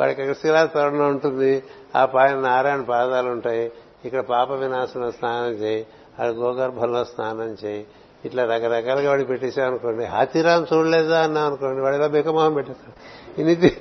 వాడికి 0.00 0.22
అక్కడ 0.22 0.34
శిలా 0.34 0.88
ఉంటుంది. 0.88 1.62
ఆ 1.96 2.04
పైన 2.04 2.34
నారాయణ 2.38 2.80
పాదాలు 2.80 3.28
ఉంటాయి. 3.30 3.72
ఇక్కడ 4.04 4.20
పాప 4.20 4.52
వినాశనం 4.52 5.12
స్నానం 5.12 5.52
చేయి 5.52 5.80
అక్కడ 6.10 6.28
గోగర్భంలో 6.28 7.04
స్నానం 7.04 7.56
చేయి. 7.64 7.86
ఇట్లా 8.24 8.44
రకరకాలుగా 8.44 9.10
వాడికి 9.10 9.28
పెట్టేసాం 9.28 9.66
అనుకోండి. 9.66 10.04
హాతిరామ్ 10.04 10.66
చూడలేదా 10.74 11.22
అన్నాం 11.22 11.46
అనుకోండి. 11.46 11.80
వాడు 11.80 11.96
ఇలా 11.96 12.06
బికమోహం 12.06 12.54
పెట్టేస్తాడు. 12.54 12.94
ఇన్ని 13.40 13.72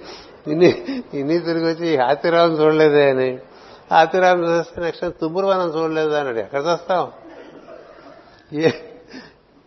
ఇన్ని 0.51 0.69
ఇన్ని 1.13 1.39
తిరిగి 1.39 1.65
వచ్చి 1.65 1.97
హాతిరామ్ 1.97 2.59
చూడలేదే 2.59 3.09
అని. 3.09 3.39
హాతిరామ్ 3.91 4.45
చూస్తే 4.45 4.81
నెక్స్ట్ 4.81 5.05
తుమ్మురువనం 5.21 5.69
చూడలేదా 5.69 6.19
అన్నాడు 6.19 6.37
ఎక్కడ 6.37 6.63
చూస్తాం 6.71 7.11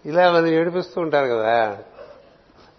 ఇలా 0.06 0.32
మనం 0.32 0.46
ఏడిపిస్తూ 0.46 1.00
ఉంటారు 1.00 1.26
కదా. 1.26 1.78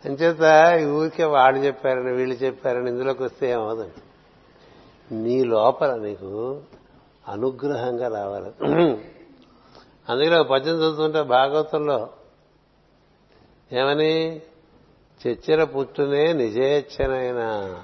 అంచేత 0.05 0.43
ఈ 0.81 0.85
ఊరికే 0.85 1.23
వాడు 1.23 1.57
చెప్పారని 1.57 2.11
వీళ్ళు 2.11 2.35
చెప్పారని 2.35 2.89
ఇందులోకి 2.89 3.23
వస్తే 3.23 3.51
ఏమవుతుంది 3.51 3.91
నీ 5.11 5.43
లోపల 5.43 5.95
నీకు 5.95 6.61
అనుగ్రహంగా 7.27 8.07
రావాలి. 8.07 8.51
అందుకని 10.09 10.43
పద్యం 10.43 10.75
చదువుతుంటే 10.75 11.21
భాగవతంలో 11.21 12.09
ఏమని? 13.71 14.41
చెచ్చెర 15.27 15.63
పుట్టునే 15.63 16.33
నిజేచ్ఛనైనా. 16.33 17.83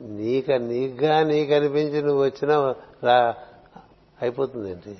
నీక 0.00 0.50
నీకుగా 0.50 1.22
నీకు 1.22 1.54
అనిపించి 1.54 2.02
నువ్వు 2.02 2.24
వచ్చినా 2.24 2.74
రా 3.04 3.34
అయిపోతుంది 4.22 4.98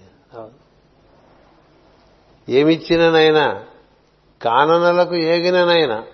ఏమిచ్చిననైనా 2.48 3.64
కాననలకు 4.42 5.14
ఏగిననైనా 5.14 6.06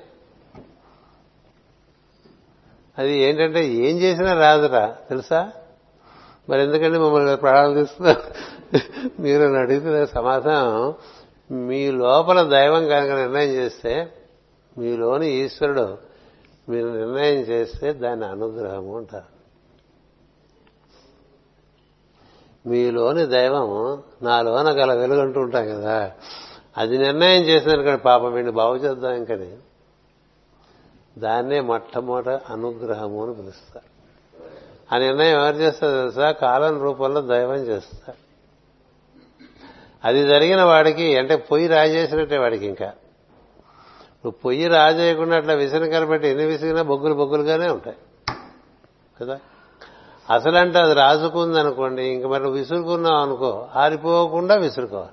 అది 2.98 3.18
ఏంటంటే 3.18 3.68
ఏం 3.68 3.98
చేసినా 3.98 4.34
రాదురా 4.34 4.96
తెలుసా? 5.08 5.52
మరి 6.48 6.62
ఎందుకంటే 6.62 6.98
మిమ్మల్ని 6.98 7.36
ప్రాణాలు 7.36 7.86
మీరు 9.20 9.42
అడిగితే 9.42 10.06
సమాధానం 10.06 10.94
మీ 11.56 11.90
లోపల 11.90 12.42
దైవం 12.42 12.88
కనుక 12.88 13.10
నిర్ణయం 13.10 13.48
చేస్తే 13.48 14.12
మీలోని 14.78 15.30
ఈశ్వరుడు 15.30 15.98
మీరు 16.68 16.88
నిర్ణయం 16.88 17.40
చేస్తే 17.40 17.92
దాన్ని 17.92 18.26
అనుగ్రహము 18.26 18.96
అంటారు. 18.96 19.32
మీలోని 22.68 23.26
దైవం 23.26 24.02
నాలోన 24.22 24.70
గల 24.70 24.94
వెలుగంటూ 24.94 25.40
ఉంటాం 25.40 25.68
కదా. 25.68 26.12
అది 26.78 26.98
నిర్ణయం 26.98 27.42
చేసిన 27.42 27.94
పాపం 27.94 28.32
వీడిని 28.32 28.52
బాగు 28.52 28.76
చేద్దాం 28.76 29.14
ఇంకని. 29.14 29.50
దాన్నే 31.18 31.60
మొట్టమొదట 31.60 32.28
అనుగ్రహము 32.28 33.24
అని 33.24 33.34
పిలుస్తారు. 33.34 33.92
ఆ 34.94 34.98
నిర్ణయం 34.98 35.40
ఎవరు 35.40 35.56
చేస్తారు 35.56 35.92
తెలుసా? 35.92 36.30
కాలం 36.30 36.80
రూపంలో 36.80 37.20
దైవం 37.20 37.56
చేస్తారు. 37.56 38.18
అది 40.04 40.26
జరిగిన 40.26 40.62
వాడికి 40.62 41.18
అంటే 41.18 41.36
పొయ్యి 41.36 41.68
రాజేసినట్టే 41.68 42.38
వాడికి 42.38 42.66
ఇంకా. 42.66 42.86
నువ్వు 44.24 44.30
పొయ్యి 44.30 44.68
రాజేయకుండా 44.68 45.36
అట్లా 45.36 45.54
విసిన 45.54 45.86
కనబెట్టి 45.86 46.28
ఎన్ని 46.28 46.44
విసిగినా 46.44 46.82
బొగ్గులు 46.82 47.14
బొగ్గులుగానే 47.14 47.68
ఉంటాయి. 47.68 47.96
కదా? 49.20 49.38
అసలంటే 50.30 50.78
అది 50.78 50.94
రాజుకుంది 50.94 51.60
అనుకోండి 51.60 52.02
ఇంక 52.02 52.26
మరి 52.26 52.42
నువ్వు 52.42 52.58
విసురుకున్నావు 52.58 53.16
అనుకో 53.16 53.68
ఆరిపోకుండా 53.74 54.54
విసురుకోవాలి. 54.54 55.10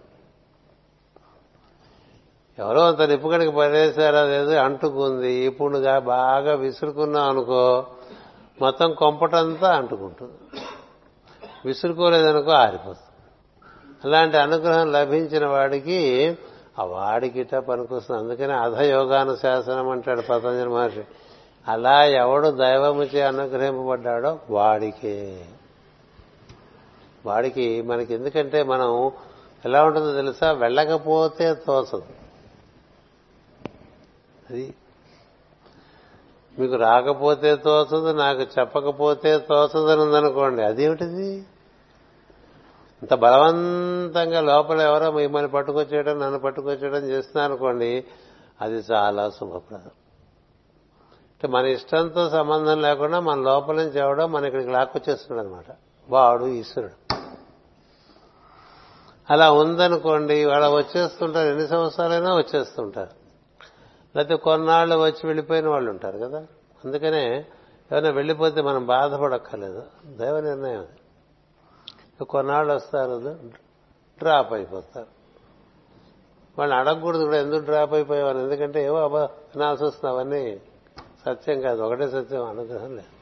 ఎవరో 2.60 2.82
అంత 2.82 3.02
నిప్పుకడికి 3.02 3.52
పడేశారు 3.52 4.16
అదేదో 4.16 4.56
అంటుకుంది. 4.56 5.34
ఇప్పుడుగా 5.34 6.00
బాగా 6.00 6.56
విసురుకున్నాం 6.56 7.30
అనుకో 7.30 7.86
మొత్తం 8.62 8.94
కొంపటంతా 8.94 9.76
అంటుకుంటుంది. 9.76 10.62
విసురుకోలేదనుకో 11.66 12.52
ఆరిపోతుంది. 12.52 13.28
అలాంటి 14.06 14.38
అనుగ్రహం 14.38 14.92
లభించిన 14.92 15.46
వాడికి 15.46 16.38
ఆ 16.80 16.84
వాడికిట 16.84 17.56
పనికొస్తుంది. 17.56 18.22
అందుకని 18.22 18.54
అధయోగానుశాసనం 18.54 19.90
అంటాడు 19.90 20.22
పతంజలి 20.22 20.70
మహర్షి. 20.70 21.04
అలా 21.68 22.06
ఎవడు 22.06 22.50
దైవముచే 22.50 23.22
అనుగ్రహింపబడ్డాడో 23.22 24.40
వాడికే. 24.50 25.46
వాడికి 27.26 27.82
మనకి 27.82 28.14
ఎందుకంటే 28.14 28.64
మనం 28.64 29.12
ఎలా 29.66 29.84
ఉంటుందో 29.84 30.14
తెలుసా? 30.14 30.52
వెళ్ళకపోతే 30.52 31.54
తోచదు. 31.54 32.29
అది. 34.50 34.74
మీకు 36.60 36.76
రాకపోతే 36.76 37.56
తోచదు 37.56 38.14
నాకు 38.14 38.42
చెప్పకపోతే 38.42 39.38
తోచదని 39.38 40.02
ఉందనుకోండి 40.02 40.64
అదేమిటిది? 40.64 41.36
ఇంత 43.02 43.14
బలవంతంగా 43.14 44.42
లోపల 44.42 44.82
ఎవరో 44.82 45.12
మిమ్మల్ని 45.12 45.50
పట్టుకొచ్చేయడం 45.50 46.20
నన్ను 46.20 46.40
పట్టుకొచ్చేయడం 46.40 46.98
చేస్తున్నాను 46.98 47.54
అనుకోండి 47.54 48.06
అది 48.62 48.84
చాలా 48.92 49.30
శుభప్రదం. 49.30 49.92
అంటే 51.30 51.48
మన 51.48 51.66
ఇష్టంతో 51.66 52.30
సంబంధం 52.30 52.82
లేకుండా 52.82 53.20
మన 53.20 53.40
లోపల 53.40 53.76
నుంచి 53.76 54.00
ఎవడో 54.00 54.28
మన 54.28 54.46
ఇక్కడికి 54.46 54.70
లాక్కొచ్చేస్తున్నాడు 54.70 55.48
అనమాట 55.48 55.76
వాడు 56.10 56.46
ఈశ్వరుడు. 56.46 57.16
అలా 59.30 59.52
ఉందనుకోండి 59.52 60.46
వాళ్ళ 60.46 60.68
వచ్చేస్తుంటారు 60.68 61.48
ఎన్ని 61.48 61.68
సంవత్సరాలైనా 61.68 62.36
వచ్చేస్తుంటారు. 62.36 63.19
లేకపోతే 64.16 64.36
కొన్నాళ్ళు 64.36 64.96
వచ్చి 64.96 65.28
వెళ్ళిపోయిన 65.28 65.68
వాళ్ళు 65.68 65.92
ఉంటారు 65.92 66.18
కదా. 66.18 66.48
అందుకనే 66.86 67.46
ఎవరైనా 67.92 68.10
వెళ్ళిపోతే 68.10 68.62
మనం 68.62 68.86
బాధపడక్కర్లేదు. 68.86 69.84
దైవ 70.06 70.40
నిర్ణయం 70.40 70.80
అది. 70.80 72.26
కొన్నాళ్ళు 72.26 72.74
వస్తారు 72.74 73.40
డ్రాప్ 74.20 74.54
అయిపోతారు. 74.54 75.08
వాళ్ళని 76.60 76.80
అడగకూడదు 76.80 77.24
కూడా 77.24 77.42
ఎందుకు 77.42 77.60
డ్రాప్ 77.60 77.94
అయిపోయేవారు 77.94 78.38
ఎందుకంటే 78.38 78.86
ఏవో 78.86 78.98
అబ్బా 78.98 79.22
వినాల్సి 79.24 79.84
వస్తుంది. 79.84 80.16
అవన్నీ 80.16 80.58
సత్యం 81.26 81.62
కాదు. 81.62 81.82
ఒకటే 81.82 82.08
సత్యం 82.08 82.44
అనుగ్రహం 82.44 82.90
లేదు. 82.90 83.20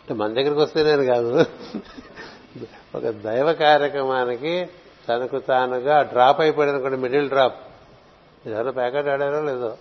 అంటే 0.00 0.14
మన 0.14 0.28
దగ్గరికి 0.28 0.60
వస్తేనే 0.60 1.06
కాదు. 1.06 1.44
ఒక 2.94 3.08
దైవ 3.08 3.52
కార్యక్రమానికి 3.52 4.68
తనకు 5.08 5.38
తానుగా 5.38 6.02
డ్రాప్ 6.02 6.40
అయిపోయాడు 6.40 6.72
అనుకోండి 6.72 6.96
మిడిల్ 6.96 7.28
డ్రాప్. 7.28 7.58
ఎవరో 8.46 8.72
ప్యాకెట్ 8.72 9.08
ఆడారో 9.08 9.42
లేదో. 9.42 9.76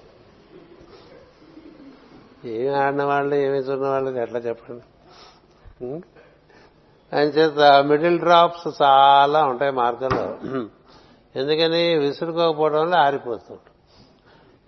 ఏమి 2.45 2.75
ఆడిన 2.75 3.03
వాళ్ళు 3.03 3.35
ఏమి 3.35 3.57
చూన్న 3.57 3.87
వాళ్ళు 3.87 4.19
ఎట్లా 4.19 4.39
చెప్పండి? 4.39 4.83
అని 7.15 7.29
చేత 7.29 7.83
మిడిల్ 7.83 8.19
డ్రాప్స్ 8.19 8.81
చాలా 8.81 9.45
ఉంటాయి 9.45 9.71
మార్గంలో. 9.71 10.37
ఎందుకని 11.39 11.97
విసురుకోకపోవడం 11.97 12.81
వల్ల 12.81 12.95
ఆరిపోతుంటారు. 12.95 13.79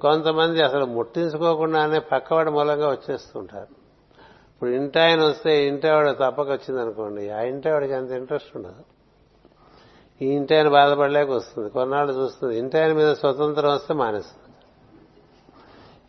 కొంతమంది 0.01 0.63
అసలు 0.63 0.85
ముట్టించుకోకుండానే 0.85 1.99
పక్కవాడి 1.99 2.51
మూలంగా 2.51 2.89
వచ్చేస్తుంటారు. 2.89 3.81
ఇప్పుడు 4.55 4.69
ఇంటి 4.69 4.99
ఆయన 4.99 5.23
వస్తే 5.23 5.67
ఇంటి 5.67 5.87
ఆవిడ 5.87 6.11
తప్పక 6.11 6.49
వచ్చిందనుకోండి 6.49 7.29
ఆ 7.29 7.41
ఇంటి 7.41 7.69
ఆవిడకి 7.69 7.93
అంత 7.93 8.11
ఇంట్రెస్ట్ 8.11 8.57
ఉండదు. 8.57 8.83
ఈ 10.21 10.27
ఇంటి 10.27 10.55
ఆయన 10.55 10.69
బాధపడలేక 10.69 11.29
వస్తుంది. 11.29 11.69
కొన్నాళ్ళు 11.69 12.13
చూస్తుంది 12.13 12.57
ఇంటి 12.57 12.77
ఆయన 12.77 12.93
మీద 12.93 13.13
స్వతంత్రం 13.13 13.73
వస్తే 13.73 13.93
మానేస్తుంది. 13.93 14.40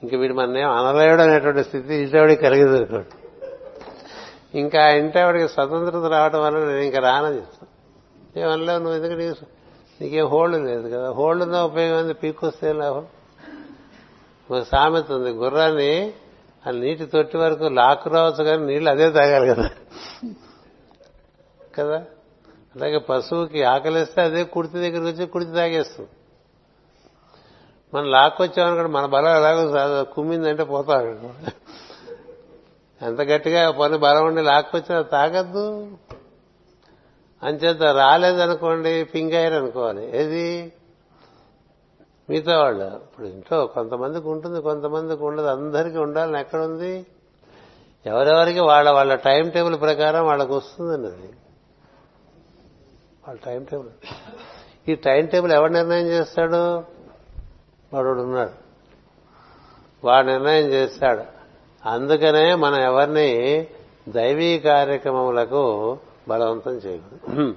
ఇంక 0.03 0.15
వీడు 0.15 0.35
మన 0.35 0.65
అనలేడు 0.65 1.23
అనేటువంటి 1.23 1.65
స్థితి 1.65 1.95
ఇంటి 1.95 2.37
కలిగింది 2.37 2.77
అనుకోండి. 2.77 3.07
ఇంకా 4.59 4.85
ఆ 4.85 4.91
స్వతంత్రత 5.47 6.05
రావడం 6.05 6.43
వల్ల 6.43 6.59
నేను 6.59 6.79
ఇంకా 6.79 6.99
రానని 6.99 7.37
చెప్తాను. 7.37 7.73
ఏమనలేవు 8.41 8.79
నువ్వు 8.79 8.95
ఎందుకంటే 8.95 9.35
నీకేం 10.01 10.27
హోల్డ్ 10.27 10.67
లేదు 10.67 10.89
కదా. 10.89 11.13
హోల్డ్ 11.13 11.43
ఉన్న 11.45 11.61
ఉపయోగం 11.61 12.01
ఉంది 12.01 12.15
పీకొస్తే 12.15 12.73
లాభం? 12.73 13.07
ఒక 14.51 14.63
సామెత 14.63 15.13
ఉంది 15.13 15.31
గుర్రాన్ని 15.31 16.13
ఆ 16.67 16.71
నీటి 16.71 17.07
తొట్టి 17.07 17.37
వరకు 17.37 17.65
లాక్కు 17.65 18.11
రావచ్చు 18.11 18.45
కానీ 18.45 18.67
నీళ్ళు 18.67 18.91
అదే 18.91 19.11
తాగాలి 19.11 19.47
కదా. 19.47 19.71
కదా? 21.75 22.05
అలాగే 22.77 22.99
పశువుకి 22.99 23.63
ఆకలిస్తే 23.63 24.23
అదే 24.23 24.45
కుడితి 24.45 24.79
దగ్గరికి 24.79 25.07
వచ్చి 25.07 25.27
కుడితి 25.27 25.53
తాగేస్తుంది. 25.53 26.09
మనం 27.95 28.11
లాక్కొచ్చామనుకోండి 28.11 28.91
మన 28.91 29.07
బలం 29.07 29.37
ఎలాగో 29.37 30.05
కుమ్మిందంటే 30.05 30.65
పోతాం. 30.65 31.35
ఎంత 33.03 33.21
గట్టిగా 33.21 33.71
పని 33.71 33.99
బలం 33.99 34.27
ఉండి 34.27 34.43
లాక్కొచ్చినా 34.43 35.03
తాగద్దు. 35.03 35.91
అంచేత 37.43 37.83
రాలేదనుకోండి 37.83 39.05
పింగాయర్ 39.05 39.55
అనుకోవాలి 39.55 40.21
ఏది? 40.23 40.73
మిగతా 42.31 42.59
వాళ్ళు. 42.59 42.85
ఇప్పుడు 42.85 43.27
ఇంట్లో 43.27 43.67
కొంతమందికి 43.67 44.29
ఉంటుంది 44.29 44.61
కొంతమందికి 44.61 45.25
ఉండదు. 45.25 45.47
అందరికీ 45.47 45.99
ఉండాలని 45.99 46.41
ఎక్కడుంది? 46.41 47.07
ఎవరెవరికి 48.07 48.61
వాళ్ళ 48.61 48.91
వాళ్ళ 48.91 49.15
టైం 49.15 49.49
టేబుల్ 49.49 49.81
ప్రకారం 49.81 50.27
వాళ్ళకు 50.27 50.57
వస్తుందండి 50.57 51.09
అది 51.09 51.33
వాళ్ళ 53.27 53.41
టైం 53.47 53.65
టేబుల్. 53.65 53.89
ఈ 54.89 54.95
టైం 54.95 55.27
టేబుల్ 55.27 55.53
ఎవరు 55.53 55.73
నిర్ణయం 55.73 56.07
చేస్తాడు? 56.07 56.63
వాడు 57.95 58.09
ఉన్నాడు 58.09 58.51
వాడు 60.07 60.27
నిర్ణయం 60.27 60.67
చేస్తాడు. 60.67 61.25
అందుకనే 61.89 62.55
మనం 62.55 62.81
ఎవరిని 62.81 63.67
దైవీ 64.09 64.59
కార్యక్రమములకు 64.59 65.99
బలవంతం 66.29 66.71
చేయకూడదు. 66.71 67.57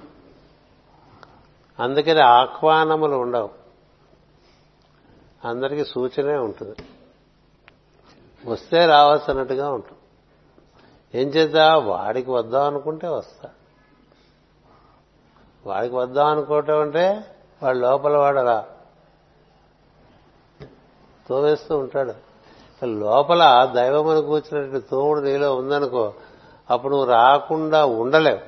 అందుకని 1.80 2.20
ఆహ్వానములు 2.20 3.16
ఉండవు. 3.16 3.50
అందరికీ 5.44 5.84
సూచనే 5.84 6.36
ఉంటుంది. 6.36 6.76
వస్తే 8.46 8.86
రావాల్సినట్టుగా 8.86 9.70
ఉంటుంది. 9.70 9.98
ఏం 11.20 11.28
చేద్దా? 11.28 11.76
వాడికి 11.76 12.30
వద్దాం 12.30 12.66
అనుకుంటే 12.66 13.08
వస్తా. 13.08 13.50
వాడికి 15.66 15.94
వద్దాం 15.94 16.26
అనుకోవటం 16.26 16.80
అంటే 16.80 17.24
వాడు 17.62 17.78
లోపల 17.78 18.16
వాడు 18.16 18.40
రా 18.40 18.64
తోవేస్తూ 21.28 21.78
ఉంటాడు. 21.78 22.14
లోపల 22.84 23.72
దైవమును 23.74 24.22
కూర్చున్నటువంటి 24.22 24.86
తోముడు 24.90 25.20
నీలో 25.20 25.54
ఉందనుకో 25.54 26.12
అప్పుడు 26.70 26.92
నువ్వు 26.92 27.10
రాకుండా 27.10 27.84
ఉండలేవు. 27.84 28.38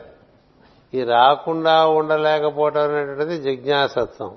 ఈ 0.96 1.02
రాకుండా 1.02 1.86
ఉండలేకపోవటం 1.86 2.80
అనేటువంటిది 2.80 3.38
జిజ్ఞాసత్వం. 3.38 4.36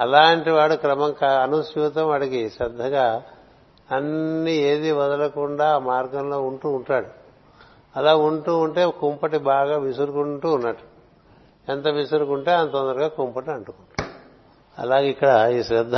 అలాంటి 0.00 0.50
వాడు 0.50 0.74
క్రమం 0.74 1.14
అనుస్యూతం 1.42 2.08
వాడికి 2.08 2.50
శ్రద్ధగా 2.50 3.22
అన్ని 3.92 4.52
ఏది 4.52 4.92
వదలకుండా 4.92 5.74
ఆ 5.74 5.78
మార్గంలో 5.78 6.40
ఉంటూ 6.42 6.68
ఉంటాడు. 6.68 7.06
అలా 7.96 8.16
ఉంటూ 8.16 8.58
ఉంటే 8.58 8.90
కుంపటి 8.90 9.38
బాగా 9.38 9.78
విసురుకుంటూ 9.78 10.50
ఉన్నట్టు. 10.52 10.96
ఎంత 11.72 11.88
విసురుకుంటే 11.88 12.52
అంత 12.52 12.70
తొందరగా 12.72 13.08
కుంపటి 13.08 13.50
అంటుకుంటాడు. 13.50 14.10
అలాగే 14.82 15.06
ఇక్కడ 15.06 15.50
ఈ 15.54 15.62
శ్రద్ధ 15.62 15.96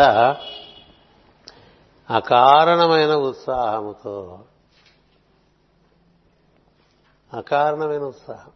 అకారణమైన 2.11 3.15
ఉత్సాహముతో. 3.15 4.41
అకారణమైన 7.35 8.03
ఉత్సాహం. 8.03 8.51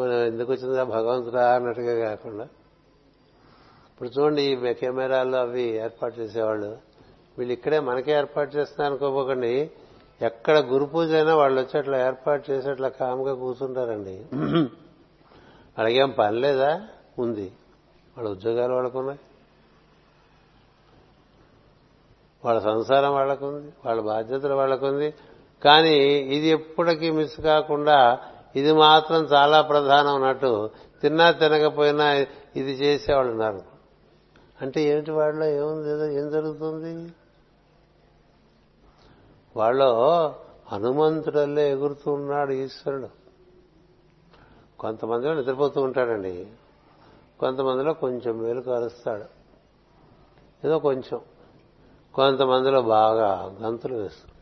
మనం 0.00 0.12
ఎందుకు 0.12 0.52
వచ్చిందా 0.52 0.84
భగవంతుడా 0.84 1.54
అన్నట్టుగా 1.54 2.08
కాకుండా 2.08 2.44
ఇప్పుడు 3.92 4.08
చూడండి 4.08 4.42
ఈ 4.42 4.72
కెమెరాలు 4.72 5.36
అవి 5.36 5.62
ఏర్పాటు 5.62 6.20
చేసేవాళ్ళు. 6.20 6.78
వీళ్ళు 7.38 7.52
ఇక్కడే 7.52 7.80
మనకే 7.80 8.12
ఏర్పాటు 8.12 8.56
చేస్తున్నారు 8.56 8.92
అనుకోపోకండి. 8.92 9.70
ఎక్కడ 10.22 10.58
గురు 10.58 10.84
పూజ 10.84 11.14
అయినా 11.14 11.34
వాళ్ళు 11.34 11.60
వచ్చి 11.60 11.78
అట్లా 11.78 12.06
ఏర్పాటు 12.06 12.50
చేసి 12.50 12.68
అట్లా 12.68 12.88
కామ్గా 12.88 13.34
కూర్చుంటారండి. 13.34 14.26
వాళ్ళకేం 15.78 16.10
పని 16.10 16.40
లేదా? 16.40 16.88
ఉంది. 17.18 17.52
వాళ్ళ 18.16 18.30
ఉద్యోగాలు 18.30 18.74
వాళ్ళకున్నాయి. 18.74 19.18
వాళ్ళ 22.46 22.60
సంసారం 22.60 23.12
వాళ్ళకుంది 23.12 23.72
వాళ్ళ 23.86 24.00
బాధ్యతలు 24.00 24.54
వాళ్ళకుంది. 24.54 25.14
కానీ 25.64 25.96
ఇది 26.08 26.46
ఎప్పటికీ 26.46 27.10
మిస్ 27.10 27.40
కాకుండా 27.40 28.20
ఇది 28.56 28.72
మాత్రం 28.72 29.24
చాలా 29.24 29.60
ప్రధానం 29.60 30.14
అన్నట్టు 30.14 30.70
తిన్నా 31.02 31.30
తినకపోయినా 31.30 32.12
ఇది 32.56 32.72
చేసేవాళ్ళు 32.72 33.32
ఉన్నారు. 33.32 33.62
అంటే 34.60 34.82
ఏమిటి 34.82 35.10
వాళ్ళలో 35.10 35.44
ఏముంది 35.44 35.90
ఏదో 35.90 36.06
ఏం 36.06 36.30
జరుగుతుంది? 36.30 37.12
వాళ్ళు 39.56 39.84
హనుమంతుడల్లే 40.72 41.70
ఎగురుతూ 41.70 42.12
ఉన్నాడు 42.12 42.52
ఈశ్వరుడు. 42.52 43.08
కొంతమందిలో 44.78 45.34
నిద్రపోతూ 45.34 45.80
ఉంటాడండి. 45.80 46.46
కొంతమందిలో 47.40 47.92
కొంచెం 47.92 48.38
మేలు 48.38 48.60
కరుస్తాడు 48.60 49.24
ఏదో 50.66 50.78
కొంచెం. 50.78 51.20
కొంతమందిలో 52.16 52.82
బాగా 52.82 53.56
గంతులు 53.62 53.94
వేస్తారు. 53.94 54.36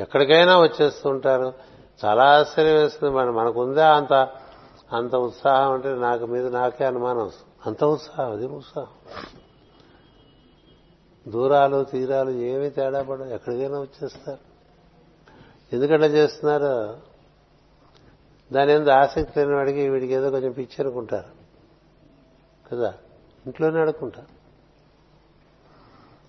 ఎక్కడికైనా 0.00 0.60
వచ్చేస్తుంటారు. 0.60 1.52
చాలా 2.04 2.38
ఆశ్చర్యం 2.38 2.74
వేస్తుంది. 2.74 3.14
మన 3.14 3.30
మనకుందా 3.30 3.96
అంత 3.96 4.12
అంత 4.92 5.14
ఉత్సాహం 5.14 5.72
అంటే 5.72 5.94
నాకు 5.94 6.26
మీద 6.26 6.46
నాకే 6.46 6.84
అనుమానం 6.84 7.26
వస్తుంది. 7.26 7.52
అంత 7.66 7.84
ఉత్సాహం 7.84 8.32
అది 8.32 8.46
ఉత్సాహం? 8.46 8.86
దూరాలు 11.32 11.84
తీరాలు 11.84 12.30
ఏమీ 12.30 12.70
తేడా 12.70 13.02
పడవు. 13.02 13.26
ఎక్కడికైనా 13.26 13.80
వచ్చేస్తారు. 13.80 14.38
ఎందుకట్లా 15.72 16.06
చేస్తున్నారు? 16.06 16.96
దాని 18.52 18.72
ఎందుకు 18.72 18.90
ఆసక్తి 18.90 19.40
లేని 19.40 19.54
వాడికి 19.54 19.88
వీడికి 19.88 20.12
ఏదో 20.12 20.30
కొంచెం 20.30 20.52
పిచ్చి 20.52 20.84
అనుకుంటారు 20.84 21.40
కదా? 22.70 22.94
ఇంట్లోనే 23.46 23.80
అనుకుంటారు 23.80 24.39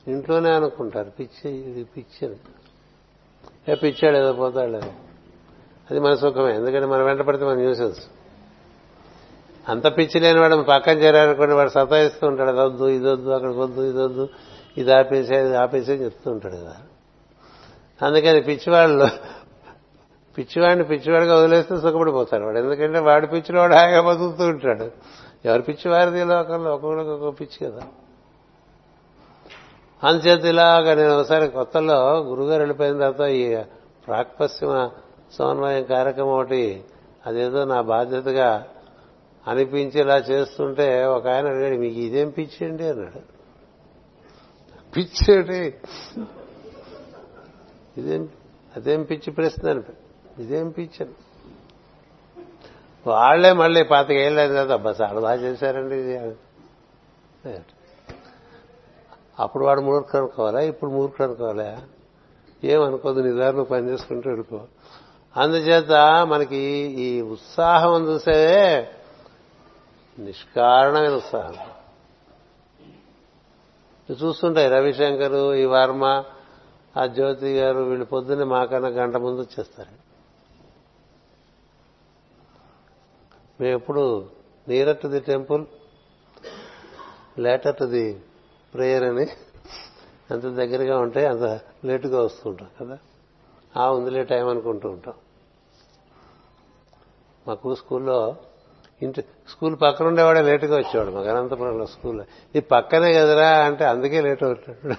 ఇంట్లోనే 0.07 0.51
అనుకుంటారు 0.51 1.09
పిచ్చి 1.19 1.51
ఇది 1.51 1.83
పిచ్చి 1.83 2.35
ఏ 3.69 3.75
పిచ్చాడు 3.75 4.17
ఏదో 4.17 4.33
పోతాడు 4.33 4.81
అది 5.91 5.99
మన 5.99 6.15
సుఖమే 6.15 6.55
ఎందుకంటే 6.55 6.85
మనం 6.85 7.05
వెంట 7.05 7.21
పడితే 7.21 7.45
మన 7.45 7.53
న్యూసెన్స్ 7.53 7.99
అంత 9.69 9.97
పిచ్చి 9.97 10.19
లేని 10.19 10.39
వాడు 10.39 10.55
పక్కన 10.55 10.91
చేరాలనుకోండి 10.91 11.55
వాడు 11.55 11.69
సతాయిస్తూ 11.69 12.27
ఉంటాడు 12.27 12.49
అదొద్దు 12.49 12.85
ఇదొద్దు 12.85 13.29
అక్కడికి 13.29 13.59
వద్దు 13.59 13.81
ఇదొద్దు 13.81 14.29
ఇది 14.77 14.93
ఆపేసే 14.93 15.45
ఇది 15.45 15.55
ఆపేసే 15.55 15.95
చెప్తూ 15.95 16.31
ఉంటాడు 16.31 16.55
కదా. 16.55 16.75
అందుకని 18.01 18.41
పిచ్చివాళ్ళు 18.41 19.07
పిచ్చివాడిని 20.37 20.83
పిచ్చివాడిగా 20.83 21.35
వదిలేస్తే 21.35 21.77
సుఖపడిపోతాడు 21.77 22.43
వాడు. 22.43 22.57
ఎందుకంటే 22.57 22.99
వాడు 22.99 23.27
పిచ్చిలో 23.27 23.59
వాడు 23.59 23.73
హాయిగా 23.73 24.01
బతుకుతూ 24.01 24.47
ఉంటాడు. 24.47 24.91
ఎవరు 25.45 25.61
పిచ్చివారిది 25.61 26.23
లోకంలో? 26.23 26.73
ఒక్కొక్కడికి 26.73 27.09
ఒక్కొక్క 27.09 27.41
పిచ్చి 27.41 27.71
కదా. 27.71 27.81
అంచేత 30.03 30.45
ఇలాగా 30.45 30.93
నేను 30.93 31.19
ఒకసారి 31.19 31.47
కొత్తలో 31.47 32.19
గురుగారు 32.23 32.59
వెళ్ళిపోయిన 32.59 32.99
తర్వాత 32.99 33.29
ఈ 33.29 33.57
ప్రాక్పశ్చిమ 34.07 34.89
సమన్వయం 35.31 35.83
కార్యక్రమం 35.83 36.29
ఒకటి 36.29 36.83
అదేదో 37.25 37.65
నా 37.65 37.81
బాధ్యతగా 37.81 38.67
అనిపించి 39.47 39.99
ఇలా 39.99 40.17
చేస్తుంటే 40.17 41.05
ఒక 41.05 41.27
ఆయన 41.27 41.47
అడిగాడు 41.47 41.75
మీకు 41.75 41.99
ఇదేం 41.99 42.29
పిచ్చి 42.29 42.67
అన్నాడు. 42.67 43.19
పిచ్చి 44.95 45.35
ఇదేం 47.97 48.29
అదేం 48.75 49.03
పిచ్చి 49.03 49.31
ప్రశ్న 49.31 49.69
అని 49.69 49.81
ఇదేం 50.39 50.69
పిచ్చని 50.69 51.11
వాళ్ళే 53.07 53.53
మళ్ళీ 53.53 53.83
పాతికేళ్ళు 53.83 54.39
అయిన 54.39 54.53
తర్వాత 54.53 54.71
అబ్బా 54.71 54.95
చాలా 55.01 55.19
బాగా 55.19 55.41
చేశారండి 55.41 55.95
ఇది. 55.95 56.19
అప్పుడు 59.41 59.65
వాడు 59.65 59.81
మూర్ఖుడు 59.81 60.17
అనుకోవాలా? 60.17 60.61
ఇప్పుడు 60.61 60.91
మూర్ఖుడు 60.91 61.23
అనుకోవాలా? 61.23 61.81
ఏమనుకోదు 62.63 63.19
నిదానం 63.19 63.63
పని 63.63 63.89
చేసుకుంటూ 63.89 64.29
వెళ్ళిపో. 64.29 64.61
అందుచేత 65.37 65.91
మనకి 66.27 66.57
ఈ 67.01 67.21
ఉత్సాహం 67.21 68.07
చూసే 68.07 68.47
నిష్కారణమైన 70.19 71.11
ఉత్సాహం. 71.11 71.55
చూస్తుంటాయి 74.11 74.69
రవిశంకర్ 74.69 75.55
ఈ 75.55 75.65
వర్మ 75.65 76.23
ఆ 76.97 77.05
జ్యోతి 77.05 77.59
గారు 77.59 77.79
వీళ్ళు 77.79 78.05
పొద్దున్నే 78.05 78.45
మాకన్నా 78.45 78.89
గంట 78.89 79.17
ముందు 79.17 79.41
వచ్చేస్తారు. 79.41 80.01
మేము 83.63 83.77
ఎప్పుడు 83.77 84.29
near 84.67 84.97
to 84.97 85.07
the 85.07 85.19
temple 85.19 85.65
later 87.39 87.75
to 87.75 87.83
the 87.83 88.21
prayer 88.73 89.03
అని 89.03 89.27
ఎంత 90.31 90.43
దగ్గరగా 90.43 90.99
ఉంటే 90.99 91.25
అంత 91.25 91.59
లేటుగా 91.85 92.21
వస్తుంటాం 92.21 92.69
కదా? 92.81 92.97
ఆ 93.77 93.91
ఉందిలే 93.91 94.23
టైం 94.23 94.47
అనుకుంటూ 94.47 94.89
ఉంటాం. 94.89 95.13
మాకు 97.47 97.75
స్కూల్లో 97.75 98.35
ఇంటి 99.01 99.21
స్కూల్ 99.21 99.75
పక్కన 99.81 100.05
ఉండేవాడే 100.05 100.41
లేటుగా 100.41 100.77
వచ్చేవాడు 100.77 101.11
మాకు 101.11 101.27
అనంతపురంలో 101.27 101.85
స్కూల్లో 101.85 102.23
ఇది 102.23 102.61
పక్కనే 102.61 103.13
కదరా 103.13 103.49
అంటే 103.49 103.85
అందుకే 103.85 104.21
లేట్ 104.21 104.43
అవుతాడు 104.43 104.93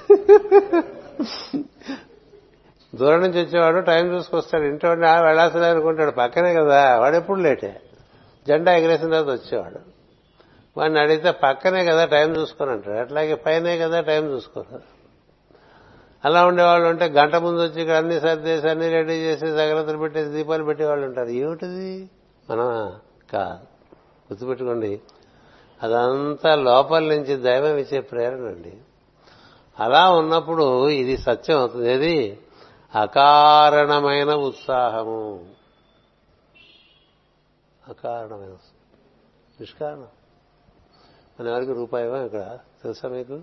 దూరం 2.94 3.20
నుంచి 3.20 3.44
వచ్చేవాడు 3.44 3.78
టైం 3.80 4.14
చూసుకొస్తాడు 4.14 4.62
ఇంటి 4.62 4.86
వాడిని 4.86 5.06
వెళ్ళాల్సిందే 5.06 5.66
అనుకుంటాడు. 5.66 6.10
పక్కనే 6.10 6.54
కదా 6.54 6.98
వాడు 6.98 7.16
ఎప్పుడు 7.16 7.40
లేటే? 7.40 7.80
జెండా 8.46 8.76
ఎగరేసిన 8.76 9.10
తర్వాత 9.10 9.40
వచ్చేవాడు. 9.40 9.91
వాడిని 10.76 11.00
అడిగితే 11.00 11.30
పక్కనే 11.30 11.84
కదా 11.84 12.04
టైం 12.04 12.36
చూసుకొని 12.36 12.70
అంటాడు. 12.70 12.98
అట్లాగే 12.98 13.34
పైనే 13.34 13.78
కదా 13.78 14.00
టైం 14.00 14.32
చూసుకోరు 14.32 14.92
అలా 16.24 16.46
ఉండేవాళ్ళు 16.46 16.88
ఉంటే 16.88 17.04
గంట 17.04 17.34
ముందు 17.34 17.60
వచ్చి 17.60 17.80
ఇక్కడ 17.80 17.94
అన్ని 17.94 18.20
సర్దేసి 18.20 18.68
అన్ని 18.68 18.88
రెడీ 18.88 19.12
చేసి 19.12 19.46
జాగ్రత్తలు 19.46 19.98
పెట్టేసి 19.98 20.30
దీపాలు 20.30 20.64
పెట్టేవాళ్ళు 20.64 21.06
ఉంటారు. 21.06 21.28
ఏమిటిది? 21.28 22.10
మనం 22.50 22.92
కాదు. 23.32 23.58
గుర్తుపెట్టుకోండి. 24.32 25.00
అదంతా 25.82 26.54
లోపల 26.54 27.02
నుంచి 27.02 27.36
దైవం 27.36 27.76
ఇచ్చే 27.76 28.00
ప్రేరణ 28.00 28.46
అండి. 28.46 28.76
అలా 29.80 30.10
ఉన్నప్పుడు 30.10 30.88
ఇది 30.88 31.16
సత్యం 31.16 31.58
అవుతుంది. 31.58 31.92
ఏది? 31.92 32.38
అకారణమైన 32.94 34.34
ఉత్సాహము. 34.34 35.46
అకారణమైన 37.88 38.56
నిష్కారణం. 39.60 40.06
మన 41.40 41.48
ఎవరికి 41.48 41.72
రూపాయమో 41.72 42.16
ఇక్కడ. 42.16 42.58
తెలుసా 42.82 43.08
మీకు? 43.08 43.40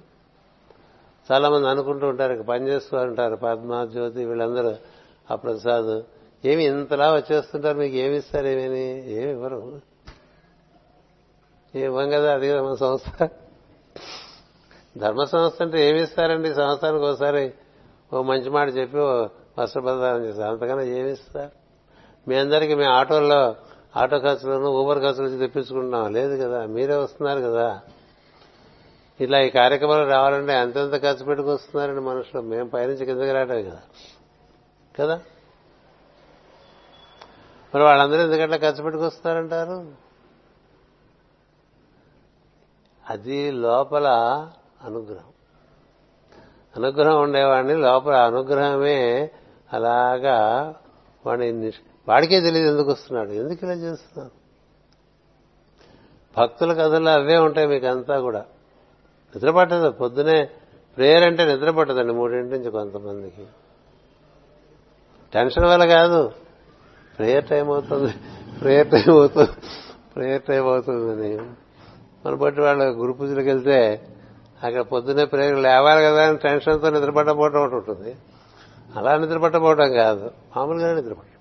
చాలా 1.32 1.50
మంది 1.50 1.70
అనుకుంటూ 1.70 2.08
ఉంటారు 2.08 2.34
ఇక 2.34 2.42
పనిచేస్తూ 2.42 2.98
ఉంటారు 2.98 3.36
పద్మ 3.36 3.86
జ్యోతి 3.86 4.26
వీళ్ళందరూ. 4.26 4.76
ఆ 5.32 5.36
ప్రసాద్ 5.36 6.02
ఏమి 6.48 6.64
ఇంతలా 6.66 7.14
వచ్చేస్తుంటారు 7.14 7.78
మీకు? 7.78 7.96
ఏమి 7.96 8.18
ఇస్తారు 8.18 8.48
ఏమని 8.48 9.12
ఏమి 9.12 9.32
ఇవ్వరు. 9.32 9.82
ఇవ్వం 11.76 12.10
కదా? 12.10 12.34
అది 12.34 12.62
మన 12.62 12.74
సంస్థ. 12.74 13.30
ధర్మ 14.98 15.24
సంస్థ 15.24 15.62
అంటే 15.62 15.90
ఏమి 15.90 16.04
ఇస్తారండి? 16.04 16.54
సంవత్సరానికి 16.54 17.06
ఒకసారి 17.06 17.54
ఓ 18.14 18.22
మంచి 18.22 18.50
మాట 18.50 18.68
చెప్పి 18.68 18.98
వస్త్రప్రదానం 18.98 20.26
చేస్తారు 20.26 20.52
అంతకన్నా 20.52 20.82
ఏమి 20.82 21.12
ఇస్తారు? 21.12 21.52
మీ 22.30 22.36
అందరికీ 22.36 22.76
మీ 22.76 22.84
ఆటోల్లో 22.84 23.56
ఆటో 23.98 24.20
ఖర్చులను 24.20 24.66
ఊబర్ 24.66 25.00
ఖర్చులు 25.00 25.38
తెప్పించుకుంటున్నాం 25.38 26.14
లేదు 26.14 26.44
కదా 26.44 26.66
మీరే 26.66 26.96
వస్తున్నారు 26.96 27.40
కదా. 27.40 27.82
ఇట్లా 29.22 29.40
ఈ 29.40 29.50
కార్యక్రమాలు 29.50 30.10
రావాలంటే 30.10 30.54
ఎంతెంత 30.54 31.02
ఖర్చు 31.02 31.26
పెట్టుకొస్తున్నారండి 31.26 32.02
మనుషులు. 32.02 32.42
మేము 32.42 32.70
పైనుంచి 32.70 33.06
కిందకి 33.06 33.32
రావటం 33.32 33.64
కదా. 33.64 33.82
కదా? 35.00 35.22
మరి 37.76 37.84
వాళ్ళందరూ 37.84 38.22
ఎందుకంటే 38.22 38.58
ఖర్చు 38.58 38.84
పెట్టుకొస్తున్నారంటారు? 38.84 39.92
అది 43.10 43.52
లోపల 43.52 44.08
అనుగ్రహం. 44.82 45.24
అనుగ్రహం 46.76 47.22
ఉండేవాడిని 47.22 47.76
లోపల 47.76 48.14
అనుగ్రహమే 48.14 49.30
అలాగా 49.74 50.74
వాడిని 51.26 51.72
వాడికే 52.08 52.42
తెలియదు 52.42 52.70
ఎందుకు 52.70 52.92
వస్తున్నాడు? 52.92 53.30
ఎందుకు 53.30 53.66
ఇలా 53.66 53.74
చేస్తున్నాడు 53.74 54.40
భక్తుల 56.38 56.74
కథలు 56.74 57.10
అవే 57.10 57.38
ఉంటాయి 57.38 57.68
మీకు 57.68 57.88
అంతా 57.88 58.20
కూడా. 58.20 58.40
నిద్రపట్టదు. 59.36 59.90
పొద్దునే 59.90 60.50
ప్రేయర్ 60.98 61.24
అంటే 61.24 61.46
నిద్రపట్టదండి 61.46 62.14
మూడింటి 62.14 62.58
నుంచి 62.58 62.72
కొంతమందికి. 62.72 63.46
టెన్షన్ 65.34 65.66
వల్ల 65.66 65.86
కాదు. 65.86 66.32
ప్రేయర్ 67.20 67.48
టైం 67.48 67.72
అవుతుంది. 67.72 68.14
ప్రేయర్ 68.60 68.92
టైం 68.92 69.12
అవుతుంది. 69.12 69.52
ప్రేయర్ 70.16 70.42
టైం 70.42 70.68
అవుతుందని. 70.68 71.38
మన 72.26 72.34
బట్టి 72.34 72.62
వాళ్ళ 72.62 72.84
గురు 72.84 73.14
పూజలకు 73.14 73.48
వెళ్తే 73.48 74.08
అక్కడ 74.64 74.82
పొద్దునే 74.82 75.26
ప్రేయర్ 75.26 75.60
లేవాలి 75.60 76.04
కదా 76.04 76.28
అని 76.28 76.38
టెన్షన్తో 76.38 76.90
నిద్రపట్టపోవటం 76.90 77.62
ఒకటి 77.62 77.76
ఉంటుంది. 77.76 78.16
అలా 78.96 79.18
నిద్రపట్టపోవటం 79.18 79.94
కాదు. 79.94 80.32
మామూలుగానే 80.58 81.02
నిద్రపట్టడం 81.02 81.39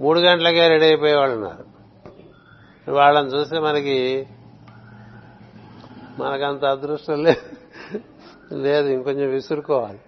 మూడు 0.00 0.20
గంటలకే 0.20 0.68
రెడీ 0.68 0.84
అయిపోయేవాళ్ళు 0.84 1.36
ఉన్నారు. 1.36 1.64
వాళ్ళని 2.90 3.28
చూస్తే 3.28 3.58
మనకి 3.58 4.28
మనకంత 6.18 6.64
అదృష్టం 6.64 7.22
లేదు 7.22 7.60
లేదు 8.54 8.88
ఇంకొంచెం 8.88 9.30
విసురుకోవాలి. 9.30 10.00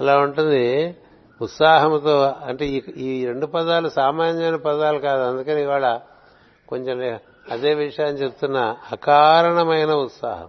అలా 0.00 0.18
ఉంటుంది. 0.18 0.96
ఉత్సాహంతో 1.42 2.34
అంటే 2.44 2.66
ఈ 2.96 3.26
రెండు 3.26 3.46
పదాలు 3.46 3.88
సామాన్యమైన 3.88 4.56
పదాలు 4.56 4.98
కాదు. 4.98 5.22
అందుకని 5.22 5.62
ఇవాళ 5.62 6.00
కొంచెం 6.68 7.20
అదే 7.50 7.74
విషయాన్ని 7.74 8.22
చెప్తున్నా. 8.22 8.76
అకారణమైన 8.92 9.92
ఉత్సాహం. 9.92 10.48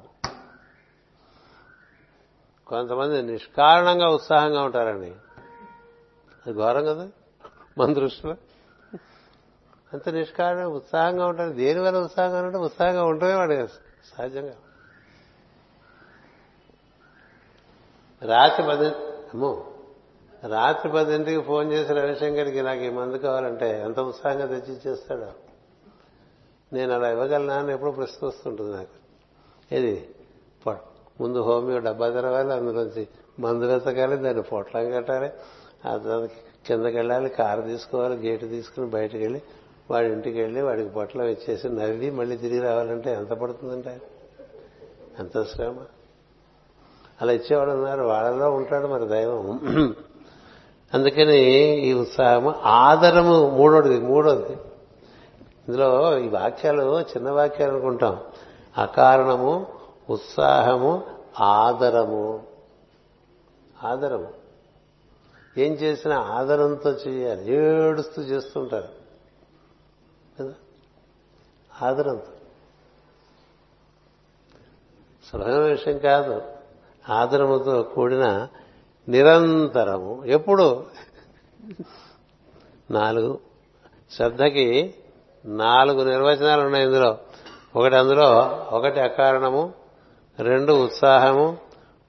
కొంతమంది 2.68 3.22
నిష్కారణంగా 3.22 4.07
ఉత్సాహంగా 4.07 4.61
ఉంటారండి. 4.61 5.11
అది 6.48 6.53
ఘోరం 6.53 6.86
కదా? 6.86 7.10
మన 7.78 7.94
దృష్టిలో. 7.94 8.36
అంత 9.93 10.09
నిష్కారణ 10.09 10.64
ఉత్సాహంగా 10.64 11.27
ఉంటారు 11.27 11.49
దేనివల్ల 11.49 11.97
ఉత్సాహంగా 11.97 12.41
ఉంటే 12.41 12.57
ఉత్సాహంగా 12.57 13.03
ఉంటమే 13.03 13.34
వాడు 13.34 13.68
సహజంగా. 14.07 14.55
రాత్రి 18.22 18.68
పది 18.68 18.88
అమ్మో! 19.34 19.65
రాత్రి 20.47 20.91
పదింటికి 20.91 21.41
ఫోన్ 21.41 21.72
చేసి 21.72 21.93
రవిశంకర్కి 21.93 22.61
నాకు 22.61 22.80
ఈ 22.80 22.89
మందు 22.89 23.18
కావాలంటే 23.18 23.81
ఎంత 23.81 23.99
ఉత్సాహంగా 23.99 24.45
తెచ్చి 24.45 24.73
ఇచ్చేస్తాడు. 24.73 25.27
నేను 26.73 26.93
అలా 26.93 27.09
ఇవ్వగలనా 27.09 27.53
అని 27.53 27.73
ఎప్పుడు 27.73 27.91
ప్రశ్న 27.91 28.27
వస్తుంటుంది 28.27 28.73
నాకు. 28.73 28.95
ఇది 29.72 30.09
ముందు 31.22 31.39
హోమియో 31.39 31.80
డబ్బా 31.80 32.09
తెరవాలి 32.09 32.53
అందులోంచి 32.53 33.07
మందు 33.39 33.65
వెతకాలి 33.65 34.18
దాన్ని 34.18 34.41
పొట్లం 34.41 34.91
కట్టాలి 34.91 35.30
ఆ 35.85 35.97
తర్వాత 35.97 36.30
కిందకి 36.68 36.95
వెళ్ళాలి 36.95 37.30
కారు 37.30 37.61
తీసుకోవాలి 37.61 38.15
గేటు 38.15 38.45
తీసుకుని 38.45 38.88
బయటకు 38.88 39.18
వెళ్ళి 39.18 39.41
వాడి 39.91 40.07
ఇంటికి 40.07 40.41
వెళ్ళి 40.41 40.61
వాడికి 40.61 40.89
పొట్లం 40.89 41.26
ఇచ్చేసి 41.26 41.69
నవ్వి 41.69 42.11
మళ్ళీ 42.11 42.38
తిరిగి 42.38 42.59
రావాలంటే 42.59 43.14
ఎంత 43.14 43.30
పడుతుందంటే? 43.30 44.01
ఎంత 45.19 45.43
శ్రమ? 45.43 45.76
అలా 47.22 47.34
ఇచ్చేవాడు 47.34 47.72
ఉన్నారు. 47.72 48.03
వాళ్ళలో 48.03 48.51
ఉంటాడు 48.51 48.88
మరి 48.88 49.07
దైవం. 49.07 49.95
అందుకని 50.93 51.38
ఈ 51.77 51.93
ఉత్సాహము 51.93 52.55
ఆదరము 52.64 53.49
మూడోది 53.49 53.99
మూడోది. 53.99 54.57
ఇందులో 55.68 56.19
ఈ 56.19 56.27
వాక్యాలు 56.27 56.99
చిన్న 56.99 57.30
వాక్యాలు 57.30 57.72
అనుకుంటాం. 57.72 58.18
అకారణము 58.77 59.68
ఉత్సాహము 60.09 61.03
ఆదరము. 61.39 62.43
ఆదరము. 63.84 64.27
ఏం 65.57 65.73
చేసినా 65.73 66.19
ఆదరంతో 66.19 66.89
చేయాలి. 66.89 67.55
ఏడుస్తూ 67.55 68.22
చేస్తుంటారు. 68.22 69.06
కదా? 70.39 70.53
ఆదరంతో. 71.81 72.27
సులభమైన 75.31 75.69
విషయం 75.69 75.97
కాదు. 75.97 76.41
ఆదరముతో 77.09 77.84
కూడిన 77.84 78.47
నిరంతరము. 79.09 80.26
ఎప్పుడు? 80.26 80.85
నాలుగు. 82.91 83.39
శ్రద్ధకి 84.11 84.95
నాలుగు 85.45 86.03
నిర్వచనాలు 86.03 86.61
ఉన్నాయి 86.61 86.85
ఇందులో. 86.85 87.18
ఒకటి 87.76 87.95
అందులో 87.95 88.31
ఒకటి 88.72 88.99
అకారణము 88.99 89.73
రెండు 90.39 90.73
ఉత్సాహము 90.73 91.57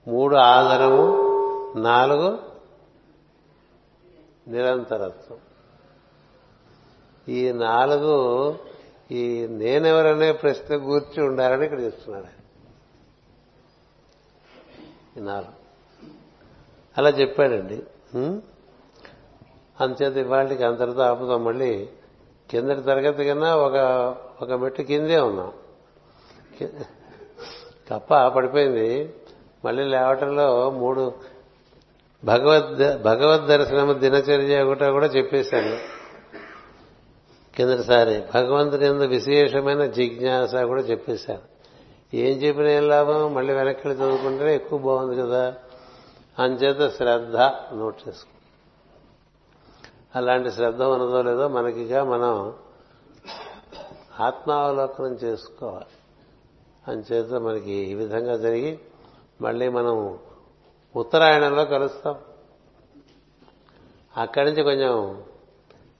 మూడు 0.08 0.36
ఆదరము 0.36 1.28
నాలుగు 1.76 2.38
నిరంతరత్వం. 4.48 5.38
ఈ 7.28 7.52
నాలుగు 7.52 8.14
ఈ 9.10 9.46
నేనెవరనే 9.50 10.32
ప్రశ్న 10.32 10.76
కూర్చి 10.76 11.22
ఉండాలని 11.22 11.64
ఇక్కడ 11.64 11.80
చెప్తున్నాడు 11.80 12.30
ఈ 15.18 15.22
నాలుగు. 15.22 15.52
అలా 16.98 17.10
చెప్పాడండి. 17.10 17.82
అంతేత 19.80 20.16
ఇవాళకి 20.16 20.64
అంతటితో 20.64 21.02
ఆపుదాం 21.02 21.44
మళ్ళీ 21.44 21.88
కిందటి 22.50 22.80
తరగతి 22.80 23.24
కన్నా 23.24 23.56
ఒక 23.56 23.76
ఒక 24.42 24.52
మెట్టు 24.52 24.82
కిందే 24.82 25.18
ఉన్నాం. 25.20 25.52
తప్ప 27.88 27.94
కప్ప 27.94 28.28
పడిపోయింది. 28.28 29.14
మళ్ళీ 29.64 29.84
లేవటంలో 29.84 30.70
మూడు 30.70 31.12
భగవద్ 32.24 33.02
భగవద్ 33.02 33.46
దర్శనము 33.48 33.92
దినచర్య 33.92 34.62
ఒకటో 34.62 34.92
కూడా 34.92 35.06
చెప్పేశాను 35.06 35.97
కిందటిసారి 37.58 38.22
భగవంతుని 38.34 38.86
ఎందు 38.86 39.04
విశేషమైన 39.04 39.86
జిజ్ఞాస 39.86 40.54
కూడా 40.54 40.82
చెప్పేశాను 40.82 41.58
ఏం 42.16 42.38
చెప్పినా 42.38 42.70
ఏం 42.70 42.88
లాభం? 42.88 43.34
మళ్ళీ 43.34 43.52
వెనక్కి 43.52 43.88
చదువుకుంటే 43.88 44.54
ఎక్కువ 44.54 44.78
బాగుంది 44.78 45.22
కదా. 45.22 45.54
అంచేత 46.38 46.92
శ్రద్ధ 46.96 47.36
నోట్ 47.74 48.08
చేసుకో. 48.08 48.30
అలాంటి 50.14 50.50
శ్రద్ధ 50.50 50.82
ఉన్నదో 50.82 51.22
లేదో 51.22 51.48
మనకిగా 51.48 52.04
మనం 52.04 52.52
ఆత్మావలోకనం 54.20 55.12
చేసుకోవాలి. 55.12 55.86
అంచేత 56.88 57.32
మనకి 57.32 57.72
ఈ 57.72 57.94
విధంగా 57.94 58.36
జరిగి 58.36 58.78
మళ్ళీ 59.40 59.68
మనం 59.68 60.18
ఉత్తరాయణంలో 60.96 61.64
కలుస్తాం. 61.64 62.14
అక్కడి 64.16 64.50
నుంచి 64.50 64.62
కొంచెం 64.62 65.22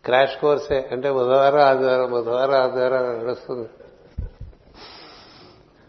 క్రాష్ 0.05 0.41
కోర్సే. 0.41 0.89
అంటే 0.93 1.11
బుధవారం 1.11 1.61
ఆదివారం 1.61 2.11
బుధవారం 2.11 2.55
ఆదివారం 2.55 3.25
నడుస్తుంది. 3.25 3.69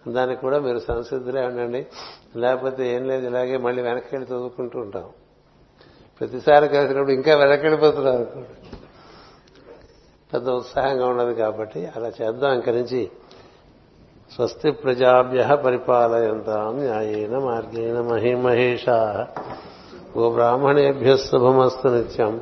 దానికి 0.07 0.41
కూడా 0.41 0.59
మీరు 0.59 0.79
సంసిద్ధులే 0.79 1.45
ఉండండి 1.45 1.87
లేకపోతే 2.35 2.95
ఏం 2.95 3.07
లేదు 3.07 3.27
ఇలాగే 3.27 3.57
మళ్ళీ 3.57 3.81
వెనక్కి 3.81 4.15
వెళ్ళి 4.15 4.35
చదువుకుంటూ 4.35 4.79
ఉంటాం. 4.79 5.05
ప్రతిసారి 6.19 6.67
కలిసినప్పుడు 6.67 7.11
ఇంకా 7.11 7.35
వెనక్కి 7.35 7.67
వెళ్ళిపోతున్నాం 7.67 8.15
అనుకోండి. 8.15 8.77
పెద్ద 10.33 10.49
ఉత్సాహంగా 10.49 11.07
ఉండదు 11.07 11.33
కాబట్టి 11.33 11.85
అలా 11.85 12.11
చేద్దాం. 12.21 12.53
ఇంక 12.53 12.69
నుంచి 12.69 13.11
స్వస్తి 14.35 14.71
ప్రజాభ్య 14.71 15.57
పరిపాలయంతాం 15.65 16.77
న్యాయేన 16.77 17.37
మార్గేణ 17.37 18.01
మహిమహేషా. 18.01 19.27
గోబ్రాహ్మణేభ్య 20.17 21.17
శుభమస్తు 21.17 21.87
నిత్యం. 21.87 22.41